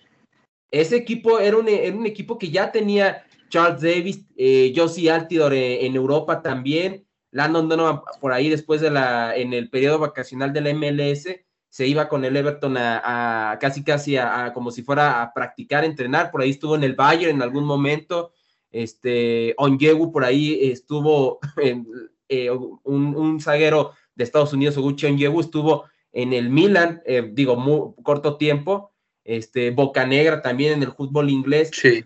Ese 0.70 0.96
equipo 0.96 1.38
era 1.38 1.56
un, 1.56 1.68
equipo 2.06 2.38
que 2.38 2.50
ya 2.50 2.70
tenía 2.72 3.24
Charles 3.48 3.80
Davis, 3.80 4.24
eh, 4.36 4.72
Josie 4.74 5.10
Altidor 5.10 5.52
en 5.54 5.94
Europa 5.96 6.42
también, 6.42 7.06
Landon 7.32 7.68
Donovan 7.68 8.00
por 8.20 8.32
ahí 8.32 8.48
después 8.48 8.80
de 8.80 8.90
la, 8.90 9.36
en 9.36 9.52
el 9.52 9.70
periodo 9.70 9.98
vacacional 9.98 10.52
de 10.52 10.60
la 10.60 10.74
MLS, 10.74 11.28
se 11.70 11.86
iba 11.86 12.08
con 12.08 12.24
el 12.24 12.36
Everton 12.36 12.76
a, 12.76 13.56
casi 13.60 13.84
casi 13.84 14.16
a, 14.16 14.52
como 14.52 14.72
si 14.72 14.82
fuera 14.82 15.22
a 15.22 15.32
practicar, 15.32 15.84
entrenar, 15.84 16.30
por 16.32 16.42
ahí 16.42 16.50
estuvo 16.50 16.74
en 16.74 16.82
el 16.82 16.96
Bayern 16.96 17.36
en 17.36 17.42
algún 17.42 17.64
momento, 17.64 18.32
este, 18.72 19.54
Onyewu 19.56 20.12
por 20.12 20.24
ahí 20.24 20.70
estuvo, 20.70 21.38
en, 21.56 21.86
eh, 22.28 22.50
un, 22.50 23.16
un, 23.16 23.40
zaguero 23.40 23.92
de 24.16 24.24
Estados 24.24 24.52
Unidos, 24.52 24.76
Oguchi 24.76 25.06
Onyewu, 25.06 25.40
estuvo 25.40 25.84
en 26.12 26.32
el 26.32 26.50
Milan, 26.50 27.02
eh, 27.06 27.30
digo, 27.32 27.56
muy 27.56 27.94
corto 28.02 28.36
tiempo, 28.36 28.92
este, 29.24 29.70
Bocanegra 29.70 30.42
también 30.42 30.72
en 30.74 30.82
el 30.82 30.92
fútbol 30.92 31.30
inglés. 31.30 31.70
Sí. 31.72 32.04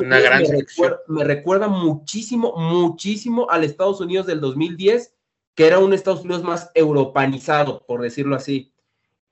una 0.00 0.20
gran 0.20 0.42
me, 1.08 1.24
recuerda, 1.24 1.68
muchísimo, 1.68 2.54
muchísimo 2.56 3.46
al 3.50 3.64
Estados 3.64 4.00
Unidos 4.00 4.26
del 4.26 4.40
2010, 4.40 5.14
que 5.58 5.66
era 5.66 5.80
un 5.80 5.92
Estados 5.92 6.20
Unidos 6.20 6.44
más 6.44 6.70
europanizado, 6.72 7.84
por 7.84 8.00
decirlo 8.00 8.36
así. 8.36 8.72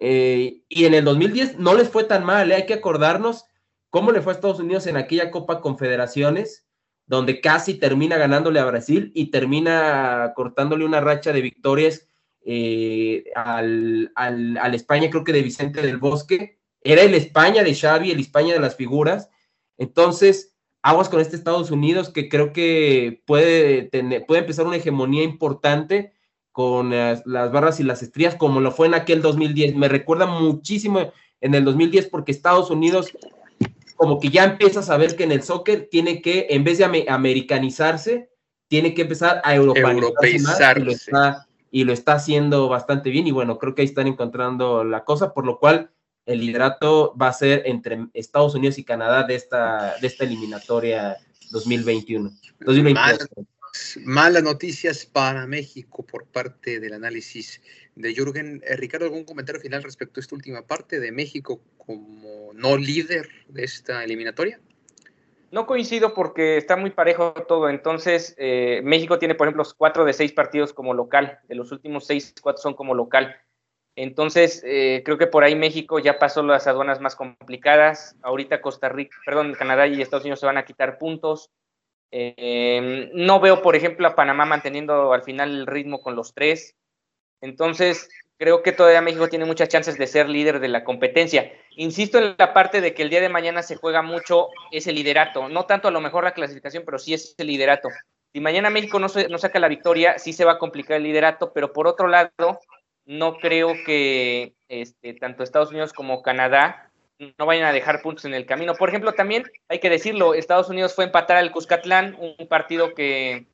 Eh, 0.00 0.64
y 0.68 0.84
en 0.84 0.94
el 0.94 1.04
2010 1.04 1.60
no 1.60 1.72
les 1.72 1.88
fue 1.88 2.02
tan 2.02 2.24
mal, 2.24 2.50
¿eh? 2.50 2.56
hay 2.56 2.66
que 2.66 2.74
acordarnos 2.74 3.44
cómo 3.90 4.10
le 4.10 4.20
fue 4.20 4.32
a 4.32 4.34
Estados 4.34 4.58
Unidos 4.58 4.88
en 4.88 4.96
aquella 4.96 5.30
Copa 5.30 5.60
Confederaciones. 5.60 6.66
donde 7.06 7.40
casi 7.40 7.74
termina 7.74 8.16
ganándole 8.16 8.58
a 8.58 8.64
Brasil 8.64 9.12
y 9.14 9.30
termina 9.30 10.32
cortándole 10.34 10.84
una 10.84 11.00
racha 11.00 11.32
de 11.32 11.42
victorias 11.42 12.08
eh, 12.44 13.22
al, 13.36 14.10
al, 14.16 14.74
España, 14.74 15.08
creo 15.10 15.22
que 15.22 15.32
de 15.32 15.42
Vicente 15.42 15.80
del 15.80 15.98
Bosque. 15.98 16.58
Era 16.80 17.02
el 17.02 17.14
España 17.14 17.62
de 17.62 17.72
Xavi, 17.72 18.10
el 18.10 18.18
España 18.18 18.52
de 18.52 18.58
las 18.58 18.74
figuras. 18.74 19.30
Entonces, 19.78 20.56
aguas 20.82 21.08
con 21.08 21.20
este 21.20 21.36
Estados 21.36 21.70
Unidos 21.70 22.10
que 22.10 22.28
creo 22.28 22.52
que 22.52 23.22
puede, 23.26 23.84
tener, 23.84 24.26
puede 24.26 24.40
empezar 24.40 24.66
una 24.66 24.78
hegemonía 24.78 25.22
importante 25.22 26.15
con 26.56 26.88
las, 26.88 27.20
las, 27.26 27.52
barras 27.52 27.80
y 27.80 27.82
las 27.82 28.02
estrías, 28.02 28.34
como 28.34 28.62
lo 28.62 28.72
fue 28.72 28.86
en 28.86 28.94
aquel 28.94 29.20
2010. 29.20 29.76
Me 29.76 29.90
recuerda 29.90 30.24
muchísimo 30.24 31.12
en 31.42 31.54
el 31.54 31.66
2010 31.66 32.06
porque 32.06 32.32
Estados 32.32 32.70
Unidos 32.70 33.12
como 33.94 34.18
que 34.18 34.30
ya 34.30 34.44
empieza 34.44 34.80
a 34.80 34.82
saber 34.82 35.16
que 35.16 35.24
en 35.24 35.32
el 35.32 35.42
soccer 35.42 35.88
tiene 35.90 36.22
que, 36.22 36.46
en 36.48 36.64
vez 36.64 36.78
de 36.78 37.04
americanizarse, 37.10 38.30
tiene 38.68 38.94
que 38.94 39.02
empezar 39.02 39.42
a 39.44 39.54
europeizarse 39.54 40.80
y 40.80 40.84
lo, 40.84 40.92
está, 40.92 41.46
y 41.70 41.84
lo 41.84 41.92
está 41.92 42.14
haciendo 42.14 42.70
bastante 42.70 43.10
bien. 43.10 43.26
Y 43.26 43.32
bueno, 43.32 43.58
creo 43.58 43.74
que 43.74 43.82
ahí 43.82 43.88
están 43.88 44.06
encontrando 44.06 44.82
la 44.82 45.04
cosa, 45.04 45.34
por 45.34 45.44
lo 45.44 45.58
cual 45.58 45.90
el 46.24 46.40
liderato 46.40 47.14
va 47.20 47.28
a 47.28 47.34
ser 47.34 47.64
entre 47.66 48.06
Estados 48.14 48.54
Unidos 48.54 48.78
y 48.78 48.84
Canadá 48.84 49.24
de 49.24 49.34
esta, 49.34 49.96
de 50.00 50.06
esta 50.06 50.24
eliminatoria 50.24 51.18
2021. 51.50 52.30
Malas 54.04 54.42
noticias 54.42 55.06
para 55.06 55.46
México 55.46 56.04
por 56.04 56.26
parte 56.26 56.80
del 56.80 56.94
análisis 56.94 57.60
de 57.94 58.14
Jürgen. 58.14 58.62
Eh, 58.64 58.76
Ricardo, 58.76 59.06
¿algún 59.06 59.24
comentario 59.24 59.60
final 59.60 59.82
respecto 59.82 60.20
a 60.20 60.22
esta 60.22 60.34
última 60.34 60.62
parte 60.62 61.00
de 61.00 61.12
México 61.12 61.60
como 61.78 62.52
no 62.54 62.76
líder 62.76 63.28
de 63.48 63.64
esta 63.64 64.04
eliminatoria? 64.04 64.60
No 65.50 65.66
coincido 65.66 66.12
porque 66.12 66.56
está 66.56 66.76
muy 66.76 66.90
parejo 66.90 67.32
todo. 67.48 67.68
Entonces, 67.68 68.34
eh, 68.38 68.80
México 68.84 69.18
tiene, 69.18 69.34
por 69.34 69.46
ejemplo, 69.46 69.64
cuatro 69.76 70.04
de 70.04 70.12
seis 70.12 70.32
partidos 70.32 70.72
como 70.72 70.92
local. 70.92 71.38
De 71.48 71.54
los 71.54 71.72
últimos 71.72 72.06
seis, 72.06 72.34
cuatro 72.42 72.62
son 72.62 72.74
como 72.74 72.94
local. 72.94 73.36
Entonces, 73.94 74.62
eh, 74.66 75.02
creo 75.04 75.16
que 75.16 75.26
por 75.26 75.44
ahí 75.44 75.54
México 75.54 75.98
ya 75.98 76.18
pasó 76.18 76.42
las 76.42 76.66
aduanas 76.66 77.00
más 77.00 77.16
complicadas. 77.16 78.16
Ahorita 78.22 78.60
Costa 78.60 78.90
Rica, 78.90 79.16
perdón, 79.24 79.54
Canadá 79.54 79.86
y 79.86 80.02
Estados 80.02 80.24
Unidos 80.24 80.40
se 80.40 80.46
van 80.46 80.58
a 80.58 80.66
quitar 80.66 80.98
puntos. 80.98 81.50
No 82.12 83.40
veo, 83.40 83.62
por 83.62 83.76
ejemplo, 83.76 84.06
a 84.06 84.14
Panamá 84.14 84.44
manteniendo 84.44 85.12
al 85.12 85.22
final 85.22 85.50
el 85.50 85.66
ritmo 85.66 86.00
con 86.00 86.16
los 86.16 86.34
tres. 86.34 86.74
Entonces, 87.40 88.08
creo 88.38 88.62
que 88.62 88.72
todavía 88.72 89.00
México 89.00 89.28
tiene 89.28 89.44
muchas 89.44 89.68
chances 89.68 89.98
de 89.98 90.06
ser 90.06 90.28
líder 90.28 90.60
de 90.60 90.68
la 90.68 90.84
competencia. 90.84 91.52
Insisto 91.70 92.18
en 92.18 92.34
la 92.38 92.52
parte 92.52 92.80
de 92.80 92.94
que 92.94 93.02
el 93.02 93.10
día 93.10 93.20
de 93.20 93.28
mañana 93.28 93.62
se 93.62 93.76
juega 93.76 94.02
mucho 94.02 94.48
ese 94.70 94.92
liderato, 94.92 95.48
no 95.48 95.66
tanto 95.66 95.88
a 95.88 95.90
lo 95.90 96.00
mejor 96.00 96.24
la 96.24 96.34
clasificación, 96.34 96.84
pero 96.84 96.98
sí 96.98 97.14
ese 97.14 97.44
liderato. 97.44 97.88
Si 98.32 98.40
mañana 98.40 98.70
México 98.70 98.98
no, 98.98 99.06
no 99.30 99.38
saca 99.38 99.58
la 99.58 99.68
victoria, 99.68 100.18
sí 100.18 100.32
se 100.32 100.44
va 100.44 100.52
a 100.52 100.58
complicar 100.58 100.98
el 100.98 101.04
liderato, 101.04 101.52
pero 101.52 101.72
por 101.72 101.86
otro 101.86 102.08
lado, 102.08 102.60
no 103.06 103.38
creo 103.38 103.72
que 103.86 104.54
este, 104.68 105.14
tanto 105.14 105.42
Estados 105.42 105.70
Unidos 105.70 105.92
como 105.92 106.22
Canadá 106.22 106.90
no 107.18 107.46
vayan 107.46 107.66
a 107.66 107.72
dejar 107.72 108.02
puntos 108.02 108.24
en 108.24 108.34
el 108.34 108.46
camino. 108.46 108.74
Por 108.74 108.88
ejemplo, 108.88 109.12
también 109.12 109.44
hay 109.68 109.78
que 109.78 109.90
decirlo, 109.90 110.34
Estados 110.34 110.68
Unidos 110.68 110.94
fue 110.94 111.04
a 111.04 111.06
empatar 111.06 111.36
al 111.36 111.50
Cuscatlán, 111.50 112.16
un 112.18 112.46
partido 112.48 112.94
que 112.94 113.46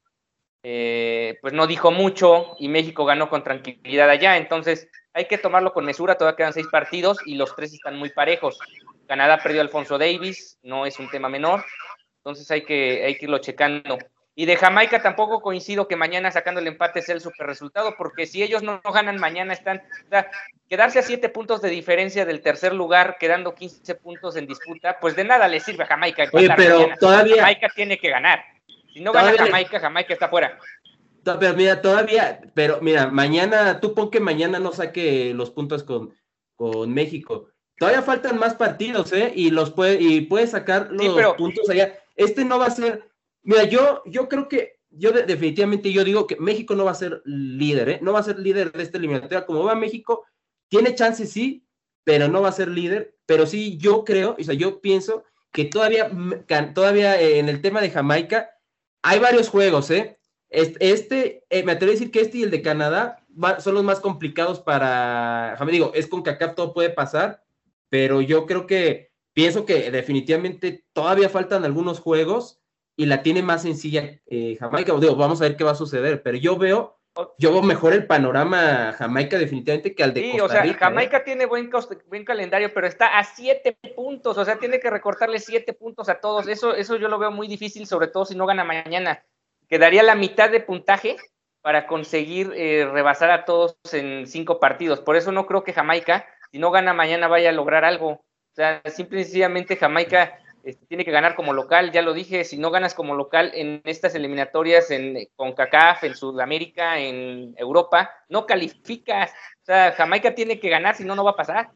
eh, 0.64 1.38
pues 1.42 1.52
no 1.52 1.66
dijo 1.66 1.90
mucho 1.90 2.54
y 2.58 2.68
México 2.68 3.04
ganó 3.04 3.28
con 3.28 3.42
tranquilidad 3.42 4.10
allá. 4.10 4.36
Entonces 4.36 4.88
hay 5.12 5.26
que 5.26 5.38
tomarlo 5.38 5.72
con 5.72 5.84
mesura, 5.84 6.16
todavía 6.16 6.36
quedan 6.36 6.52
seis 6.52 6.68
partidos 6.70 7.18
y 7.26 7.34
los 7.34 7.54
tres 7.54 7.72
están 7.72 7.96
muy 7.96 8.10
parejos. 8.10 8.58
Canadá 9.06 9.40
perdió 9.42 9.60
a 9.60 9.64
Alfonso 9.64 9.98
Davis, 9.98 10.58
no 10.62 10.86
es 10.86 10.98
un 10.98 11.10
tema 11.10 11.28
menor, 11.28 11.64
entonces 12.18 12.50
hay 12.50 12.62
que, 12.64 13.04
hay 13.04 13.16
que 13.16 13.26
irlo 13.26 13.38
checando. 13.38 13.98
Y 14.34 14.46
de 14.46 14.56
Jamaica 14.56 15.02
tampoco 15.02 15.42
coincido 15.42 15.86
que 15.86 15.96
mañana 15.96 16.30
sacando 16.30 16.60
el 16.60 16.66
empate 16.66 17.02
sea 17.02 17.14
el 17.14 17.20
super 17.20 17.46
resultado, 17.46 17.94
porque 17.98 18.26
si 18.26 18.42
ellos 18.42 18.62
no, 18.62 18.80
ganan 18.82 19.18
mañana 19.18 19.52
están, 19.52 19.82
quedarse 20.68 21.00
a 21.00 21.02
siete 21.02 21.28
puntos 21.28 21.60
de 21.60 21.68
diferencia 21.68 22.24
del 22.24 22.40
tercer 22.40 22.72
lugar, 22.72 23.18
quedando 23.20 23.54
15 23.54 23.94
puntos 23.96 24.36
en 24.36 24.46
disputa, 24.46 24.98
pues 25.00 25.16
de 25.16 25.24
nada 25.24 25.48
le 25.48 25.60
sirve 25.60 25.84
a 25.84 25.88
Jamaica. 25.88 26.24
Oye, 26.32 26.48
pero 26.56 26.88
todavía 26.98 27.36
Jamaica 27.36 27.68
tiene 27.74 27.98
que 27.98 28.08
ganar. 28.08 28.42
Si 28.92 29.00
no 29.00 29.12
gana 29.12 29.34
Jamaica, 29.36 29.80
Jamaica 29.80 30.14
está 30.14 30.28
fuera. 30.28 30.58
Pero 31.24 31.54
mira, 31.54 31.80
todavía, 31.80 32.40
pero 32.54 32.80
mira, 32.80 33.08
mañana, 33.08 33.80
tú 33.80 33.94
pon 33.94 34.10
que 34.10 34.20
mañana 34.20 34.58
no 34.58 34.72
saque 34.72 35.32
los 35.34 35.50
puntos 35.50 35.84
con, 35.84 36.14
con 36.56 36.92
México. 36.92 37.48
Todavía 37.76 38.02
faltan 38.02 38.38
más 38.38 38.54
partidos, 38.54 39.12
¿eh? 39.12 39.32
Y 39.34 39.50
los 39.50 39.70
puede, 39.70 40.00
y 40.00 40.22
puede 40.22 40.46
sacar 40.46 40.88
los 40.90 41.34
puntos 41.34 41.68
allá. 41.68 41.98
Este 42.16 42.44
no 42.44 42.58
va 42.58 42.66
a 42.66 42.70
ser. 42.70 43.11
Mira, 43.42 43.64
yo, 43.64 44.02
yo 44.06 44.28
creo 44.28 44.48
que, 44.48 44.80
yo 44.90 45.12
definitivamente 45.12 45.92
yo 45.92 46.04
digo 46.04 46.26
que 46.26 46.36
México 46.36 46.74
no 46.74 46.84
va 46.84 46.92
a 46.92 46.94
ser 46.94 47.22
líder, 47.24 47.88
¿eh? 47.88 47.98
No 48.02 48.12
va 48.12 48.20
a 48.20 48.24
ser 48.24 48.38
líder 48.38 48.72
de 48.72 48.82
esta 48.82 48.98
eliminatoria. 48.98 49.46
Como 49.46 49.64
va 49.64 49.74
México, 49.74 50.24
tiene 50.68 50.94
chances, 50.94 51.30
sí, 51.30 51.66
pero 52.04 52.28
no 52.28 52.42
va 52.42 52.48
a 52.48 52.52
ser 52.52 52.68
líder. 52.68 53.16
Pero 53.26 53.46
sí, 53.46 53.78
yo 53.78 54.04
creo, 54.04 54.36
o 54.38 54.42
sea, 54.42 54.54
yo 54.54 54.80
pienso 54.80 55.24
que 55.52 55.64
todavía, 55.64 56.10
todavía 56.74 57.20
eh, 57.20 57.38
en 57.38 57.48
el 57.48 57.60
tema 57.60 57.80
de 57.80 57.90
Jamaica, 57.90 58.50
hay 59.02 59.18
varios 59.18 59.48
juegos, 59.48 59.90
¿eh? 59.90 60.18
Este, 60.48 61.44
eh, 61.48 61.62
me 61.64 61.72
atrevo 61.72 61.92
a 61.92 61.94
decir 61.94 62.10
que 62.10 62.20
este 62.20 62.38
y 62.38 62.42
el 62.42 62.50
de 62.50 62.60
Canadá 62.60 63.24
son 63.58 63.74
los 63.74 63.84
más 63.84 64.00
complicados 64.00 64.60
para, 64.60 65.56
me 65.64 65.72
digo, 65.72 65.92
es 65.94 66.06
con 66.06 66.28
acá 66.28 66.54
todo 66.54 66.74
puede 66.74 66.90
pasar, 66.90 67.42
pero 67.88 68.20
yo 68.20 68.44
creo 68.44 68.66
que, 68.66 69.12
pienso 69.32 69.64
que 69.64 69.90
definitivamente 69.90 70.84
todavía 70.92 71.30
faltan 71.30 71.64
algunos 71.64 72.00
juegos 72.00 72.61
y 72.96 73.06
la 73.06 73.22
tiene 73.22 73.42
más 73.42 73.62
sencilla 73.62 74.20
eh, 74.26 74.56
Jamaica. 74.58 74.92
Digo, 74.98 75.16
vamos 75.16 75.40
a 75.40 75.44
ver 75.44 75.56
qué 75.56 75.64
va 75.64 75.72
a 75.72 75.76
suceder, 75.76 76.22
pero 76.22 76.36
yo 76.36 76.56
veo, 76.56 76.98
yo 77.38 77.52
veo 77.52 77.62
mejor 77.62 77.92
el 77.92 78.06
panorama 78.06 78.92
Jamaica 78.92 79.38
definitivamente 79.38 79.94
que 79.94 80.02
al 80.02 80.14
de 80.14 80.32
sí, 80.32 80.40
o 80.40 80.48
sea, 80.48 80.64
¿eh? 80.64 80.74
Jamaica 80.74 81.24
tiene 81.24 81.46
buen, 81.46 81.70
buen 82.08 82.24
calendario, 82.24 82.72
pero 82.74 82.86
está 82.86 83.18
a 83.18 83.24
siete 83.24 83.76
puntos, 83.96 84.36
o 84.38 84.44
sea, 84.44 84.58
tiene 84.58 84.80
que 84.80 84.90
recortarle 84.90 85.38
siete 85.38 85.72
puntos 85.72 86.08
a 86.08 86.20
todos. 86.20 86.48
Eso, 86.48 86.74
eso 86.74 86.96
yo 86.96 87.08
lo 87.08 87.18
veo 87.18 87.30
muy 87.30 87.48
difícil, 87.48 87.86
sobre 87.86 88.08
todo 88.08 88.24
si 88.24 88.34
no 88.34 88.46
gana 88.46 88.64
mañana 88.64 89.22
quedaría 89.72 90.02
la 90.02 90.14
mitad 90.14 90.50
de 90.50 90.60
puntaje 90.60 91.16
para 91.62 91.86
conseguir 91.86 92.52
eh, 92.54 92.86
rebasar 92.92 93.30
a 93.30 93.46
todos 93.46 93.78
en 93.90 94.26
cinco 94.26 94.60
partidos. 94.60 95.00
Por 95.00 95.16
eso 95.16 95.32
no 95.32 95.46
creo 95.46 95.64
que 95.64 95.72
Jamaica, 95.72 96.26
si 96.50 96.58
no 96.58 96.70
gana 96.70 96.92
mañana, 96.92 97.26
vaya 97.26 97.48
a 97.48 97.52
lograr 97.52 97.82
algo. 97.86 98.10
O 98.10 98.54
sea, 98.54 98.82
simple 98.84 99.20
y 99.20 99.24
sencillamente 99.24 99.76
Jamaica 99.76 100.38
este, 100.64 100.86
tiene 100.86 101.04
que 101.04 101.10
ganar 101.10 101.34
como 101.34 101.52
local, 101.52 101.90
ya 101.90 102.02
lo 102.02 102.14
dije, 102.14 102.44
si 102.44 102.56
no 102.56 102.70
ganas 102.70 102.94
como 102.94 103.14
local 103.14 103.50
en 103.54 103.82
estas 103.84 104.14
eliminatorias 104.14 104.90
en, 104.90 105.28
con 105.34 105.54
CACAF, 105.54 106.04
en 106.04 106.14
Sudamérica, 106.14 106.98
en 106.98 107.54
Europa, 107.56 108.10
no 108.28 108.46
calificas. 108.46 109.30
O 109.62 109.64
sea, 109.64 109.92
Jamaica 109.92 110.34
tiene 110.34 110.60
que 110.60 110.68
ganar, 110.68 110.96
si 110.96 111.04
no, 111.04 111.16
no 111.16 111.24
va 111.24 111.32
a 111.32 111.36
pasar. 111.36 111.70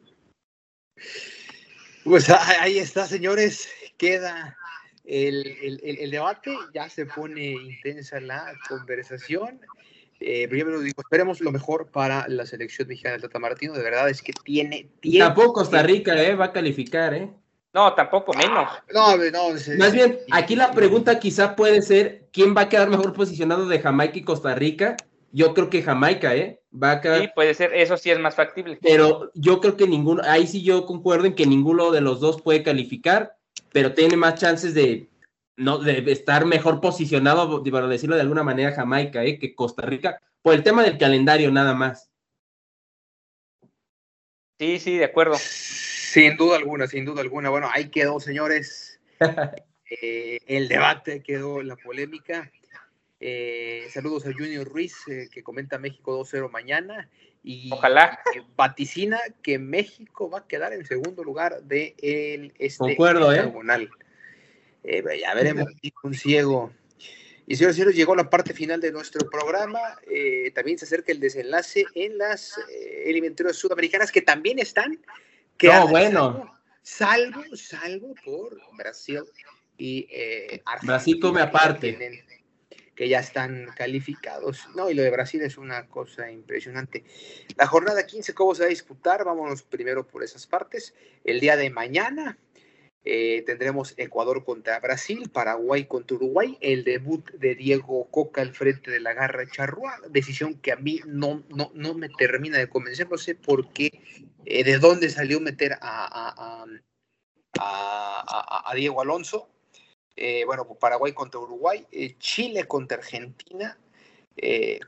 Pues 2.04 2.30
ahí 2.60 2.78
está, 2.78 3.06
señores. 3.06 3.68
Queda 3.98 4.56
el, 5.04 5.80
el, 5.82 6.10
debate, 6.10 6.54
ya 6.74 6.88
se 6.88 7.06
pone 7.06 7.52
intensa 7.52 8.20
la 8.20 8.52
conversación. 8.68 9.60
Eh, 10.20 10.48
primero 10.48 10.80
digo, 10.80 11.02
esperemos 11.02 11.40
lo 11.40 11.50
mejor 11.50 11.90
para 11.90 12.26
la 12.28 12.46
selección 12.46 12.88
mexicana 12.88 13.14
del 13.14 13.22
Tata 13.22 13.38
Martino. 13.38 13.74
De 13.74 13.82
verdad 13.82 14.08
es 14.08 14.22
que 14.22 14.32
tiene 14.44 14.90
tiempo. 15.00 15.26
Tampoco 15.26 15.52
Costa 15.54 15.82
Rica 15.82 16.20
eh, 16.22 16.34
va 16.34 16.46
a 16.46 16.52
calificar, 16.52 17.14
¿eh? 17.14 17.30
No, 17.76 17.94
tampoco 17.94 18.32
menos. 18.32 18.68
No, 18.92 19.16
no. 19.16 19.50
Más 19.78 19.92
bien, 19.92 20.18
aquí 20.32 20.56
la 20.56 20.72
pregunta 20.72 21.18
quizá 21.18 21.54
puede 21.54 21.82
ser: 21.82 22.26
¿quién 22.32 22.56
va 22.56 22.62
a 22.62 22.68
quedar 22.68 22.88
mejor 22.88 23.12
posicionado 23.12 23.68
de 23.68 23.78
Jamaica 23.78 24.18
y 24.18 24.24
Costa 24.24 24.54
Rica? 24.54 24.96
Yo 25.30 25.52
creo 25.52 25.68
que 25.68 25.82
Jamaica, 25.82 26.34
¿eh? 26.34 26.62
Va 26.72 26.92
a 26.92 27.00
quedar. 27.02 27.20
Sí, 27.20 27.28
puede 27.34 27.52
ser, 27.52 27.74
eso 27.74 27.98
sí 27.98 28.10
es 28.10 28.18
más 28.18 28.34
factible. 28.34 28.78
Pero 28.80 29.30
yo 29.34 29.60
creo 29.60 29.76
que 29.76 29.86
ninguno, 29.86 30.22
ahí 30.24 30.46
sí 30.46 30.62
yo 30.62 30.86
concuerdo 30.86 31.26
en 31.26 31.34
que 31.34 31.44
ninguno 31.44 31.90
de 31.90 32.00
los 32.00 32.20
dos 32.20 32.40
puede 32.40 32.62
calificar 32.62 33.36
pero 33.72 33.92
tiene 33.92 34.16
más 34.16 34.36
chances 34.36 34.72
de, 34.72 35.10
no, 35.56 35.76
de 35.76 36.10
estar 36.10 36.46
mejor 36.46 36.80
posicionado, 36.80 37.62
para 37.62 37.88
decirlo 37.88 38.16
de 38.16 38.22
alguna 38.22 38.42
manera, 38.42 38.72
Jamaica, 38.72 39.22
¿eh? 39.22 39.38
que 39.38 39.54
Costa 39.54 39.82
Rica, 39.82 40.18
por 40.40 40.54
el 40.54 40.62
tema 40.62 40.82
del 40.82 40.96
calendario 40.96 41.50
nada 41.50 41.74
más. 41.74 42.10
Sí, 44.58 44.78
sí, 44.78 44.96
de 44.96 45.04
acuerdo. 45.04 45.36
Sin 46.16 46.34
duda 46.38 46.56
alguna, 46.56 46.86
sin 46.86 47.04
duda 47.04 47.20
alguna. 47.20 47.50
Bueno, 47.50 47.68
ahí 47.70 47.90
quedó, 47.90 48.18
señores. 48.20 48.98
Eh, 49.88 50.40
el 50.48 50.66
debate 50.66 51.22
quedó, 51.22 51.62
la 51.62 51.76
polémica. 51.76 52.50
Eh, 53.20 53.86
saludos 53.88 54.26
a 54.26 54.32
Junior 54.32 54.66
Ruiz, 54.66 54.96
eh, 55.06 55.28
que 55.30 55.44
comenta 55.44 55.78
México 55.78 56.18
2-0 56.18 56.50
mañana. 56.50 57.08
Y 57.44 57.70
Ojalá. 57.70 58.18
vaticina 58.56 59.20
que 59.42 59.60
México 59.60 60.28
va 60.28 60.40
a 60.40 60.46
quedar 60.48 60.72
en 60.72 60.84
segundo 60.84 61.22
lugar 61.22 61.62
de 61.62 61.94
el 62.02 62.52
este 62.58 62.78
Concuerdo, 62.78 63.32
¿eh? 63.32 63.48
¿eh? 64.82 65.20
ya 65.20 65.34
veremos 65.34 65.68
un 66.02 66.14
ciego. 66.14 66.72
Y 67.46 67.54
señores 67.54 67.76
y 67.76 67.78
señores, 67.78 67.96
llegó 67.96 68.16
la 68.16 68.28
parte 68.28 68.52
final 68.52 68.80
de 68.80 68.90
nuestro 68.90 69.30
programa. 69.30 69.78
Eh, 70.10 70.50
también 70.52 70.78
se 70.78 70.84
acerca 70.84 71.12
el 71.12 71.20
desenlace 71.20 71.84
en 71.94 72.18
las 72.18 72.58
eh, 72.58 73.04
eliminatorias 73.06 73.56
sudamericanas 73.56 74.10
que 74.10 74.20
también 74.20 74.58
están. 74.58 74.98
Que 75.58 75.70
bueno. 75.90 76.52
Salvo, 76.82 77.42
salvo 77.56 78.14
por 78.24 78.60
Brasil 78.76 79.24
y 79.76 80.06
eh, 80.10 80.62
Brasil 80.82 81.18
come 81.20 81.40
aparte. 81.40 82.24
Que 82.94 83.08
ya 83.08 83.20
están 83.20 83.66
calificados. 83.76 84.68
No, 84.74 84.88
y 84.88 84.94
lo 84.94 85.02
de 85.02 85.10
Brasil 85.10 85.42
es 85.42 85.58
una 85.58 85.86
cosa 85.86 86.30
impresionante. 86.30 87.04
La 87.56 87.66
jornada 87.66 88.06
15, 88.06 88.32
¿cómo 88.32 88.54
se 88.54 88.62
va 88.62 88.66
a 88.66 88.70
disputar? 88.70 89.24
Vámonos 89.24 89.62
primero 89.62 90.06
por 90.06 90.22
esas 90.22 90.46
partes. 90.46 90.94
El 91.22 91.40
día 91.40 91.56
de 91.56 91.68
mañana, 91.68 92.38
eh, 93.08 93.44
tendremos 93.46 93.94
Ecuador 93.98 94.44
contra 94.44 94.80
Brasil, 94.80 95.30
Paraguay 95.32 95.84
contra 95.84 96.16
Uruguay, 96.16 96.58
el 96.60 96.82
debut 96.82 97.30
de 97.34 97.54
Diego 97.54 98.10
Coca 98.10 98.42
al 98.42 98.52
frente 98.52 98.90
de 98.90 98.98
la 98.98 99.14
garra 99.14 99.48
charrúa, 99.48 100.00
decisión 100.10 100.56
que 100.56 100.72
a 100.72 100.76
mí 100.76 100.98
no, 101.06 101.44
no, 101.50 101.70
no 101.72 101.94
me 101.94 102.08
termina 102.08 102.58
de 102.58 102.68
convencer, 102.68 103.08
no 103.08 103.16
sé 103.16 103.36
por 103.36 103.72
qué, 103.72 103.90
eh, 104.44 104.64
de 104.64 104.78
dónde 104.78 105.08
salió 105.08 105.38
meter 105.38 105.78
a, 105.80 106.66
a, 107.60 108.74
Diego 108.74 109.00
Alonso. 109.00 109.48
Eh, 110.16 110.44
bueno, 110.44 110.66
Paraguay 110.74 111.12
contra 111.12 111.38
Uruguay, 111.38 111.86
Chile 112.18 112.64
contra 112.64 112.98
Argentina, 112.98 113.78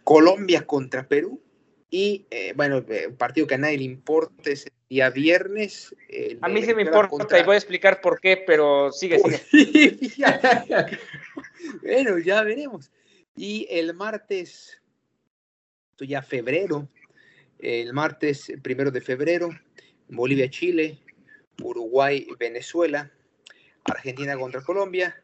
Colombia 0.02 0.66
contra 0.66 1.06
Perú, 1.06 1.40
y 1.88 2.26
bueno, 2.56 2.84
un 3.08 3.16
partido 3.16 3.46
que 3.46 3.54
a 3.54 3.58
nadie 3.58 3.78
le 3.78 3.84
importa 3.84 4.50
es 4.50 4.66
día 4.88 5.10
viernes. 5.10 5.94
a 6.40 6.48
mí 6.48 6.62
sí 6.62 6.74
me 6.74 6.82
importa 6.82 7.38
y 7.38 7.44
voy 7.44 7.54
a 7.54 7.58
explicar 7.58 8.00
por 8.00 8.20
qué, 8.20 8.42
pero 8.46 8.90
sigue, 8.90 9.18
sigue. 9.18 9.98
bueno, 11.82 12.18
ya 12.18 12.42
veremos. 12.42 12.90
Y 13.36 13.66
el 13.70 13.94
martes, 13.94 14.80
esto 15.90 16.04
ya 16.04 16.22
febrero, 16.22 16.88
el 17.58 17.92
martes 17.92 18.50
primero 18.62 18.90
de 18.90 19.00
febrero, 19.00 19.50
Bolivia, 20.08 20.48
Chile, 20.48 20.98
Uruguay, 21.62 22.26
Venezuela, 22.38 23.10
Argentina 23.84 24.36
contra 24.36 24.62
Colombia, 24.62 25.22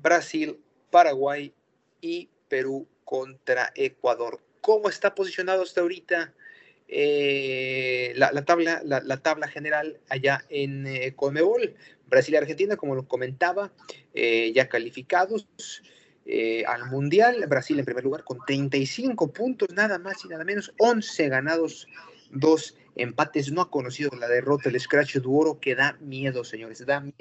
Brasil, 0.00 0.58
Paraguay 0.90 1.52
y 2.00 2.28
Perú 2.48 2.86
contra 3.04 3.72
Ecuador. 3.74 4.40
¿Cómo 4.60 4.88
está 4.88 5.14
posicionado 5.14 5.62
hasta 5.62 5.80
ahorita 5.80 6.32
eh, 6.90 8.14
la, 8.16 8.44
tabla, 8.46 8.80
la, 8.82 9.16
tabla 9.18 9.46
general 9.46 9.98
allá 10.08 10.44
en 10.48 10.86
eh, 10.86 11.12
Conmebol. 11.14 11.74
Brasil 12.08 12.32
y 12.32 12.36
Argentina, 12.38 12.76
como 12.76 12.94
lo 12.94 13.06
comentaba, 13.06 13.70
eh, 14.14 14.50
ya 14.54 14.68
calificados 14.68 15.46
al 16.66 16.90
Mundial. 16.90 17.44
Brasil 17.48 17.78
en 17.78 17.84
primer 17.84 18.04
lugar 18.04 18.24
con 18.24 18.38
35 18.46 19.32
puntos, 19.32 19.68
nada 19.74 19.98
más 19.98 20.24
y 20.24 20.28
nada 20.28 20.44
menos, 20.44 20.72
11 20.78 21.28
ganados, 21.28 21.86
2 22.30 22.76
empates. 22.96 23.52
No 23.52 23.62
ha 23.62 23.70
conocido 23.70 24.10
la 24.18 24.28
derrota, 24.28 24.68
el 24.68 24.80
Scratch 24.80 25.16
Duoro 25.16 25.58
que 25.60 25.74
da 25.74 25.96
miedo, 26.00 26.44
señores, 26.44 26.84
da 26.84 27.00
miedo 27.00 27.14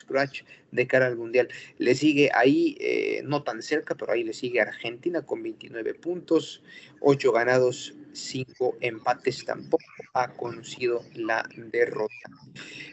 Scratch 0.00 0.42
de 0.72 0.86
cara 0.88 1.06
al 1.06 1.16
Mundial. 1.16 1.48
Le 1.78 1.94
sigue 1.94 2.30
ahí, 2.34 2.76
no 3.24 3.44
tan 3.44 3.62
cerca, 3.62 3.94
pero 3.96 4.12
ahí 4.12 4.24
le 4.24 4.32
sigue 4.32 4.60
Argentina 4.60 5.22
con 5.22 5.42
29 5.42 5.94
puntos, 5.94 6.62
8 7.00 7.30
ganados, 7.30 7.94
cinco 8.12 8.76
empates, 8.80 9.44
tampoco 9.44 9.84
ha 10.14 10.28
conocido 10.32 11.04
la 11.14 11.44
derrota. 11.56 12.30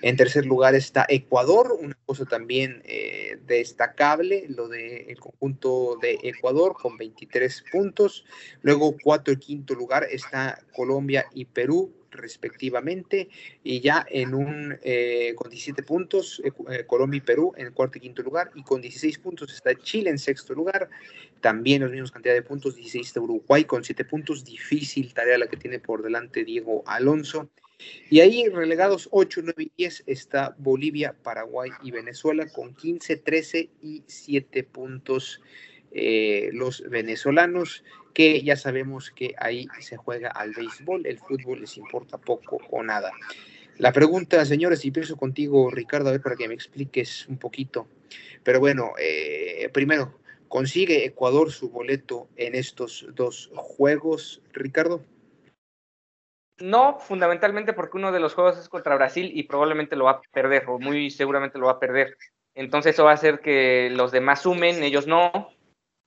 En 0.02 0.16
tercer 0.16 0.46
lugar 0.46 0.76
está 0.76 1.06
Ecuador, 1.10 1.78
una 1.80 1.98
cosa 2.06 2.26
también 2.26 2.82
eh, 2.86 3.40
destacable, 3.46 4.46
lo 4.50 4.68
del 4.68 5.20
conjunto 5.20 5.98
de 6.02 6.20
Ecuador 6.24 6.76
con 6.82 6.98
23 6.98 7.66
puntos. 7.72 8.26
Luego, 8.62 8.96
cuatro 9.04 9.34
y 9.34 9.38
quinto 9.38 9.76
lugar 9.76 10.06
está 10.10 10.64
Colombia 10.74 11.26
y 11.34 11.46
Perú 11.46 11.99
respectivamente, 12.12 13.30
y 13.64 13.80
ya 13.80 14.06
en 14.10 14.34
un 14.34 14.78
eh, 14.82 15.34
con 15.36 15.50
17 15.50 15.84
puntos, 15.84 16.42
eh, 16.44 16.52
eh, 16.72 16.86
Colombia 16.86 17.18
y 17.18 17.22
Perú 17.22 17.54
en 17.58 17.72
cuarto 17.74 17.98
y 17.98 18.02
quinto 18.02 18.22
lugar, 18.22 18.52
y 18.56 18.64
con 18.64 18.82
16 18.82 19.20
puntos 19.20 19.54
está 19.54 19.76
Chile 19.76 20.10
en 20.10 20.18
sexto 20.18 20.54
lugar, 20.54 20.90
también 21.42 21.82
los 21.82 21.92
mismos 21.92 22.12
cantidad 22.12 22.34
de 22.34 22.42
puntos, 22.42 22.76
16 22.76 23.08
está 23.08 23.22
Uruguay 23.22 23.64
con 23.66 23.84
7 23.84 24.06
puntos, 24.06 24.44
difícil 24.44 25.14
tarea 25.14 25.38
la 25.38 25.48
que 25.48 25.58
tiene 25.58 25.80
por 25.80 26.04
delante 26.04 26.44
Diego 26.44 26.84
Alonso. 26.86 27.50
Y 28.10 28.20
ahí 28.20 28.50
relegados 28.50 29.08
8, 29.12 29.42
9 29.44 29.64
y 29.64 29.72
10 29.78 30.04
está 30.06 30.54
Bolivia, 30.58 31.16
Paraguay 31.24 31.72
y 31.82 31.92
Venezuela 31.92 32.46
con 32.50 32.76
15, 32.76 33.16
13 33.16 33.70
y 33.82 34.04
7 34.06 34.64
puntos 34.66 35.42
los 35.92 36.88
venezolanos 36.90 37.84
que 38.14 38.42
ya 38.42 38.56
sabemos 38.56 39.12
que 39.12 39.34
ahí 39.38 39.68
se 39.80 39.98
juega 39.98 40.30
al 40.30 40.54
béisbol, 40.54 41.06
el 41.06 41.20
fútbol 41.20 41.62
les 41.62 41.78
importa 41.78 42.18
poco 42.18 42.60
o 42.70 42.84
nada. 42.84 43.12
La 43.78 43.94
pregunta, 43.94 44.44
señores, 44.44 44.84
y 44.84 44.90
empiezo 44.90 45.16
contigo, 45.16 45.72
Ricardo, 45.72 46.10
a 46.10 46.12
ver 46.12 46.22
para 46.22 46.36
que 46.36 46.50
me 46.50 46.54
expliques 46.54 47.26
un 47.30 47.38
poquito. 47.38 47.88
Pero 48.44 48.60
bueno, 48.60 48.92
eh, 49.00 49.70
primero, 49.72 50.20
¿consigue 50.50 51.06
Ecuador 51.06 51.50
su 51.52 51.70
boleto 51.70 52.28
en 52.36 52.56
estos 52.56 53.08
dos 53.14 53.50
juegos, 53.56 54.42
Ricardo? 54.52 55.02
No, 56.58 57.00
fundamentalmente 57.00 57.72
porque 57.72 57.96
uno 57.96 58.12
de 58.12 58.20
los 58.20 58.34
juegos 58.34 58.58
es 58.58 58.68
contra 58.68 58.96
Brasil 58.96 59.32
y 59.34 59.44
probablemente 59.44 59.96
lo 59.96 60.06
va 60.06 60.12
a 60.12 60.22
perder, 60.34 60.66
o 60.68 60.78
muy 60.78 61.10
seguramente 61.10 61.58
lo 61.58 61.68
va 61.68 61.74
a 61.74 61.80
perder. 61.80 62.18
Entonces 62.56 62.96
eso 62.96 63.06
va 63.06 63.12
a 63.12 63.14
hacer 63.14 63.40
que 63.40 63.90
los 63.92 64.12
demás 64.12 64.42
sumen, 64.42 64.84
ellos 64.84 65.08
no, 65.08 65.54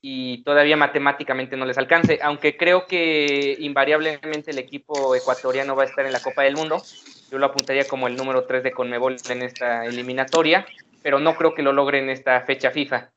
y 0.05 0.43
todavía 0.43 0.77
matemáticamente 0.77 1.57
no 1.57 1.65
les 1.65 1.79
alcance, 1.79 2.19
aunque 2.23 2.57
creo 2.57 2.87
que 2.89 3.57
invariablemente 3.61 4.51
el 4.51 4.59
equipo 4.59 5.15
ecuatoriano 5.15 5.77
va 5.77 5.85
a 5.85 5.87
estar 5.87 6.05
en 6.05 6.13
la 6.13 6.21
Copa 6.21 6.43
del 6.43 6.57
Mundo. 6.57 6.83
Yo 7.31 7.39
lo 7.39 7.47
apuntaría 7.47 7.87
como 7.87 8.09
el 8.09 8.17
número 8.17 8.45
3 8.45 8.65
de 8.65 8.73
Conmebol 8.73 9.17
en 9.31 9.43
esta 9.43 9.87
eliminatoria, 9.87 10.67
pero 11.03 11.21
no 11.21 11.37
creo 11.37 11.55
que 11.55 11.63
lo 11.63 11.73
logre 11.73 12.01
en 12.01 12.11
esta 12.11 12.41
fecha 12.41 12.73
FIFA. 12.73 13.13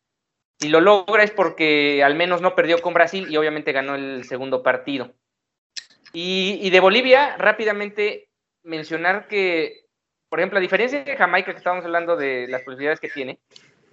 Si 0.60 0.70
lo 0.70 0.80
logra 0.80 1.24
es 1.24 1.32
porque 1.32 2.04
al 2.04 2.14
menos 2.14 2.42
no 2.42 2.54
perdió 2.54 2.80
con 2.80 2.94
Brasil 2.94 3.26
y 3.30 3.36
obviamente 3.36 3.72
ganó 3.72 3.96
el 3.96 4.24
segundo 4.24 4.62
partido. 4.62 5.12
Y, 6.14 6.60
y 6.62 6.70
de 6.70 6.80
Bolivia, 6.80 7.36
rápidamente 7.38 8.30
mencionar 8.64 9.28
que, 9.28 9.88
por 10.30 10.40
ejemplo, 10.40 10.60
a 10.60 10.62
diferencia 10.62 11.04
de 11.04 11.18
Jamaica, 11.18 11.52
que 11.52 11.58
estábamos 11.58 11.84
hablando 11.84 12.16
de 12.16 12.48
las 12.48 12.62
posibilidades 12.62 13.00
que 13.00 13.10
tiene, 13.10 13.40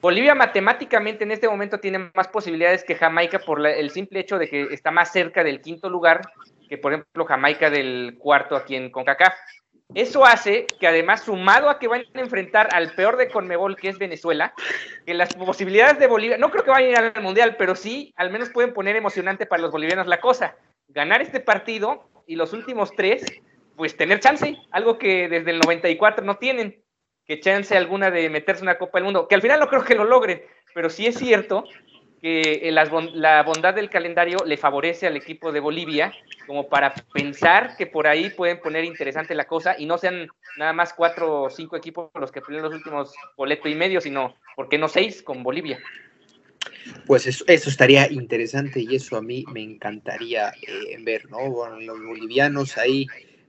Bolivia 0.03 0.35
matemáticamente 0.35 1.23
en 1.23 1.31
este 1.31 1.49
momento 1.49 1.79
tiene 1.79 2.11
más 2.13 2.27
posibilidades 2.27 2.83
que 2.83 2.97
Jamaica 2.97 3.39
por 3.39 3.65
el 3.65 3.89
simple 3.91 4.19
hecho 4.19 4.37
de 4.37 4.49
que 4.49 4.63
está 4.73 4.91
más 4.91 5.13
cerca 5.13 5.45
del 5.45 5.61
quinto 5.61 5.89
lugar 5.89 6.23
que, 6.69 6.77
por 6.77 6.93
ejemplo, 6.93 7.25
Jamaica 7.25 7.71
del 7.71 8.17
cuarto 8.19 8.57
aquí 8.57 8.75
en 8.75 8.91
CONCACAF. 8.91 9.33
Eso 9.95 10.27
hace 10.27 10.67
que 10.81 10.89
además, 10.89 11.23
sumado 11.23 11.71
a 11.71 11.79
que 11.79 11.87
van 11.87 12.03
a 12.15 12.21
enfrentar 12.21 12.69
al 12.73 12.97
peor 12.97 13.17
de 13.17 13.29
Conmebol, 13.29 13.77
que 13.77 13.91
es 13.91 13.99
Venezuela, 13.99 14.55
que 15.07 15.15
las 15.15 15.37
posibilidades 15.37 16.01
de 16.01 16.09
Bolivia, 16.09 16.37
no 16.37 16.51
creo 16.51 16.65
que 16.65 16.73
vayan 16.73 16.89
a 16.89 17.07
ir 17.09 17.13
al 17.15 17.23
Mundial, 17.23 17.55
pero 17.57 17.77
sí, 17.77 18.13
al 18.17 18.31
menos 18.33 18.51
pueden 18.51 18.75
poner 18.75 18.97
emocionante 18.97 19.47
para 19.47 19.63
los 19.63 19.71
bolivianos 19.71 20.09
la 20.09 20.21
cosa. 20.21 20.57
Ganar 20.89 21.23
este 21.23 21.39
partido 21.39 22.09
y 22.27 22.35
los 22.35 22.53
últimos 22.53 22.91
tres, 22.97 23.25
pues 23.77 23.97
tener 23.97 24.19
chance, 24.19 24.57
algo 24.73 24.99
que 24.99 25.29
desde 25.29 25.53
el 25.53 25.61
94 25.61 26.25
no 26.25 26.39
tienen 26.39 26.82
que 27.27 27.41
chance 27.41 27.77
alguna 27.77 28.11
de 28.11 28.29
meterse 28.31 28.63
una 28.63 28.79
Copa 28.79 28.99
del 28.99 29.05
Mundo, 29.05 29.29
que 29.29 29.35
al 29.35 29.43
final 29.43 29.61
no 29.61 29.69
creo 29.69 29.85
que 29.85 29.95
lo 29.95 30.05
logren, 30.05 30.43
pero 30.75 30.91
sí 30.91 31.07
es 31.07 31.17
cierto 31.17 31.65
que 32.23 32.71
la 32.71 33.43
bondad 33.43 33.75
del 33.75 33.91
calendario 33.91 34.39
le 34.47 34.57
favorece 34.57 35.09
al 35.09 35.17
equipo 35.17 35.51
de 35.51 35.59
Bolivia 35.59 36.13
como 36.47 36.69
para 36.69 36.95
pensar 37.13 37.77
que 37.77 37.89
por 37.89 38.07
ahí 38.07 38.31
pueden 38.31 38.61
poner 38.61 38.85
interesante 38.85 39.35
la 39.35 39.47
cosa 39.47 39.75
y 39.77 39.87
no 39.87 39.99
sean 39.99 40.29
nada 40.57 40.73
más 40.73 40.93
cuatro 40.93 41.43
o 41.43 41.51
cinco 41.51 41.77
equipos 41.77 42.11
los 42.15 42.31
que 42.31 42.41
ponen 42.41 42.63
los 42.63 42.73
últimos 42.73 43.13
boleto 43.37 43.69
y 43.69 43.75
medio, 43.75 44.01
sino, 44.01 44.37
¿por 44.55 44.69
qué 44.69 44.79
no 44.79 44.87
seis 44.87 45.21
con 45.21 45.43
Bolivia? 45.43 45.81
Pues 47.07 47.27
eso, 47.27 47.45
eso 47.49 47.71
estaría 47.71 48.11
interesante 48.11 48.81
y 48.81 48.95
eso 48.95 49.17
a 49.17 49.23
mí 49.23 49.45
me 49.53 49.63
encantaría 49.63 50.53
eh, 50.63 50.97
ver, 51.01 51.29
¿no? 51.29 51.39
los 51.81 52.05
bolivianos 52.05 52.79
ahí 52.79 53.09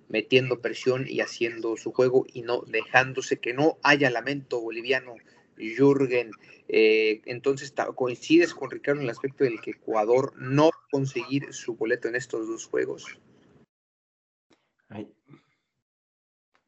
metiendo 0.09 0.61
presión 0.61 1.05
y 1.07 1.21
haciendo 1.21 1.77
su 1.77 1.91
juego 1.91 2.25
y 2.31 2.41
no 2.41 2.61
dejándose 2.61 3.39
que 3.39 3.53
no 3.53 3.77
haya 3.83 4.09
lamento 4.09 4.61
boliviano, 4.61 5.15
Jürgen. 5.57 6.31
Eh, 6.67 7.21
entonces, 7.25 7.73
¿coincides 7.95 8.53
con 8.53 8.71
Ricardo 8.71 8.99
en 8.99 9.05
el 9.05 9.11
aspecto 9.11 9.43
del 9.43 9.61
que 9.61 9.71
Ecuador 9.71 10.33
no 10.37 10.71
conseguir 10.91 11.53
su 11.53 11.75
boleto 11.75 12.07
en 12.07 12.15
estos 12.15 12.47
dos 12.47 12.65
juegos? 12.65 13.19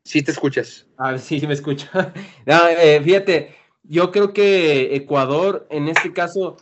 Sí 0.04 0.22
te 0.22 0.32
escuchas. 0.32 0.88
Ah, 0.98 1.18
sí, 1.18 1.40
sí 1.40 1.48
me 1.48 1.54
escucho. 1.54 1.88
Eh, 2.46 3.02
fíjate, 3.04 3.56
yo 3.84 4.12
creo 4.12 4.34
que 4.34 4.96
Ecuador, 4.96 5.68
en 5.72 5.88
este 5.88 6.14
caso, 6.14 6.58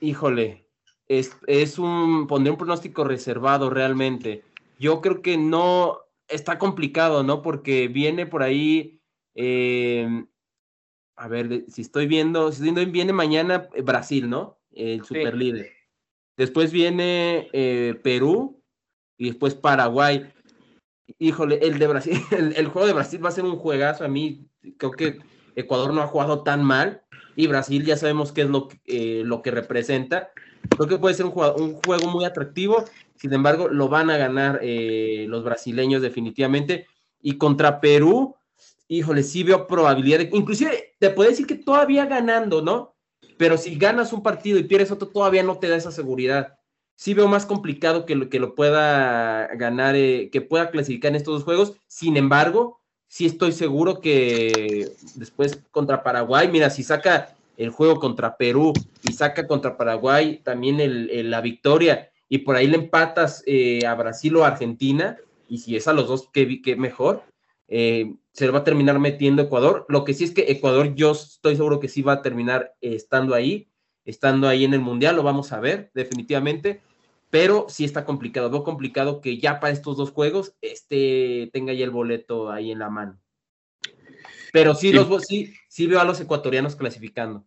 híjole, 0.00 0.66
es, 1.08 1.36
es 1.46 1.78
un, 1.78 2.26
pondré 2.26 2.50
un 2.50 2.58
pronóstico 2.58 3.04
reservado 3.04 3.70
realmente 3.70 4.42
yo 4.78 5.00
creo 5.00 5.22
que 5.22 5.36
no 5.36 6.00
está 6.28 6.58
complicado, 6.58 7.22
¿no? 7.22 7.42
Porque 7.42 7.88
viene 7.88 8.26
por 8.26 8.42
ahí, 8.42 9.00
em, 9.34 10.26
a 11.16 11.28
ver, 11.28 11.64
si 11.68 11.82
estoy 11.82 12.06
viendo, 12.06 12.50
si 12.50 12.56
estoy 12.56 12.74
viendo, 12.74 12.92
viene 12.92 13.12
mañana 13.12 13.68
eh, 13.74 13.82
Brasil, 13.82 14.28
¿no? 14.28 14.58
El 14.72 15.04
superlíder. 15.04 15.72
Después 16.36 16.70
viene 16.70 17.48
eh, 17.52 17.98
Perú 18.02 18.62
y 19.16 19.28
después 19.28 19.54
Paraguay. 19.54 20.30
Híjole, 21.18 21.58
el 21.62 21.78
de 21.78 21.86
Brasil, 21.86 22.20
el, 22.30 22.66
juego 22.66 22.86
de 22.86 22.92
Brasil 22.92 23.24
va 23.24 23.30
a 23.30 23.32
ser 23.32 23.44
un 23.44 23.56
juegazo 23.56 24.04
a 24.04 24.08
mí. 24.08 24.46
Creo 24.76 24.90
que 24.90 25.18
Ecuador 25.54 25.94
no 25.94 26.02
ha 26.02 26.06
jugado 26.06 26.42
tan 26.42 26.62
mal 26.62 27.02
y 27.36 27.46
Brasil 27.46 27.84
ya 27.84 27.96
sabemos 27.96 28.32
qué 28.32 28.42
es 28.42 28.50
lo, 28.50 28.68
eh, 28.84 29.22
lo 29.24 29.40
que 29.40 29.50
representa. 29.50 30.30
Creo 30.68 30.88
que 30.88 30.98
puede 30.98 31.14
ser 31.14 31.26
un 31.26 31.32
juego, 31.32 31.56
un 31.56 31.74
juego 31.74 32.08
muy 32.10 32.24
atractivo, 32.24 32.84
sin 33.18 33.32
embargo, 33.32 33.68
lo 33.68 33.88
van 33.88 34.10
a 34.10 34.16
ganar 34.16 34.60
eh, 34.62 35.26
los 35.28 35.44
brasileños 35.44 36.02
definitivamente. 36.02 36.86
Y 37.20 37.38
contra 37.38 37.80
Perú, 37.80 38.36
híjole, 38.88 39.22
sí 39.22 39.42
veo 39.42 39.66
probabilidad 39.66 40.18
de, 40.18 40.30
inclusive 40.32 40.94
te 40.98 41.10
puedo 41.10 41.30
decir 41.30 41.46
que 41.46 41.56
todavía 41.56 42.06
ganando, 42.06 42.62
¿no? 42.62 42.94
Pero 43.36 43.58
si 43.58 43.76
ganas 43.76 44.12
un 44.12 44.22
partido 44.22 44.58
y 44.58 44.64
pierdes 44.64 44.90
otro, 44.90 45.08
todavía 45.08 45.42
no 45.42 45.58
te 45.58 45.68
da 45.68 45.76
esa 45.76 45.92
seguridad. 45.92 46.58
Sí 46.94 47.12
veo 47.12 47.28
más 47.28 47.44
complicado 47.44 48.06
que 48.06 48.14
lo, 48.14 48.30
que 48.30 48.40
lo 48.40 48.54
pueda 48.54 49.48
ganar, 49.56 49.96
eh, 49.96 50.30
que 50.30 50.40
pueda 50.40 50.70
clasificar 50.70 51.10
en 51.10 51.16
estos 51.16 51.34
dos 51.34 51.44
juegos. 51.44 51.74
Sin 51.86 52.16
embargo, 52.16 52.80
sí 53.08 53.26
estoy 53.26 53.52
seguro 53.52 54.00
que 54.00 54.92
después 55.14 55.60
contra 55.70 56.02
Paraguay, 56.02 56.48
mira, 56.50 56.70
si 56.70 56.82
saca 56.82 57.34
el 57.56 57.70
juego 57.70 57.98
contra 57.98 58.36
Perú 58.36 58.72
y 59.02 59.12
saca 59.12 59.46
contra 59.46 59.76
Paraguay 59.76 60.40
también 60.42 60.80
el, 60.80 61.30
la 61.30 61.40
victoria 61.40 62.10
y 62.28 62.38
por 62.38 62.56
ahí 62.56 62.66
le 62.66 62.76
empatas 62.76 63.42
eh, 63.46 63.86
a 63.86 63.94
Brasil 63.94 64.36
o 64.36 64.44
a 64.44 64.48
Argentina, 64.48 65.16
y 65.48 65.58
si 65.58 65.76
es 65.76 65.86
a 65.88 65.92
los 65.92 66.08
dos, 66.08 66.28
que, 66.32 66.60
que 66.60 66.76
mejor, 66.76 67.22
eh, 67.68 68.14
se 68.32 68.48
va 68.48 68.58
a 68.58 68.64
terminar 68.64 68.98
metiendo 68.98 69.42
Ecuador. 69.42 69.86
Lo 69.88 70.04
que 70.04 70.14
sí 70.14 70.24
es 70.24 70.32
que 70.32 70.50
Ecuador, 70.50 70.94
yo 70.94 71.12
estoy 71.12 71.56
seguro 71.56 71.80
que 71.80 71.88
sí 71.88 72.02
va 72.02 72.14
a 72.14 72.22
terminar 72.22 72.74
eh, 72.80 72.94
estando 72.94 73.34
ahí, 73.34 73.68
estando 74.04 74.48
ahí 74.48 74.64
en 74.64 74.74
el 74.74 74.80
Mundial, 74.80 75.16
lo 75.16 75.22
vamos 75.22 75.52
a 75.52 75.60
ver 75.60 75.90
definitivamente, 75.94 76.80
pero 77.30 77.66
sí 77.68 77.84
está 77.84 78.04
complicado, 78.04 78.50
veo 78.50 78.62
complicado 78.62 79.20
que 79.20 79.38
ya 79.38 79.58
para 79.58 79.72
estos 79.72 79.96
dos 79.96 80.12
juegos 80.12 80.54
este, 80.60 81.50
tenga 81.52 81.72
ya 81.72 81.84
el 81.84 81.90
boleto 81.90 82.50
ahí 82.50 82.70
en 82.70 82.78
la 82.78 82.90
mano. 82.90 83.20
Pero 84.52 84.74
sí, 84.74 84.92
Los, 84.92 85.26
sí, 85.26 85.52
sí 85.68 85.86
veo 85.86 86.00
a 86.00 86.04
los 86.04 86.20
ecuatorianos 86.20 86.76
clasificando. 86.76 87.44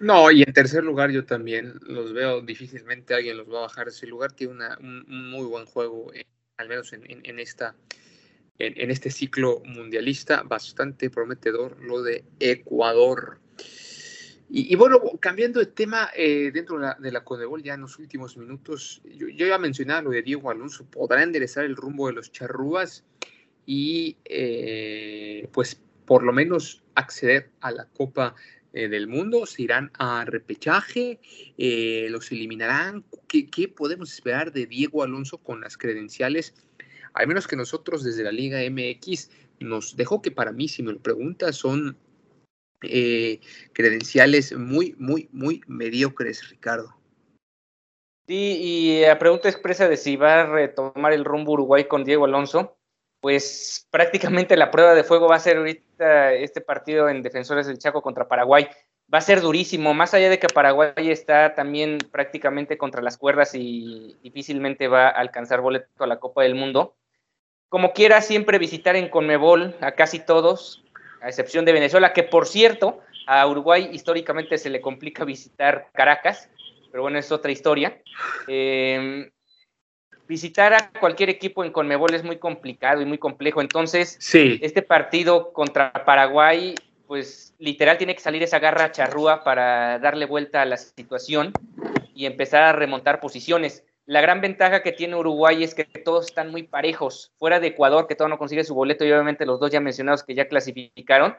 No, 0.00 0.30
y 0.30 0.42
en 0.42 0.52
tercer 0.52 0.84
lugar 0.84 1.10
yo 1.10 1.24
también 1.24 1.74
los 1.82 2.12
veo, 2.12 2.40
difícilmente 2.40 3.14
alguien 3.14 3.36
los 3.36 3.48
va 3.48 3.58
a 3.58 3.62
bajar 3.62 3.88
ese 3.88 4.06
lugar, 4.06 4.32
tiene 4.32 4.54
una, 4.54 4.78
un, 4.80 5.30
muy 5.30 5.46
buen 5.46 5.66
juego, 5.66 6.12
eh, 6.12 6.26
al 6.56 6.68
menos 6.68 6.92
en, 6.92 7.04
en, 7.08 7.38
esta, 7.38 7.74
en, 8.58 8.90
este 8.90 9.10
ciclo 9.10 9.62
mundialista, 9.64 10.42
bastante 10.42 11.10
prometedor 11.10 11.82
lo 11.82 12.02
de 12.02 12.24
Ecuador. 12.38 13.40
Y, 14.56 14.76
bueno, 14.76 15.00
cambiando 15.18 15.58
de 15.58 15.66
tema 15.66 16.10
eh, 16.14 16.52
dentro 16.52 16.76
de 16.76 17.10
la, 17.10 17.24
de 17.24 17.62
ya 17.64 17.74
en 17.74 17.80
los 17.80 17.98
últimos 17.98 18.36
minutos, 18.36 19.02
yo, 19.04 19.26
yo 19.28 19.48
ya 19.48 19.58
mencionaba 19.58 20.02
lo 20.02 20.10
de 20.10 20.22
Diego 20.22 20.48
Alonso, 20.48 20.84
podrá 20.88 21.24
enderezar 21.24 21.64
el 21.64 21.74
rumbo 21.74 22.06
de 22.06 22.12
los 22.12 22.30
charrúas 22.30 23.04
y 23.66 24.16
eh, 24.26 25.48
pues 25.50 25.80
por 26.04 26.22
lo 26.22 26.32
menos 26.32 26.82
acceder 26.94 27.50
a 27.60 27.70
la 27.72 27.86
Copa 27.86 28.34
eh, 28.76 28.88
del 28.88 29.06
Mundo, 29.06 29.46
se 29.46 29.62
irán 29.62 29.92
a 30.00 30.24
repechaje, 30.24 31.20
eh, 31.56 32.08
los 32.10 32.32
eliminarán. 32.32 33.04
¿Qué, 33.28 33.68
podemos 33.68 34.12
esperar 34.12 34.52
de 34.52 34.66
Diego 34.66 35.04
Alonso 35.04 35.38
con 35.38 35.60
las 35.60 35.78
credenciales? 35.78 36.54
Al 37.12 37.28
menos 37.28 37.46
que 37.46 37.54
nosotros 37.54 38.02
desde 38.02 38.24
la 38.24 38.32
Liga 38.32 38.58
MX 38.68 39.30
nos 39.60 39.96
dejó 39.96 40.20
que 40.20 40.32
para 40.32 40.50
mí, 40.50 40.66
si 40.66 40.82
me 40.82 40.90
lo 40.90 40.98
preguntas, 40.98 41.54
son 41.54 41.96
eh, 42.82 43.40
credenciales 43.72 44.56
muy, 44.58 44.96
muy, 44.98 45.28
muy 45.30 45.60
mediocres, 45.68 46.50
Ricardo. 46.50 46.96
Sí, 48.26 48.58
y 48.60 49.04
a 49.04 49.20
pregunta 49.20 49.48
expresa 49.48 49.88
de 49.88 49.96
si 49.96 50.16
va 50.16 50.40
a 50.40 50.46
retomar 50.46 51.12
el 51.12 51.24
rumbo 51.24 51.52
Uruguay 51.52 51.86
con 51.86 52.02
Diego 52.02 52.24
Alonso, 52.24 52.76
pues 53.24 53.88
prácticamente 53.90 54.54
la 54.54 54.70
prueba 54.70 54.94
de 54.94 55.02
fuego 55.02 55.28
va 55.28 55.36
a 55.36 55.40
ser 55.40 55.56
ahorita 55.56 56.34
este 56.34 56.60
partido 56.60 57.08
en 57.08 57.22
Defensores 57.22 57.66
del 57.66 57.78
Chaco 57.78 58.02
contra 58.02 58.28
Paraguay. 58.28 58.68
Va 59.12 59.16
a 59.16 59.22
ser 59.22 59.40
durísimo, 59.40 59.94
más 59.94 60.12
allá 60.12 60.28
de 60.28 60.38
que 60.38 60.46
Paraguay 60.46 60.92
está 61.10 61.54
también 61.54 61.96
prácticamente 62.12 62.76
contra 62.76 63.00
las 63.00 63.16
cuerdas 63.16 63.54
y 63.54 64.14
difícilmente 64.22 64.88
va 64.88 65.06
a 65.06 65.12
alcanzar 65.12 65.62
boleto 65.62 66.04
a 66.04 66.06
la 66.06 66.20
Copa 66.20 66.42
del 66.42 66.54
Mundo. 66.54 66.96
Como 67.70 67.94
quiera, 67.94 68.20
siempre 68.20 68.58
visitar 68.58 68.94
en 68.94 69.08
Conmebol 69.08 69.74
a 69.80 69.92
casi 69.92 70.18
todos, 70.18 70.84
a 71.22 71.28
excepción 71.28 71.64
de 71.64 71.72
Venezuela, 71.72 72.12
que 72.12 72.24
por 72.24 72.46
cierto, 72.46 73.00
a 73.26 73.46
Uruguay 73.46 73.88
históricamente 73.90 74.58
se 74.58 74.68
le 74.68 74.82
complica 74.82 75.24
visitar 75.24 75.88
Caracas, 75.94 76.50
pero 76.90 77.04
bueno, 77.04 77.18
es 77.18 77.32
otra 77.32 77.52
historia. 77.52 78.02
Eh, 78.48 79.30
visitar 80.26 80.72
a 80.72 80.90
cualquier 80.98 81.30
equipo 81.30 81.64
en 81.64 81.72
Conmebol 81.72 82.14
es 82.14 82.24
muy 82.24 82.38
complicado 82.38 83.02
y 83.02 83.04
muy 83.04 83.18
complejo. 83.18 83.60
Entonces, 83.60 84.18
este 84.32 84.82
partido 84.82 85.52
contra 85.52 85.92
Paraguay, 86.04 86.74
pues 87.06 87.54
literal 87.58 87.98
tiene 87.98 88.14
que 88.14 88.22
salir 88.22 88.42
esa 88.42 88.58
garra 88.58 88.92
charrúa 88.92 89.44
para 89.44 89.98
darle 89.98 90.26
vuelta 90.26 90.62
a 90.62 90.64
la 90.64 90.76
situación 90.76 91.52
y 92.14 92.26
empezar 92.26 92.62
a 92.62 92.72
remontar 92.72 93.20
posiciones. 93.20 93.84
La 94.06 94.20
gran 94.20 94.40
ventaja 94.40 94.82
que 94.82 94.92
tiene 94.92 95.16
Uruguay 95.16 95.64
es 95.64 95.74
que 95.74 95.84
todos 95.84 96.26
están 96.26 96.50
muy 96.50 96.62
parejos. 96.64 97.32
Fuera 97.38 97.58
de 97.58 97.68
Ecuador, 97.68 98.06
que 98.06 98.14
todo 98.14 98.28
no 98.28 98.38
consigue 98.38 98.64
su 98.64 98.74
boleto, 98.74 99.04
y 99.04 99.12
obviamente 99.12 99.46
los 99.46 99.58
dos 99.58 99.70
ya 99.70 99.80
mencionados 99.80 100.22
que 100.22 100.34
ya 100.34 100.46
clasificaron. 100.46 101.34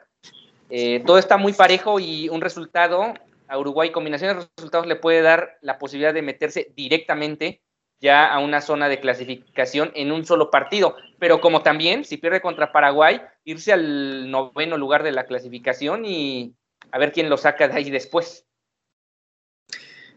Eh, 0.71 1.03
todo 1.05 1.19
está 1.19 1.37
muy 1.37 1.53
parejo 1.53 1.99
y 1.99 2.27
un 2.29 2.41
resultado 2.41 3.13
a 3.47 3.59
Uruguay, 3.59 3.91
combinación 3.91 4.35
de 4.35 4.47
resultados, 4.57 4.87
le 4.87 4.95
puede 4.95 5.21
dar 5.21 5.59
la 5.61 5.77
posibilidad 5.77 6.13
de 6.13 6.23
meterse 6.23 6.71
directamente 6.75 7.61
ya 8.05 8.27
a 8.27 8.37
una 8.37 8.61
zona 8.61 8.87
de 8.87 8.99
clasificación 8.99 9.91
en 9.95 10.11
un 10.11 10.25
solo 10.25 10.51
partido. 10.51 10.95
Pero 11.17 11.41
como 11.41 11.63
también, 11.63 12.05
si 12.05 12.17
pierde 12.17 12.39
contra 12.39 12.71
Paraguay, 12.71 13.19
irse 13.43 13.73
al 13.73 14.29
noveno 14.29 14.77
lugar 14.77 15.01
de 15.01 15.11
la 15.11 15.25
clasificación 15.25 16.05
y 16.05 16.53
a 16.91 16.99
ver 16.99 17.11
quién 17.11 17.29
lo 17.29 17.37
saca 17.37 17.67
de 17.67 17.73
ahí 17.73 17.89
después. 17.89 18.45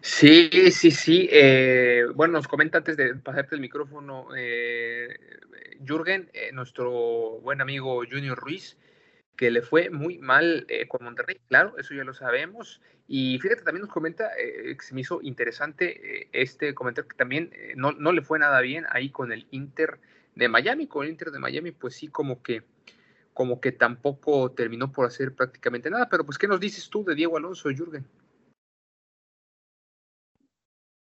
Sí, 0.03 0.51
sí, 0.70 0.91
sí. 0.91 1.28
Eh, 1.32 2.05
bueno, 2.14 2.34
nos 2.34 2.47
comenta 2.47 2.78
antes 2.78 2.99
de 2.99 3.14
pasarte 3.14 3.55
el 3.55 3.62
micrófono, 3.62 4.28
eh, 4.36 5.09
Jürgen, 5.84 6.30
eh, 6.34 6.51
nuestro 6.53 7.41
buen 7.41 7.62
amigo 7.62 8.03
Junior 8.09 8.39
Ruiz, 8.39 8.76
que 9.39 9.51
le 9.53 9.62
fue 9.62 9.89
muy 9.89 10.18
mal 10.18 10.66
con 10.89 11.05
Monterrey, 11.05 11.41
claro, 11.49 11.78
eso 11.78 11.95
ya 11.95 12.03
lo 12.03 12.12
sabemos. 12.12 12.82
Y 13.11 13.39
fíjate, 13.39 13.62
también 13.62 13.86
nos 13.86 13.93
comenta, 13.93 14.32
eh, 14.39 14.76
se 14.80 14.95
me 14.95 15.01
hizo 15.01 15.22
interesante 15.22 16.22
eh, 16.22 16.28
este 16.32 16.74
comentario 16.74 17.09
que 17.09 17.16
también 17.16 17.51
eh, 17.55 17.72
no, 17.74 17.93
no, 17.93 18.12
le 18.12 18.20
fue 18.20 18.39
nada 18.39 18.61
bien 18.61 18.84
ahí 18.91 19.09
con 19.11 19.32
el 19.32 19.47
Inter 19.51 19.99
de 20.34 20.49
Miami, 20.49 20.86
con 20.86 21.05
el 21.05 21.12
Inter 21.12 21.30
de 21.30 21.39
Miami, 21.39 21.72
pues 21.72 21.95
sí, 21.95 22.09
como 22.09 22.43
que, 22.43 22.64
como 23.32 23.62
que 23.62 23.72
tampoco 23.72 24.51
terminó 24.51 24.93
por 24.93 25.07
hacer 25.07 25.34
prácticamente 25.34 25.89
nada. 25.89 26.11
Pero 26.11 26.26
pues, 26.26 26.36
¿qué 26.36 26.47
nos 26.47 26.61
dices 26.61 26.91
tú 26.91 27.03
de 27.03 27.14
Diego 27.14 27.39
Alonso, 27.39 27.70
Jürgen? 27.70 28.07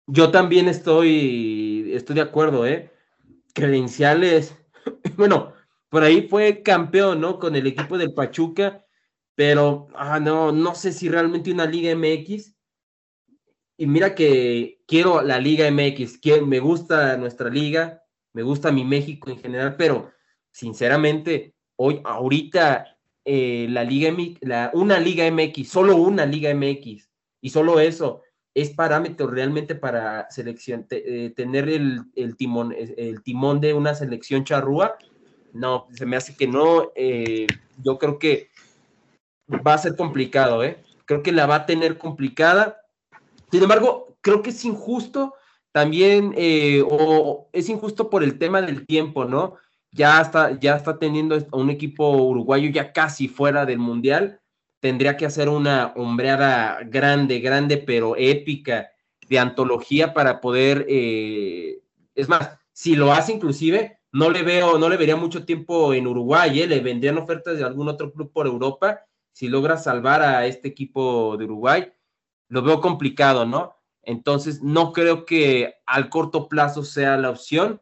Yo 0.09 0.33
también 0.33 0.66
estoy, 0.66 1.93
estoy 1.95 2.16
de 2.16 2.22
acuerdo, 2.22 2.66
¿eh? 2.66 2.91
Credenciales, 3.55 4.57
bueno, 5.16 5.55
por 5.93 6.03
ahí 6.03 6.26
fue 6.26 6.62
campeón, 6.62 7.20
¿no? 7.20 7.38
Con 7.38 7.55
el 7.55 7.68
equipo 7.68 7.97
del 7.97 8.12
Pachuca 8.12 8.82
pero 9.34 9.88
ah, 9.95 10.20
no, 10.20 10.53
no 10.53 10.74
sé 10.74 10.93
si 10.93 11.09
realmente 11.09 11.53
una 11.53 11.66
Liga 11.66 11.95
MX. 11.95 12.55
Y 13.78 13.86
mira 13.86 14.14
que 14.14 14.82
quiero 14.86 15.22
la 15.22 15.38
Liga 15.38 15.70
MX, 15.70 16.20
me 16.47 16.61
gusta 16.61 17.16
nuestra 17.16 17.49
liga, 17.49 18.03
me 18.32 18.43
gusta 18.43 18.70
mi 18.70 18.84
México 18.84 19.30
en 19.30 19.38
general, 19.38 19.76
pero 19.76 20.12
sinceramente, 20.51 21.55
hoy, 21.76 22.01
ahorita, 22.05 22.99
eh, 23.24 23.66
la 23.70 23.82
Liga 23.82 24.14
la, 24.43 24.70
una 24.74 25.01
Liga 25.01 25.28
MX, 25.28 25.68
solo 25.68 25.97
una 25.97 26.26
Liga 26.26 26.55
MX, 26.55 27.11
y 27.40 27.51
solo 27.51 27.80
eso 27.80 28.22
es 28.55 28.70
parámetro 28.70 29.26
realmente 29.28 29.74
para 29.74 30.30
selección, 30.30 30.86
eh, 30.90 31.32
tener 31.34 31.70
el, 31.70 32.03
el, 32.14 32.36
timón, 32.36 32.74
el 32.76 33.22
timón 33.22 33.61
de 33.61 33.72
una 33.72 33.95
selección 33.95 34.45
charrúa. 34.45 34.97
No, 35.53 35.86
se 35.92 36.07
me 36.07 36.16
hace 36.16 36.36
que 36.36 36.46
no. 36.46 36.92
Eh, 36.94 37.46
yo 37.82 37.98
creo 37.98 38.18
que 38.18 38.50
va 39.66 39.74
a 39.74 39.78
ser 39.78 39.96
complicado, 39.96 40.64
¿eh? 40.64 40.82
Creo 41.05 41.22
que 41.22 41.32
la 41.32 41.46
va 41.46 41.57
a 41.57 41.66
tener 41.66 41.98
complicada. 41.98 42.80
Sin 43.50 43.62
embargo, 43.62 44.16
creo 44.20 44.42
que 44.42 44.50
es 44.50 44.64
injusto 44.64 45.34
también, 45.72 46.34
eh, 46.36 46.82
o 46.86 47.48
es 47.53 47.68
injusto 47.68 48.11
por 48.11 48.22
el 48.22 48.38
tema 48.38 48.62
del 48.62 48.86
tiempo, 48.86 49.24
¿no? 49.24 49.57
Ya 49.90 50.20
está, 50.20 50.59
ya 50.59 50.76
está 50.76 50.98
teniendo 50.98 51.36
un 51.53 51.70
equipo 51.70 52.11
uruguayo 52.11 52.70
ya 52.70 52.92
casi 52.92 53.28
fuera 53.28 53.66
del 53.66 53.78
Mundial. 53.78 54.40
Tendría 54.80 55.16
que 55.16 55.26
hacer 55.26 55.48
una 55.48 55.92
hombreada 55.96 56.80
grande, 56.84 57.40
grande, 57.40 57.76
pero 57.76 58.16
épica, 58.16 58.90
de 59.28 59.38
antología 59.38 60.12
para 60.12 60.40
poder, 60.40 60.86
eh, 60.88 61.80
es 62.14 62.28
más, 62.28 62.59
si 62.72 62.96
lo 62.96 63.12
hace 63.12 63.32
inclusive, 63.32 63.98
no 64.12 64.30
le 64.30 64.42
veo, 64.42 64.78
no 64.78 64.88
le 64.88 64.96
vería 64.96 65.16
mucho 65.16 65.44
tiempo 65.44 65.94
en 65.94 66.06
Uruguay, 66.06 66.60
¿eh? 66.60 66.66
le 66.66 66.80
vendrían 66.80 67.18
ofertas 67.18 67.58
de 67.58 67.64
algún 67.64 67.88
otro 67.88 68.12
club 68.12 68.32
por 68.32 68.46
Europa 68.46 69.00
si 69.32 69.48
logra 69.48 69.76
salvar 69.78 70.22
a 70.22 70.46
este 70.46 70.68
equipo 70.68 71.36
de 71.36 71.44
Uruguay, 71.46 71.92
lo 72.48 72.62
veo 72.62 72.80
complicado, 72.80 73.46
¿no? 73.46 73.74
Entonces, 74.02 74.62
no 74.62 74.92
creo 74.92 75.24
que 75.24 75.74
al 75.86 76.10
corto 76.10 76.48
plazo 76.48 76.84
sea 76.84 77.16
la 77.16 77.30
opción. 77.30 77.80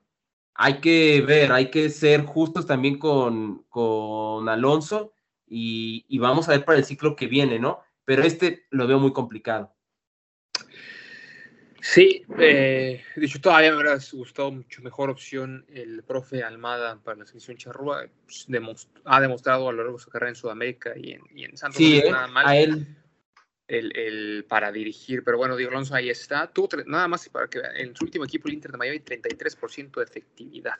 Hay 0.54 0.80
que 0.80 1.22
ver, 1.26 1.52
hay 1.52 1.70
que 1.70 1.90
ser 1.90 2.24
justos 2.24 2.66
también 2.66 2.98
con, 2.98 3.64
con 3.68 4.48
Alonso 4.48 5.12
y, 5.46 6.18
vamos 6.18 6.48
a 6.48 6.52
ver 6.52 6.64
para 6.64 6.78
el 6.78 6.84
ciclo 6.84 7.16
que 7.16 7.26
viene, 7.26 7.58
¿no? 7.58 7.80
Pero 8.04 8.22
este 8.22 8.66
lo 8.70 8.86
veo 8.86 8.98
muy 8.98 9.12
complicado. 9.12 9.74
Sí, 11.82 12.24
eh, 12.38 13.02
dicho 13.16 13.40
todavía 13.40 13.70
me 13.70 13.76
hubiera 13.76 13.98
gustado 14.12 14.50
mucho 14.50 14.82
mejor 14.82 15.10
opción 15.10 15.64
el 15.72 16.02
profe 16.02 16.42
Almada 16.42 16.98
para 17.02 17.18
la 17.18 17.26
selección 17.26 17.56
charrúa. 17.56 18.06
Pues, 18.24 18.46
ha 19.04 19.20
demostrado 19.20 19.68
a 19.68 19.72
lo 19.72 19.78
largo 19.78 19.96
de 19.96 20.04
su 20.04 20.10
carrera 20.10 20.30
en 20.30 20.36
Sudamérica 20.36 20.92
y 20.96 21.12
en, 21.12 21.22
y 21.34 21.44
en 21.44 21.56
Santos 21.56 21.78
sí, 21.78 21.98
¿eh? 21.98 22.10
nada 22.10 22.26
mal. 22.26 22.46
A 22.46 22.56
él. 22.56 22.96
El, 23.66 24.44
para 24.48 24.72
dirigir, 24.72 25.22
pero 25.22 25.38
bueno, 25.38 25.54
Diego 25.54 25.70
Alonso 25.70 25.94
ahí 25.94 26.10
está. 26.10 26.48
Tuvo 26.52 26.68
nada 26.86 27.06
más 27.06 27.28
para 27.28 27.46
que 27.46 27.60
en 27.76 27.94
su 27.94 28.04
último 28.04 28.24
equipo, 28.24 28.48
el 28.48 28.54
Inter 28.54 28.72
de 28.72 28.78
Miami, 28.78 28.98
33% 28.98 29.92
de 29.92 30.02
efectividad. 30.02 30.78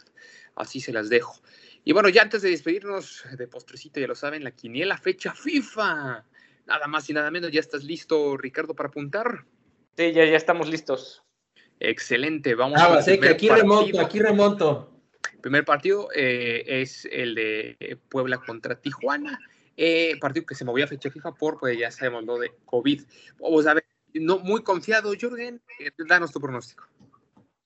Así 0.56 0.80
se 0.80 0.92
las 0.92 1.08
dejo. 1.08 1.40
Y 1.84 1.92
bueno, 1.92 2.08
ya 2.08 2.22
antes 2.22 2.42
de 2.42 2.50
despedirnos 2.50 3.24
de 3.38 3.46
postrecito, 3.46 4.00
ya 4.00 4.08
lo 4.08 4.16
saben, 4.16 4.42
la 4.42 4.50
quiniela 4.50 4.98
fecha 4.98 5.32
FIFA. 5.32 6.24
Nada 6.66 6.86
más 6.88 7.08
y 7.08 7.12
nada 7.12 7.30
menos, 7.30 7.52
¿ya 7.52 7.60
estás 7.60 7.84
listo, 7.84 8.36
Ricardo, 8.36 8.74
para 8.74 8.88
apuntar? 8.88 9.44
Sí, 9.96 10.12
ya, 10.12 10.24
ya 10.24 10.36
estamos 10.36 10.68
listos. 10.68 11.22
Excelente, 11.80 12.54
vamos 12.54 12.78
ah, 12.80 12.86
a 12.86 13.04
ver. 13.04 13.20
que 13.20 13.28
aquí 13.28 13.48
remonto, 13.48 14.00
aquí 14.00 14.18
remonto. 14.18 14.90
Primer 15.40 15.64
partido 15.64 16.08
eh, 16.14 16.62
es 16.66 17.06
el 17.10 17.34
de 17.34 17.98
Puebla 18.10 18.38
contra 18.38 18.78
Tijuana. 18.78 19.38
Eh, 19.76 20.18
partido 20.20 20.44
que 20.44 20.54
se 20.54 20.66
movió 20.66 20.84
a 20.84 20.88
fecha 20.88 21.10
FIFA 21.10 21.32
por, 21.32 21.58
pues 21.58 21.78
ya 21.78 21.90
sabemos, 21.90 22.24
lo 22.24 22.38
de 22.38 22.52
COVID. 22.66 23.02
Vamos 23.38 23.66
a 23.66 23.74
ver, 23.74 23.84
no, 24.12 24.38
muy 24.40 24.62
confiado, 24.62 25.12
Jürgen, 25.14 25.62
eh, 25.78 25.90
danos 26.06 26.32
tu 26.32 26.40
pronóstico. 26.40 26.86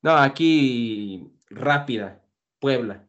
No, 0.03 0.17
aquí 0.17 1.33
rápida, 1.51 2.23
Puebla. 2.61 3.05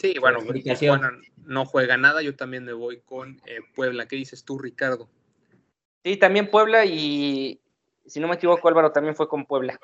Sí, 0.00 0.16
bueno, 0.18 0.40
Tijuana 0.52 1.12
no 1.44 1.66
juega 1.66 1.96
nada, 1.96 2.20
yo 2.22 2.34
también 2.34 2.64
me 2.64 2.72
voy 2.72 3.00
con 3.00 3.40
Puebla. 3.76 4.08
¿Qué 4.08 4.16
dices 4.16 4.44
tú, 4.44 4.58
Ricardo? 4.58 5.08
Sí, 6.02 6.16
también 6.16 6.50
Puebla 6.50 6.84
y, 6.84 7.60
si 8.06 8.20
no 8.20 8.28
me 8.28 8.34
equivoco, 8.34 8.68
Álvaro 8.68 8.92
también 8.92 9.14
fue 9.14 9.28
con 9.28 9.46
Puebla. 9.46 9.78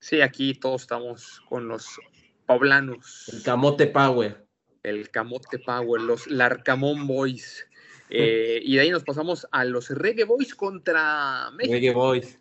Sí, 0.00 0.20
aquí 0.20 0.54
todos 0.54 0.82
estamos 0.82 1.40
con 1.48 1.68
los 1.68 1.98
poblanos. 2.46 3.28
El 3.32 3.42
Camote 3.42 3.86
Power. 3.86 4.46
El 4.82 5.10
Camote 5.10 5.58
Power, 5.58 6.00
los 6.00 6.26
Larcamón 6.26 7.06
Boys. 7.06 7.66
Eh, 8.08 8.60
y 8.62 8.76
de 8.76 8.82
ahí 8.82 8.90
nos 8.90 9.02
pasamos 9.02 9.48
a 9.50 9.64
los 9.64 9.90
Reggae 9.90 10.24
Boys 10.24 10.54
contra 10.54 11.50
México. 11.52 11.72
Reggae 11.72 11.92
Boys. 11.92 12.38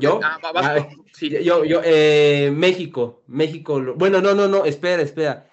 Yo, 0.00 0.20
ah, 0.22 0.38
ah, 0.54 0.88
yo, 1.18 1.64
yo 1.64 1.80
eh, 1.82 2.50
México, 2.54 3.22
México. 3.26 3.80
Bueno, 3.96 4.20
no, 4.20 4.34
no, 4.34 4.46
no, 4.46 4.66
espera, 4.66 5.02
espera. 5.02 5.48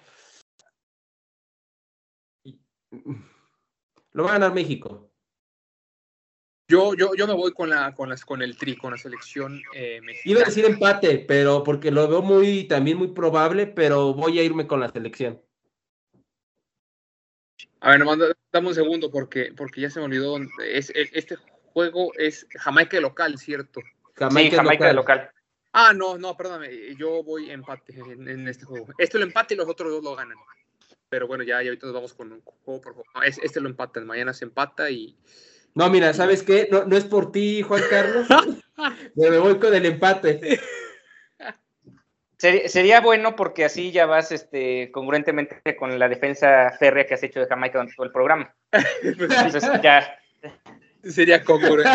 Lo 4.12 4.24
va 4.24 4.30
a 4.30 4.32
ganar 4.34 4.52
México. 4.52 5.05
Yo, 6.68 6.94
yo, 6.94 7.14
yo 7.14 7.26
me 7.28 7.34
voy 7.34 7.52
con 7.52 7.70
la, 7.70 7.94
con 7.94 8.08
las, 8.08 8.24
con 8.24 8.42
el 8.42 8.56
tri, 8.56 8.76
con 8.76 8.90
la 8.90 8.98
selección 8.98 9.62
eh, 9.72 10.00
mexicana. 10.02 10.32
Iba 10.32 10.40
a 10.42 10.44
decir 10.46 10.64
empate, 10.64 11.24
pero 11.28 11.62
porque 11.62 11.92
lo 11.92 12.08
veo 12.08 12.22
muy, 12.22 12.64
también 12.64 12.98
muy 12.98 13.08
probable, 13.08 13.68
pero 13.68 14.14
voy 14.14 14.40
a 14.40 14.42
irme 14.42 14.66
con 14.66 14.80
la 14.80 14.90
selección. 14.90 15.40
A 17.80 17.90
ver, 17.90 18.00
nomás 18.00 18.18
dame 18.50 18.68
un 18.68 18.74
segundo 18.74 19.12
porque, 19.12 19.52
porque 19.56 19.82
ya 19.82 19.90
se 19.90 20.00
me 20.00 20.06
olvidó. 20.06 20.38
Es, 20.64 20.90
este 20.94 21.36
juego 21.66 22.12
es 22.16 22.46
Jamaica 22.58 22.98
local, 23.00 23.38
¿cierto? 23.38 23.80
Jamaica, 24.14 24.50
sí, 24.50 24.56
Jamaica 24.56 24.92
local. 24.92 25.30
Ah, 25.72 25.92
no, 25.92 26.18
no, 26.18 26.36
perdóname. 26.36 26.96
Yo 26.96 27.22
voy 27.22 27.50
empate 27.50 27.94
en, 27.94 28.48
este 28.48 28.64
juego. 28.64 28.88
Este 28.98 29.18
lo 29.18 29.24
empate 29.24 29.54
y 29.54 29.56
los 29.56 29.68
otros 29.68 29.92
dos 29.92 30.02
lo 30.02 30.16
ganan. 30.16 30.38
Pero 31.08 31.28
bueno, 31.28 31.44
ya, 31.44 31.62
ya 31.62 31.68
ahorita 31.68 31.86
nos 31.86 31.94
vamos 31.94 32.14
con 32.14 32.32
un 32.32 32.40
juego 32.40 32.80
por 32.80 32.94
juego. 32.94 33.22
este 33.22 33.60
lo 33.60 33.68
empatan. 33.68 34.04
Mañana 34.06 34.32
se 34.32 34.46
empata 34.46 34.90
y 34.90 35.16
no, 35.76 35.90
mira, 35.90 36.14
¿sabes 36.14 36.42
qué? 36.42 36.68
No, 36.72 36.86
no 36.86 36.96
es 36.96 37.04
por 37.04 37.30
ti, 37.30 37.60
Juan 37.60 37.82
Carlos. 37.90 38.26
me 39.14 39.38
voy 39.38 39.58
con 39.58 39.74
el 39.74 39.84
empate. 39.84 40.58
Sería, 42.38 43.02
bueno 43.02 43.36
porque 43.36 43.66
así 43.66 43.92
ya 43.92 44.06
vas 44.06 44.32
este, 44.32 44.90
congruentemente 44.90 45.76
con 45.76 45.98
la 45.98 46.08
defensa 46.08 46.70
férrea 46.78 47.06
que 47.06 47.12
has 47.14 47.22
hecho 47.22 47.40
de 47.40 47.46
Jamaica 47.46 47.78
durante 47.78 47.94
todo 47.94 48.06
el 48.06 48.12
programa. 48.12 48.54
Entonces 49.02 49.64
ya. 49.82 50.18
Sería 51.02 51.44
congruente. 51.44 51.90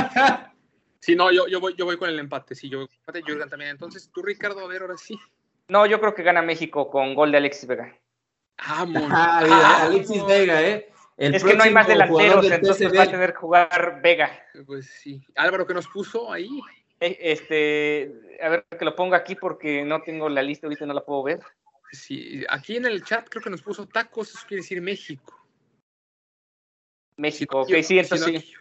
Sí, 1.00 1.16
no, 1.16 1.32
yo, 1.32 1.48
yo, 1.48 1.60
voy, 1.60 1.74
yo 1.76 1.86
voy 1.86 1.98
con 1.98 2.10
el 2.10 2.20
empate. 2.20 2.54
Sí, 2.54 2.70
yo 2.70 2.80
voy 2.80 2.88
con 2.88 2.94
el 2.94 3.00
empate, 3.00 3.24
Jürgen 3.24 3.50
también. 3.50 3.72
Entonces, 3.72 4.12
tú, 4.14 4.22
Ricardo, 4.22 4.60
a 4.60 4.68
ver, 4.68 4.84
ahora 4.84 4.98
sí. 4.98 5.20
No, 5.68 5.88
yo 5.88 6.00
creo 6.00 6.14
que 6.14 6.22
gana 6.22 6.44
México 6.44 6.92
con 6.92 7.16
gol 7.16 7.32
de 7.32 7.38
Alexis 7.40 7.68
Vega. 7.68 7.98
Ah, 8.60 8.86
ah 9.10 9.80
Alexis 9.86 10.24
Vega, 10.28 10.62
¿eh? 10.62 10.92
Es 11.22 11.44
que 11.44 11.54
no 11.54 11.64
hay 11.64 11.72
más 11.72 11.88
delanteros, 11.88 12.50
entonces 12.50 12.92
va 12.98 13.04
a 13.04 13.12
tener 13.12 13.34
que 13.34 13.40
jugar 13.40 14.00
Vega. 14.02 14.32
Pues 14.66 14.88
sí. 14.88 15.22
Álvaro, 15.36 15.68
¿qué 15.68 15.74
nos 15.74 15.88
puso 15.88 16.32
ahí? 16.32 16.62
E, 17.00 17.18
este, 17.20 18.40
a 18.42 18.50
ver 18.50 18.66
que 18.78 18.86
lo 18.86 18.96
ponga 18.96 19.18
aquí 19.18 19.36
porque 19.36 19.84
no 19.84 20.02
tengo 20.02 20.30
la 20.30 20.42
lista, 20.42 20.68
ahorita 20.68 20.86
no 20.86 20.94
la 20.94 21.06
puedo 21.06 21.24
ver. 21.24 21.40
Sí, 21.92 22.44
aquí 22.50 22.78
en 22.78 22.86
el 22.86 23.04
chat 23.04 23.28
creo 23.30 23.44
que 23.44 23.50
nos 23.50 23.62
puso 23.62 23.88
tacos, 23.88 24.30
eso 24.30 24.46
quiere 24.48 24.62
decir 24.62 24.82
México. 24.82 25.38
México, 27.18 27.62
ok, 27.62 27.74
sí, 27.84 28.00
entonces 28.00 28.42
sí. 28.42 28.54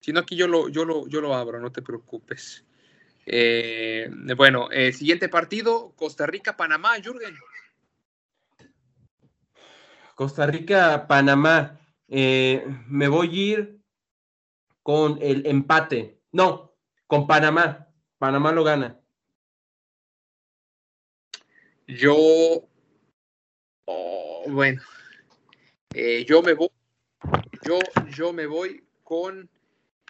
Si 0.00 0.12
no, 0.12 0.20
aquí 0.20 0.34
yo 0.36 0.48
lo, 0.48 0.70
yo 0.70 0.86
lo, 0.86 1.06
yo 1.08 1.20
lo 1.20 1.34
abro, 1.34 1.60
no 1.60 1.70
te 1.70 1.82
preocupes. 1.82 2.64
Eh, 3.26 4.08
bueno, 4.34 4.70
eh, 4.70 4.92
siguiente 4.92 5.28
partido, 5.28 5.92
Costa 5.96 6.26
Rica, 6.26 6.56
Panamá, 6.56 6.94
Jürgen. 7.02 7.36
Costa 10.14 10.46
Rica, 10.46 11.06
Panamá. 11.06 11.79
Eh, 12.12 12.66
me 12.88 13.06
voy 13.06 13.28
a 13.28 13.32
ir 13.32 13.80
con 14.82 15.18
el 15.22 15.46
empate. 15.46 16.18
No, 16.32 16.74
con 17.06 17.28
Panamá. 17.28 17.86
Panamá 18.18 18.50
lo 18.50 18.64
gana. 18.64 19.00
Yo, 21.86 22.68
oh, 23.84 24.44
bueno, 24.48 24.82
eh, 25.94 26.24
yo 26.28 26.42
me 26.42 26.54
voy, 26.54 26.68
yo, 27.62 27.78
yo 28.16 28.32
me 28.32 28.46
voy 28.46 28.84
con 29.02 29.48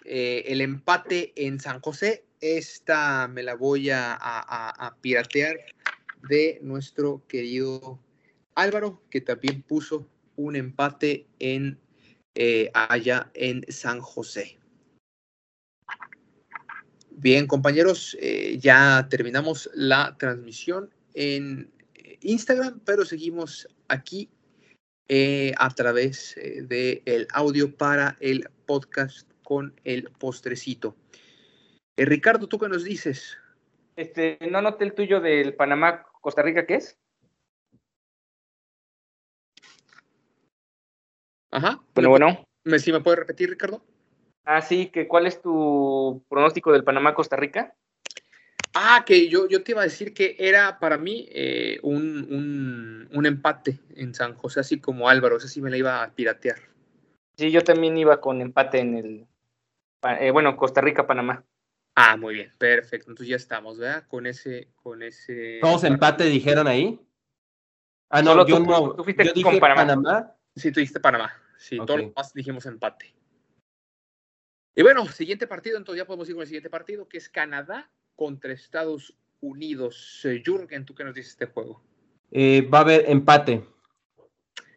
eh, 0.05 0.43
el 0.47 0.61
empate 0.61 1.33
en 1.35 1.59
San 1.59 1.81
José. 1.81 2.25
Esta 2.39 3.27
me 3.27 3.43
la 3.43 3.55
voy 3.55 3.91
a, 3.91 4.17
a 4.19 4.97
piratear 5.01 5.59
de 6.27 6.59
nuestro 6.63 7.23
querido 7.27 7.99
Álvaro, 8.55 9.03
que 9.09 9.21
también 9.21 9.61
puso 9.61 10.07
un 10.35 10.55
empate 10.55 11.27
en 11.39 11.79
eh, 12.35 12.71
allá 12.73 13.29
en 13.33 13.65
San 13.67 13.99
José. 13.99 14.57
Bien, 17.09 17.45
compañeros, 17.45 18.17
eh, 18.21 18.57
ya 18.59 19.07
terminamos 19.09 19.69
la 19.73 20.15
transmisión 20.17 20.89
en 21.13 21.71
eh, 21.95 22.17
Instagram, 22.21 22.81
pero 22.85 23.05
seguimos 23.05 23.67
aquí 23.87 24.29
a 25.57 25.69
través 25.71 26.35
del 26.37 27.27
audio 27.33 27.75
para 27.75 28.15
el 28.21 28.49
podcast 28.65 29.29
con 29.43 29.73
el 29.83 30.09
postrecito. 30.17 30.95
Ricardo, 31.97 32.47
¿tú 32.47 32.57
qué 32.57 32.69
nos 32.69 32.85
dices? 32.85 33.37
Este, 33.97 34.37
no 34.49 34.61
noté 34.61 34.85
el 34.85 34.93
tuyo 34.93 35.19
del 35.19 35.53
Panamá, 35.53 36.05
Costa 36.21 36.41
Rica, 36.41 36.65
¿qué 36.65 36.75
es? 36.75 37.00
Ajá. 41.51 41.81
Bueno, 41.93 42.09
bueno. 42.09 42.43
¿Me, 42.63 42.79
¿Sí 42.79 42.91
me 42.91 43.01
puedes 43.01 43.19
repetir, 43.19 43.49
Ricardo? 43.49 43.83
Ah, 44.45 44.61
sí, 44.61 44.87
que 44.87 45.07
¿cuál 45.07 45.27
es 45.27 45.41
tu 45.41 46.23
pronóstico 46.29 46.71
del 46.71 46.83
Panamá-Costa 46.83 47.35
Rica? 47.35 47.75
Ah, 48.73 49.03
que 49.05 49.27
yo, 49.27 49.47
yo 49.49 49.63
te 49.63 49.73
iba 49.73 49.81
a 49.81 49.85
decir 49.85 50.13
que 50.13 50.35
era 50.39 50.79
para 50.79 50.97
mí 50.97 51.27
eh, 51.31 51.79
un, 51.83 53.09
empate 53.25 53.79
en 53.95 54.15
San 54.15 54.33
José, 54.35 54.61
así 54.61 54.79
como 54.79 55.09
Álvaro, 55.09 55.37
ese 55.37 55.47
sí 55.47 55.61
me 55.61 55.69
la 55.69 55.77
iba 55.77 56.03
a 56.03 56.11
piratear. 56.11 56.57
Sí, 57.35 57.51
yo 57.51 57.63
también 57.63 57.97
iba 57.97 58.21
con 58.21 58.41
empate 58.41 58.79
en 58.79 58.95
el, 58.95 59.27
eh, 60.19 60.31
bueno, 60.31 60.55
Costa 60.55 60.81
Rica-Panamá. 60.81 61.43
Ah, 61.95 62.15
muy 62.15 62.35
bien, 62.35 62.53
perfecto, 62.57 63.11
entonces 63.11 63.27
ya 63.27 63.35
estamos, 63.35 63.77
¿verdad? 63.77 64.05
Con 64.07 64.25
ese, 64.25 64.69
con 64.75 65.03
ese. 65.03 65.59
¿Todos 65.61 65.83
empate 65.83 66.23
dijeron 66.23 66.67
ahí? 66.67 66.99
Ah, 68.09 68.21
no, 68.21 68.45
yo 68.47 68.59
no. 68.59 68.93
Tú 68.93 69.03
fuiste 69.03 69.31
con 69.43 69.59
Panamá. 69.59 70.33
Sí, 70.55 70.71
tú 70.71 70.79
dijiste 70.79 70.99
Panamá. 70.99 71.33
Sí, 71.61 71.77
todos 71.77 72.01
los 72.01 72.15
más 72.15 72.33
dijimos 72.33 72.65
empate. 72.65 73.13
Y 74.73 74.81
bueno, 74.81 75.05
siguiente 75.05 75.45
partido, 75.45 75.77
entonces 75.77 76.01
ya 76.01 76.07
podemos 76.07 76.27
ir 76.27 76.33
con 76.33 76.41
el 76.41 76.47
siguiente 76.47 76.71
partido, 76.71 77.07
que 77.07 77.19
es 77.19 77.29
Canadá 77.29 77.91
contra 78.15 78.51
Estados 78.51 79.15
Unidos. 79.41 80.21
Eh, 80.23 80.41
Jürgen, 80.43 80.85
¿tú 80.85 80.95
qué 80.95 81.03
nos 81.03 81.13
dices 81.13 81.37
de 81.37 81.45
este 81.45 81.53
juego? 81.53 81.83
Eh, 82.31 82.61
va 82.63 82.79
a 82.79 82.81
haber 82.81 83.07
empate. 83.07 83.63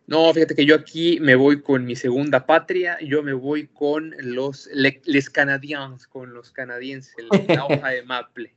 No, 0.06 0.30
fíjate 0.34 0.54
que 0.54 0.66
yo 0.66 0.74
aquí 0.74 1.18
me 1.20 1.36
voy 1.36 1.62
con 1.62 1.86
mi 1.86 1.96
segunda 1.96 2.44
patria, 2.44 2.98
yo 3.00 3.22
me 3.22 3.32
voy 3.32 3.68
con 3.68 4.14
los 4.18 4.66
les 4.66 5.30
canadiens, 5.30 6.06
con 6.06 6.34
los 6.34 6.50
canadienses, 6.50 7.14
la 7.30 7.64
hoja 7.64 7.88
de 7.88 8.02
Maple. 8.02 8.54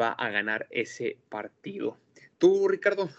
Va 0.00 0.12
a 0.12 0.30
ganar 0.30 0.66
ese 0.70 1.18
partido. 1.28 1.98
¿Tú, 2.38 2.66
Ricardo? 2.66 3.10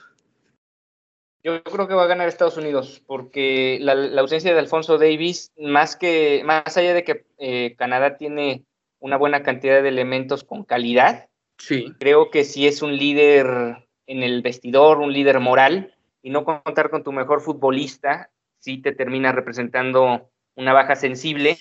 Yo 1.45 1.61
creo 1.61 1.87
que 1.87 1.93
va 1.93 2.05
a 2.05 2.07
ganar 2.07 2.27
Estados 2.27 2.57
Unidos, 2.57 3.03
porque 3.05 3.77
la, 3.79 4.19
ausencia 4.19 4.51
de 4.51 4.59
Alfonso 4.59 4.97
Davis, 4.97 5.53
más 5.59 5.95
que, 5.95 6.41
más 6.43 6.75
allá 6.75 6.95
de 6.95 7.03
que 7.03 7.23
eh, 7.37 7.75
Canadá 7.77 8.17
tiene 8.17 8.65
una 8.97 9.15
buena 9.15 9.43
cantidad 9.43 9.83
de 9.83 9.89
elementos 9.89 10.43
con 10.43 10.63
calidad, 10.63 11.29
sí. 11.59 11.93
creo 11.99 12.31
que 12.31 12.45
si 12.45 12.65
es 12.65 12.81
un 12.81 12.97
líder 12.97 13.85
en 14.07 14.23
el 14.23 14.41
vestidor, 14.41 14.97
un 14.97 15.13
líder 15.13 15.39
moral, 15.39 15.93
y 16.23 16.31
no 16.31 16.45
contar 16.45 16.89
con 16.89 17.03
tu 17.03 17.11
mejor 17.11 17.41
futbolista, 17.41 18.31
sí 18.57 18.81
te 18.81 18.91
termina 18.91 19.31
representando 19.31 20.31
una 20.55 20.73
baja 20.73 20.95
sensible. 20.95 21.59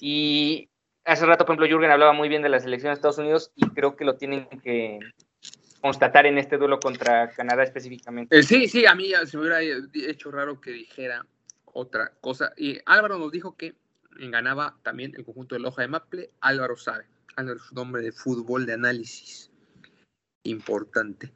Y 0.00 0.70
hace 1.04 1.24
rato, 1.24 1.44
por 1.44 1.54
ejemplo, 1.54 1.68
Jürgen 1.68 1.92
hablaba 1.92 2.14
muy 2.14 2.28
bien 2.28 2.42
de 2.42 2.48
la 2.48 2.58
selección 2.58 2.90
de 2.90 2.94
Estados 2.94 3.18
Unidos 3.18 3.52
y 3.54 3.68
creo 3.68 3.94
que 3.94 4.04
lo 4.04 4.16
tienen 4.16 4.48
que, 4.64 4.98
constatar 5.80 6.26
en 6.26 6.38
este 6.38 6.58
duelo 6.58 6.78
contra 6.78 7.30
Canadá 7.30 7.62
específicamente. 7.62 8.38
Eh, 8.38 8.42
sí, 8.42 8.68
sí, 8.68 8.86
a 8.86 8.94
mí 8.94 9.12
se 9.26 9.36
me 9.36 9.42
hubiera 9.42 9.60
hecho 9.62 10.30
raro 10.30 10.60
que 10.60 10.70
dijera 10.72 11.26
otra 11.64 12.12
cosa. 12.20 12.52
Y 12.56 12.78
Álvaro 12.86 13.18
nos 13.18 13.32
dijo 13.32 13.56
que 13.56 13.74
ganaba 14.18 14.78
también 14.82 15.14
el 15.16 15.24
conjunto 15.24 15.54
de 15.54 15.60
Loja 15.60 15.82
de 15.82 15.88
Maple. 15.88 16.30
Álvaro 16.40 16.76
sabe. 16.76 17.06
Álvaro 17.36 17.58
es 17.58 17.72
un 17.72 17.78
hombre 17.78 18.02
de 18.02 18.12
fútbol, 18.12 18.66
de 18.66 18.74
análisis. 18.74 19.50
Importante. 20.44 21.32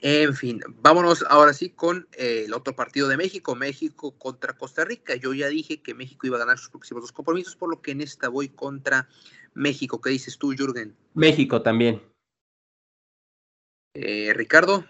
En 0.00 0.32
fin, 0.34 0.60
vámonos 0.80 1.24
ahora 1.28 1.52
sí 1.52 1.70
con 1.70 2.06
eh, 2.12 2.44
el 2.46 2.54
otro 2.54 2.76
partido 2.76 3.08
de 3.08 3.16
México, 3.16 3.56
México 3.56 4.12
contra 4.16 4.52
Costa 4.52 4.84
Rica. 4.84 5.16
Yo 5.16 5.34
ya 5.34 5.48
dije 5.48 5.82
que 5.82 5.94
México 5.94 6.26
iba 6.26 6.36
a 6.36 6.40
ganar 6.40 6.58
sus 6.58 6.70
próximos 6.70 7.02
dos 7.02 7.12
compromisos, 7.12 7.56
por 7.56 7.68
lo 7.68 7.82
que 7.82 7.90
en 7.90 8.00
esta 8.00 8.28
voy 8.28 8.48
contra 8.48 9.08
México. 9.54 10.00
¿Qué 10.00 10.10
dices 10.10 10.38
tú, 10.38 10.52
Jürgen? 10.56 10.94
México 11.14 11.62
también. 11.62 12.00
Eh, 13.94 14.32
Ricardo. 14.34 14.84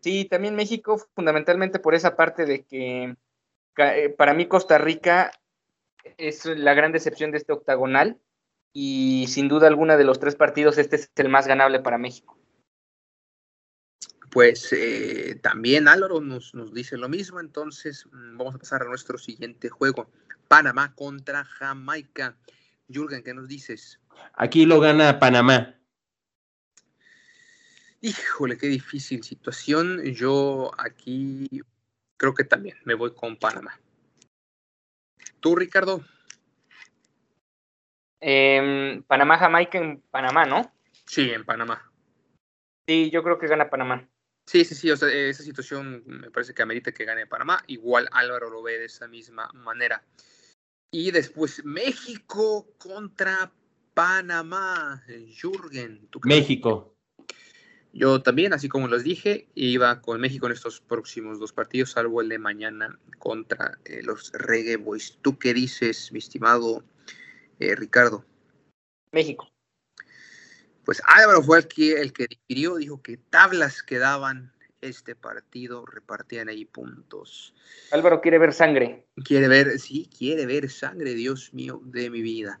Sí, 0.00 0.24
también 0.24 0.54
México, 0.54 0.98
fundamentalmente 1.14 1.78
por 1.78 1.94
esa 1.94 2.16
parte 2.16 2.46
de 2.46 2.64
que 2.64 3.16
eh, 3.76 4.08
para 4.10 4.34
mí 4.34 4.46
Costa 4.46 4.78
Rica 4.78 5.30
es 6.16 6.46
la 6.46 6.74
gran 6.74 6.92
decepción 6.92 7.30
de 7.30 7.38
este 7.38 7.52
octagonal 7.52 8.18
y 8.72 9.26
sin 9.28 9.48
duda 9.48 9.66
alguna 9.66 9.96
de 9.96 10.04
los 10.04 10.20
tres 10.20 10.36
partidos 10.36 10.78
este 10.78 10.96
es 10.96 11.10
el 11.16 11.28
más 11.28 11.46
ganable 11.46 11.80
para 11.80 11.98
México. 11.98 12.38
Pues 14.30 14.72
eh, 14.72 15.38
también 15.42 15.88
Álvaro 15.88 16.20
nos, 16.20 16.54
nos, 16.54 16.74
dice 16.74 16.96
lo 16.96 17.08
mismo, 17.08 17.40
entonces 17.40 18.06
mm, 18.12 18.36
vamos 18.36 18.54
a 18.54 18.58
pasar 18.58 18.82
a 18.82 18.86
nuestro 18.86 19.18
siguiente 19.18 19.70
juego. 19.70 20.10
Panamá 20.46 20.94
contra 20.94 21.44
Jamaica. 21.44 22.36
Jürgen, 22.88 23.22
¿qué 23.22 23.34
nos 23.34 23.48
dices? 23.48 23.98
Aquí 24.34 24.66
lo 24.66 24.78
gana 24.78 25.18
Panamá. 25.18 25.75
Híjole, 28.06 28.56
qué 28.56 28.68
difícil 28.68 29.24
situación. 29.24 30.00
Yo 30.14 30.70
aquí 30.78 31.48
creo 32.16 32.34
que 32.34 32.44
también 32.44 32.76
me 32.84 32.94
voy 32.94 33.12
con 33.12 33.36
Panamá. 33.36 33.80
¿Tú, 35.40 35.56
Ricardo? 35.56 36.04
Em, 38.20 39.02
Panamá, 39.02 39.38
Jamaica 39.38 39.78
en 39.78 40.00
Panamá, 40.02 40.46
¿no? 40.46 40.72
Sí, 41.04 41.32
en 41.32 41.44
Panamá. 41.44 41.90
Sí, 42.86 43.10
yo 43.10 43.24
creo 43.24 43.40
que 43.40 43.48
gana 43.48 43.70
Panamá. 43.70 44.08
Sí, 44.46 44.64
sí, 44.64 44.76
sí, 44.76 44.88
o 44.88 44.96
sea, 44.96 45.08
esa 45.08 45.42
situación 45.42 46.04
me 46.06 46.30
parece 46.30 46.54
que 46.54 46.62
amerita 46.62 46.92
que 46.92 47.04
gane 47.04 47.26
Panamá. 47.26 47.64
Igual 47.66 48.08
Álvaro 48.12 48.50
lo 48.50 48.62
ve 48.62 48.78
de 48.78 48.84
esa 48.84 49.08
misma 49.08 49.50
manera. 49.52 50.04
Y 50.92 51.10
después 51.10 51.64
México 51.64 52.68
contra 52.78 53.52
Panamá. 53.94 55.02
Jürgen. 55.08 56.06
¿tú 56.06 56.20
México. 56.22 56.95
Yo 57.96 58.20
también, 58.20 58.52
así 58.52 58.68
como 58.68 58.88
les 58.88 59.04
dije, 59.04 59.48
iba 59.54 60.02
con 60.02 60.20
México 60.20 60.44
en 60.44 60.52
estos 60.52 60.82
próximos 60.82 61.40
dos 61.40 61.54
partidos, 61.54 61.92
salvo 61.92 62.20
el 62.20 62.28
de 62.28 62.38
mañana 62.38 62.98
contra 63.18 63.78
eh, 63.86 64.02
los 64.02 64.32
Reggae 64.32 64.76
Boys. 64.76 65.18
¿Tú 65.22 65.38
qué 65.38 65.54
dices, 65.54 66.12
mi 66.12 66.18
estimado 66.18 66.84
eh, 67.58 67.74
Ricardo? 67.74 68.22
México. 69.12 69.48
Pues 70.84 71.00
Álvaro 71.06 71.42
fue 71.42 71.60
el 71.60 71.68
que, 71.68 71.92
el 71.94 72.12
que 72.12 72.26
difirió, 72.28 72.76
dijo 72.76 73.00
que 73.00 73.16
tablas 73.16 73.82
quedaban 73.82 74.52
este 74.82 75.16
partido, 75.16 75.86
repartían 75.86 76.50
ahí 76.50 76.66
puntos. 76.66 77.54
Álvaro 77.92 78.20
quiere 78.20 78.38
ver 78.38 78.52
sangre. 78.52 79.06
Quiere 79.24 79.48
ver, 79.48 79.78
sí, 79.78 80.10
quiere 80.16 80.44
ver 80.44 80.68
sangre, 80.68 81.14
Dios 81.14 81.54
mío, 81.54 81.80
de 81.82 82.10
mi 82.10 82.20
vida. 82.20 82.60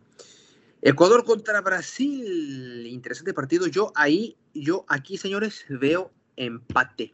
Ecuador 0.88 1.24
contra 1.24 1.60
Brasil, 1.62 2.86
interesante 2.86 3.34
partido. 3.34 3.66
Yo 3.66 3.90
ahí, 3.96 4.36
yo 4.54 4.84
aquí, 4.88 5.18
señores, 5.18 5.64
veo 5.68 6.12
empate. 6.36 7.12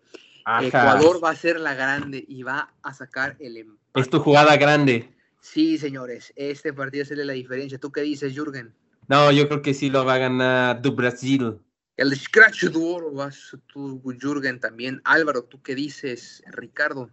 Ecuador 0.60 1.24
va 1.24 1.30
a 1.30 1.36
ser 1.36 1.58
la 1.58 1.72
grande 1.72 2.22
y 2.28 2.42
va 2.42 2.74
a 2.82 2.92
sacar 2.92 3.34
el 3.40 3.56
empate. 3.56 3.80
Es 3.94 4.10
tu 4.10 4.18
jugada 4.18 4.58
grande. 4.58 5.14
Sí, 5.40 5.78
señores, 5.78 6.34
este 6.36 6.74
partido 6.74 7.04
es 7.04 7.10
la 7.12 7.32
diferencia. 7.32 7.78
¿Tú 7.78 7.90
qué 7.90 8.02
dices, 8.02 8.34
Jürgen? 8.34 8.74
No, 9.08 9.32
yo 9.32 9.48
creo 9.48 9.62
que 9.62 9.72
sí 9.72 9.88
lo 9.88 10.04
va 10.04 10.16
a 10.16 10.18
ganar 10.18 10.82
du 10.82 10.92
Brasil. 10.92 11.58
El 11.96 12.14
Scratch 12.14 12.64
du 12.64 12.86
Oro 12.86 13.10
vas 13.12 13.56
tú, 13.72 14.02
Jürgen, 14.20 14.60
también. 14.60 15.00
Álvaro, 15.04 15.44
¿tú 15.44 15.62
qué 15.62 15.74
dices, 15.74 16.42
Ricardo? 16.46 17.08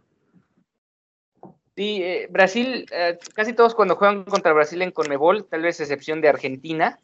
Sí, 1.80 2.04
eh, 2.04 2.28
Brasil, 2.30 2.86
eh, 2.92 3.18
casi 3.34 3.54
todos 3.54 3.74
cuando 3.74 3.96
juegan 3.96 4.26
contra 4.26 4.52
Brasil 4.52 4.82
en 4.82 4.92
Conmebol, 4.92 5.46
tal 5.46 5.62
vez 5.62 5.80
excepción 5.80 6.20
de 6.20 6.28
Argentina, 6.28 7.00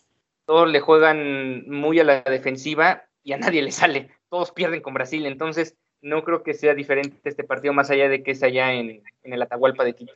todos 0.45 0.69
le 0.69 0.81
juegan 0.81 1.63
muy 1.69 1.97
a 2.01 2.03
la 2.03 2.19
defensiva 2.23 3.05
y 3.23 3.31
a 3.31 3.37
nadie 3.53 3.61
le 3.61 3.71
sale. 3.71 4.09
Todos 4.29 4.51
pierden 4.51 4.81
con 4.81 4.93
Brasil, 4.93 5.25
entonces 5.27 5.77
no 6.01 6.25
creo 6.25 6.43
que 6.43 6.53
sea 6.53 6.73
diferente 6.73 7.17
este 7.23 7.45
partido, 7.45 7.73
más 7.73 7.89
allá 7.89 8.09
de 8.09 8.21
que 8.21 8.31
es 8.31 8.43
allá 8.43 8.73
en, 8.73 9.01
el 9.23 9.41
Atahualpa 9.41 9.85
de 9.85 9.95
Quito. 9.95 10.13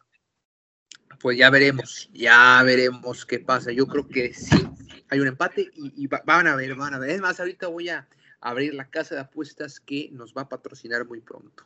Pues 1.21 1.37
ya 1.37 1.49
veremos, 1.49 2.09
ya 2.11 2.61
veremos 2.61 3.25
qué 3.25 3.39
pasa. 3.39 3.71
Yo 3.71 3.87
creo 3.87 4.09
que 4.09 4.33
sí, 4.33 4.67
hay 5.09 5.21
un 5.21 5.27
empate 5.27 5.69
y, 5.73 6.05
van 6.07 6.47
a 6.47 6.57
ver, 6.57 6.75
van 6.75 6.95
a 6.95 6.99
ver. 6.99 7.11
Es 7.11 7.21
más, 7.21 7.39
ahorita 7.39 7.67
voy 7.67 7.87
a 7.87 8.09
abrir 8.41 8.73
la 8.73 8.89
casa 8.89 9.15
de 9.15 9.21
apuestas 9.21 9.79
que 9.79 10.09
nos 10.11 10.33
va 10.33 10.41
a 10.41 10.49
patrocinar 10.49 11.05
muy 11.05 11.21
pronto. 11.21 11.63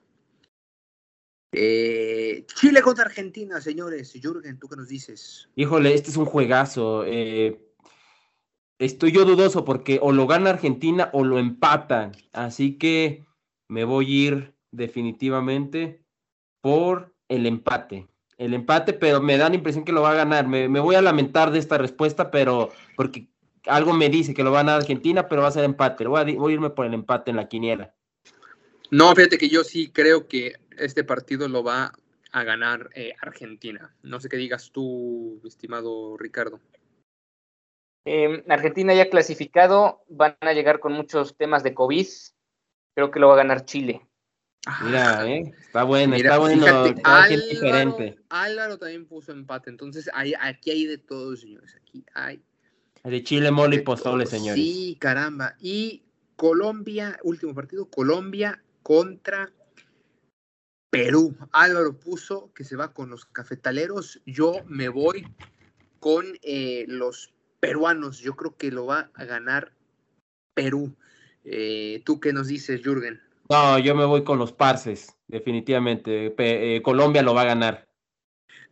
Eh, 1.53 2.45
Chile 2.55 2.81
contra 2.81 3.05
Argentina, 3.05 3.61
señores. 3.61 4.13
Jürgen, 4.19 4.59
¿tú 4.59 4.67
qué 4.67 4.75
nos 4.75 4.87
dices? 4.87 5.47
Híjole, 5.55 5.93
este 5.93 6.09
es 6.09 6.17
un 6.17 6.25
juegazo. 6.25 7.03
Eh, 7.05 7.59
estoy 8.79 9.11
yo 9.11 9.23
dudoso 9.23 9.63
porque 9.63 9.99
o 10.01 10.11
lo 10.11 10.25
gana 10.25 10.49
Argentina 10.49 11.09
o 11.13 11.23
lo 11.23 11.37
empatan. 11.37 12.13
Así 12.31 12.77
que 12.77 13.23
me 13.67 13.83
voy 13.83 14.05
a 14.05 14.27
ir 14.27 14.53
definitivamente 14.71 16.03
por 16.61 17.13
el 17.29 17.45
empate. 17.45 18.07
El 18.37 18.55
empate, 18.55 18.93
pero 18.93 19.21
me 19.21 19.37
da 19.37 19.49
la 19.49 19.55
impresión 19.55 19.85
que 19.85 19.91
lo 19.91 20.01
va 20.01 20.11
a 20.11 20.15
ganar. 20.15 20.47
Me, 20.47 20.67
voy 20.67 20.95
a 20.95 21.01
lamentar 21.03 21.51
de 21.51 21.59
esta 21.59 21.77
respuesta, 21.77 22.31
pero 22.31 22.71
porque 22.95 23.27
algo 23.67 23.93
me 23.93 24.09
dice 24.09 24.33
que 24.33 24.43
lo 24.43 24.51
va 24.51 24.59
a 24.59 24.63
ganar 24.63 24.81
Argentina, 24.81 25.29
pero 25.29 25.43
va 25.43 25.49
a 25.49 25.51
ser 25.51 25.65
empate. 25.65 26.07
Voy 26.07 26.19
a, 26.19 26.37
voy 26.37 26.51
a 26.51 26.55
irme 26.55 26.71
por 26.71 26.87
el 26.87 26.95
empate 26.95 27.29
en 27.29 27.37
la 27.37 27.47
quiniela. 27.47 27.93
No, 28.93 29.15
fíjate 29.15 29.39
que 29.39 29.49
yo 29.49 29.63
sí 29.63 29.89
creo 29.89 30.27
que 30.27 30.53
este 30.77 31.03
partido 31.03 31.47
lo 31.47 31.63
va 31.63 31.93
a 32.31 32.43
ganar 32.43 32.89
eh, 32.95 33.13
Argentina. 33.21 33.95
No 34.01 34.19
sé 34.19 34.29
qué 34.29 34.37
digas 34.37 34.71
tú, 34.71 35.41
estimado 35.45 36.17
Ricardo. 36.17 36.59
Em, 38.05 38.43
Argentina 38.49 38.93
ya 38.93 39.09
clasificado, 39.09 40.03
van 40.09 40.35
a 40.41 40.53
llegar 40.53 40.79
con 40.79 40.93
muchos 40.93 41.37
temas 41.37 41.63
de 41.63 41.73
COVID. 41.73 42.07
Creo 42.95 43.11
que 43.11 43.19
lo 43.19 43.27
va 43.27 43.35
a 43.35 43.37
ganar 43.37 43.65
Chile. 43.65 44.01
Mira, 44.83 45.27
eh, 45.27 45.53
está 45.59 45.83
bueno, 45.83 46.15
está 46.15 46.37
bueno, 46.37 46.65
Álvaro, 47.03 47.41
diferente. 47.49 48.15
Álvaro 48.29 48.77
también 48.77 49.05
puso 49.05 49.33
empate, 49.33 49.69
entonces 49.69 50.09
hay, 50.13 50.33
aquí 50.39 50.71
hay 50.71 50.85
de 50.85 50.97
todo, 50.97 51.35
señores. 51.35 51.75
Aquí 51.75 52.05
hay. 52.13 52.41
De 53.03 53.23
Chile, 53.23 53.51
mole 53.51 53.77
y 53.77 53.81
pozole, 53.81 54.25
señores. 54.25 54.63
Sí, 54.63 54.97
caramba. 54.99 55.55
Y 55.59 56.03
Colombia, 56.37 57.19
último 57.23 57.53
partido, 57.53 57.89
Colombia 57.89 58.63
contra 58.81 59.51
Perú. 60.93 61.35
Álvaro 61.51 61.99
puso 61.99 62.51
que 62.53 62.63
se 62.63 62.75
va 62.75 62.93
con 62.93 63.09
los 63.09 63.25
cafetaleros. 63.25 64.21
Yo 64.27 64.57
me 64.67 64.89
voy 64.89 65.27
con 65.99 66.37
eh, 66.43 66.85
los 66.87 67.33
peruanos. 67.59 68.19
Yo 68.19 68.35
creo 68.35 68.55
que 68.55 68.69
lo 68.69 68.85
va 68.85 69.09
a 69.15 69.25
ganar 69.25 69.73
Perú. 70.53 70.95
Eh, 71.45 72.03
¿Tú 72.05 72.19
qué 72.19 72.31
nos 72.31 72.45
dices, 72.45 72.81
Jürgen? 72.83 73.19
No, 73.49 73.79
yo 73.79 73.95
me 73.95 74.05
voy 74.05 74.23
con 74.23 74.37
los 74.37 74.53
parces, 74.53 75.17
definitivamente. 75.27 76.35
Eh, 76.37 76.81
Colombia 76.83 77.23
lo 77.23 77.33
va 77.33 77.41
a 77.41 77.45
ganar. 77.45 77.87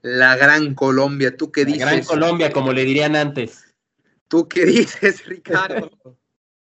La 0.03 0.35
gran 0.35 0.75
Colombia, 0.75 1.35
¿tú 1.35 1.51
qué 1.51 1.65
dices? 1.65 1.81
La 1.81 1.91
gran 1.91 2.03
Colombia, 2.03 2.51
como 2.51 2.71
le 2.71 2.85
dirían 2.85 3.15
antes. 3.15 3.73
¿Tú 4.27 4.47
qué 4.47 4.65
dices, 4.67 5.25
Ricardo? 5.25 5.89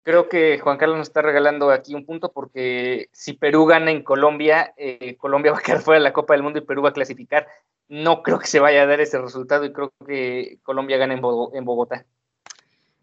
Creo 0.04 0.28
que 0.28 0.58
Juan 0.58 0.78
Carlos 0.78 0.98
nos 0.98 1.08
está 1.08 1.22
regalando 1.22 1.70
aquí 1.70 1.94
un 1.94 2.04
punto 2.04 2.32
porque 2.32 3.08
si 3.12 3.34
Perú 3.34 3.66
gana 3.66 3.92
en 3.92 4.02
Colombia, 4.02 4.74
eh, 4.76 5.16
Colombia 5.16 5.52
va 5.52 5.58
a 5.58 5.62
quedar 5.62 5.80
fuera 5.80 6.00
de 6.00 6.04
la 6.04 6.12
Copa 6.12 6.34
del 6.34 6.42
Mundo 6.42 6.58
y 6.58 6.62
Perú 6.62 6.82
va 6.82 6.90
a 6.90 6.94
clasificar. 6.94 7.46
No 7.88 8.22
creo 8.22 8.38
que 8.38 8.46
se 8.46 8.58
vaya 8.58 8.82
a 8.82 8.86
dar 8.86 9.00
ese 9.00 9.20
resultado 9.20 9.64
y 9.64 9.72
creo 9.72 9.92
que 10.06 10.58
Colombia 10.62 10.96
gana 10.96 11.14
en, 11.14 11.20
Bogotá. 11.20 12.04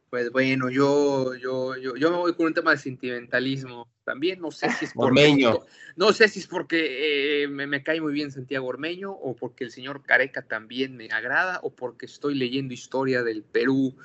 Pues 0.10 0.32
bueno, 0.32 0.72
yo, 0.72 1.36
yo, 1.36 1.78
yo, 1.78 1.96
yo 1.96 2.10
me 2.10 2.18
voy 2.18 2.34
con 2.34 2.48
un 2.48 2.54
tema 2.56 2.72
de 2.72 2.78
sentimentalismo 2.78 3.88
también. 4.04 4.42
No 4.42 4.50
sé 4.50 4.72
si 4.72 4.86
es 4.86 4.94
porque, 4.94 5.60
no 5.96 6.12
sé 6.12 6.28
si 6.28 6.40
es 6.40 6.48
porque 6.48 7.44
eh, 7.44 7.48
me, 7.48 7.68
me, 7.68 7.84
cae 7.84 8.02
muy 8.02 8.12
bien 8.12 8.32
Santiago 8.32 8.66
Ormeño, 8.68 9.12
o 9.12 9.36
porque 9.36 9.64
el 9.64 9.72
señor 9.72 10.02
Careca 10.04 10.42
también 10.42 10.98
me 10.98 11.10
agrada, 11.12 11.60
o 11.62 11.70
porque 11.70 12.08
estoy 12.08 12.34
leyendo 12.34 12.74
historia 12.74 13.22
del 13.22 13.44
Perú 13.44 13.96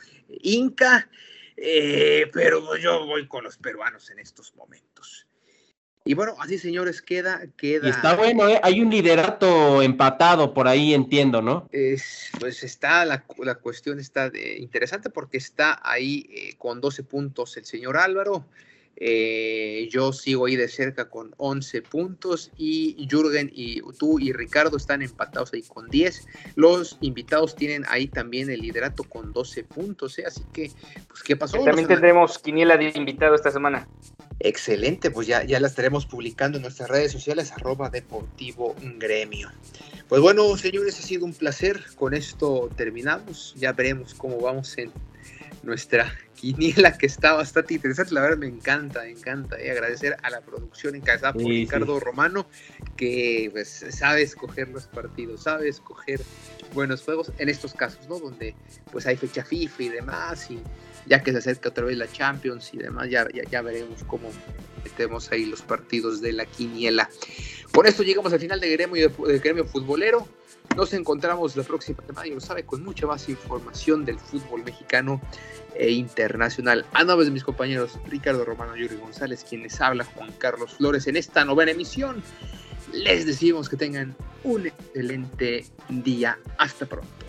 Inca. 0.43 1.09
Eh, 1.57 2.31
pero 2.33 2.77
yo 2.77 3.07
voy 3.07 3.27
con 3.29 3.45
los 3.45 3.57
peruanos 3.59 4.11
en 4.11 4.19
estos 4.19 4.55
momentos. 4.55 5.27
Y 6.07 6.13
bueno, 6.13 6.35
así 6.39 6.59
señores, 6.59 7.01
queda, 7.01 7.41
queda. 7.57 7.89
está 7.89 8.15
bueno, 8.15 8.47
¿eh? 8.47 8.61
hay 8.63 8.83
un 8.83 8.91
liderato 8.91 9.81
empatado 9.81 10.53
por 10.53 10.69
ahí, 10.69 10.93
entiendo, 10.93 11.41
¿no? 11.41 11.67
Es, 11.73 12.29
pues 12.39 12.63
está, 12.63 13.07
la, 13.07 13.25
la 13.39 13.55
cuestión 13.55 13.99
está 13.99 14.31
interesante 14.59 15.09
porque 15.09 15.39
está 15.39 15.81
ahí 15.83 16.29
eh, 16.31 16.55
con 16.59 16.83
12 16.83 17.05
puntos 17.05 17.57
el 17.57 17.65
señor 17.65 17.97
Álvaro, 17.97 18.45
eh, 18.97 19.89
yo 19.91 20.13
sigo 20.13 20.47
ahí 20.47 20.57
de 20.57 20.69
cerca 20.69 21.09
con 21.09 21.35
11 21.39 21.83
puntos 21.83 22.51
y 22.57 23.07
Jürgen 23.11 23.51
y 23.53 23.81
tú 23.99 24.19
y 24.19 24.33
Ricardo 24.33 24.77
están 24.77 25.03
empatados 25.03 25.53
ahí 25.53 25.63
con 25.63 25.89
10. 25.89 26.27
Los 26.55 26.99
invitados 27.01 27.57
tienen 27.57 27.85
ahí 27.89 28.07
también 28.07 28.51
el 28.51 28.61
liderato 28.61 29.05
con 29.05 29.33
12 29.33 29.65
puntos, 29.65 30.19
¿eh? 30.19 30.25
así 30.27 30.43
que, 30.53 30.71
pues, 31.09 31.23
¿qué 31.23 31.37
pasó? 31.37 31.63
También 31.65 31.89
tendremos 31.89 32.39
quiniela 32.39 32.77
de 32.77 32.93
invitado 32.95 33.35
esta 33.35 33.51
semana. 33.51 33.89
Excelente, 34.41 35.11
pues 35.11 35.27
ya, 35.27 35.45
ya 35.45 35.61
la 35.61 35.69
estaremos 35.69 36.07
publicando 36.07 36.59
en 36.59 36.63
nuestras 36.63 36.91
redes 36.91 37.13
sociales, 37.13 37.53
arroba 37.53 37.89
deportivo 37.89 38.75
gremio. 38.99 39.51
Pues 40.09 40.21
bueno, 40.21 40.57
señores, 40.57 40.99
ha 40.99 41.03
sido 41.03 41.25
un 41.25 41.33
placer. 41.33 41.83
Con 41.97 42.15
esto 42.15 42.69
terminamos. 42.77 43.55
Ya 43.57 43.73
veremos 43.73 44.15
cómo 44.15 44.39
vamos 44.39 44.77
en 44.77 44.93
nuestra 45.65 46.13
quiniela 46.35 46.97
que 46.97 47.07
está 47.07 47.35
bastante 47.35 47.75
interesante. 47.75 48.15
La 48.15 48.23
verdad 48.23 48.39
me 48.39 48.49
encanta, 48.49 49.03
me 49.03 49.11
encanta. 49.11 49.63
Y 49.63 49.69
agradecer 49.69 50.17
a 50.23 50.31
la 50.31 50.41
producción 50.41 50.95
encabezada 50.95 51.33
por 51.33 51.43
Ricardo 51.43 51.99
Romano, 52.01 52.47
que 52.97 53.49
pues, 53.53 53.85
sabe 53.91 54.23
escoger 54.23 54.69
los 54.69 54.87
partidos, 54.87 55.43
sabe 55.43 55.69
escoger 55.69 56.21
buenos 56.73 57.03
juegos 57.03 57.33
en 57.39 57.49
estos 57.49 57.73
casos, 57.73 58.09
¿no? 58.09 58.19
Donde 58.19 58.55
pues 58.93 59.07
hay 59.07 59.17
fecha 59.17 59.45
FIFA 59.45 59.83
y 59.83 59.89
demás, 59.89 60.51
y 60.51 60.61
ya 61.07 61.23
que 61.23 61.33
se 61.33 61.39
acerca 61.39 61.71
otra 61.71 61.85
vez 61.85 61.97
la 61.97 62.11
Champions 62.11 62.71
y 62.75 62.79
demás, 62.79 63.09
ya, 63.09 63.27
ya, 63.51 63.63
veremos 63.63 64.03
cómo 64.05 64.31
metemos 64.83 65.31
ahí 65.33 65.47
los 65.47 65.63
partidos 65.63 66.21
de 66.21 66.33
la 66.33 66.47
quiniela. 66.47 67.09
Por 67.73 67.87
esto 67.87 68.03
llegamos 68.03 68.33
al 68.33 68.41
final 68.41 68.61
de 68.61 68.71
gremio, 68.71 69.09
de 69.09 69.39
gremio 69.39 69.65
futbolero. 69.65 70.29
Nos 70.77 70.93
encontramos 70.93 71.57
la 71.57 71.63
próxima 71.63 72.03
semana, 72.05 72.27
y 72.27 72.31
lo 72.33 72.41
sabe, 72.41 72.65
con 72.65 72.83
mucha 72.83 73.07
más 73.07 73.29
información 73.29 74.05
del 74.05 74.19
fútbol 74.19 74.65
mexicano 74.65 75.21
e 75.77 75.93
internacional. 75.93 76.85
A 76.93 77.05
nombre 77.05 77.25
de 77.25 77.31
mis 77.31 77.45
compañeros 77.45 77.99
Ricardo 78.07 78.45
Romano 78.45 78.75
Yuri 78.75 78.97
González, 78.97 79.45
quienes 79.49 79.81
habla 79.81 80.05
Juan 80.05 80.33
Carlos 80.39 80.75
Flores 80.75 81.07
en 81.07 81.17
esta 81.17 81.45
novena 81.45 81.71
emisión, 81.71 82.23
les 82.93 83.25
decimos 83.25 83.69
que 83.69 83.77
tengan 83.77 84.17
un 84.43 84.67
excelente 84.67 85.65
día. 85.89 86.39
Hasta 86.59 86.87
pronto. 86.87 87.24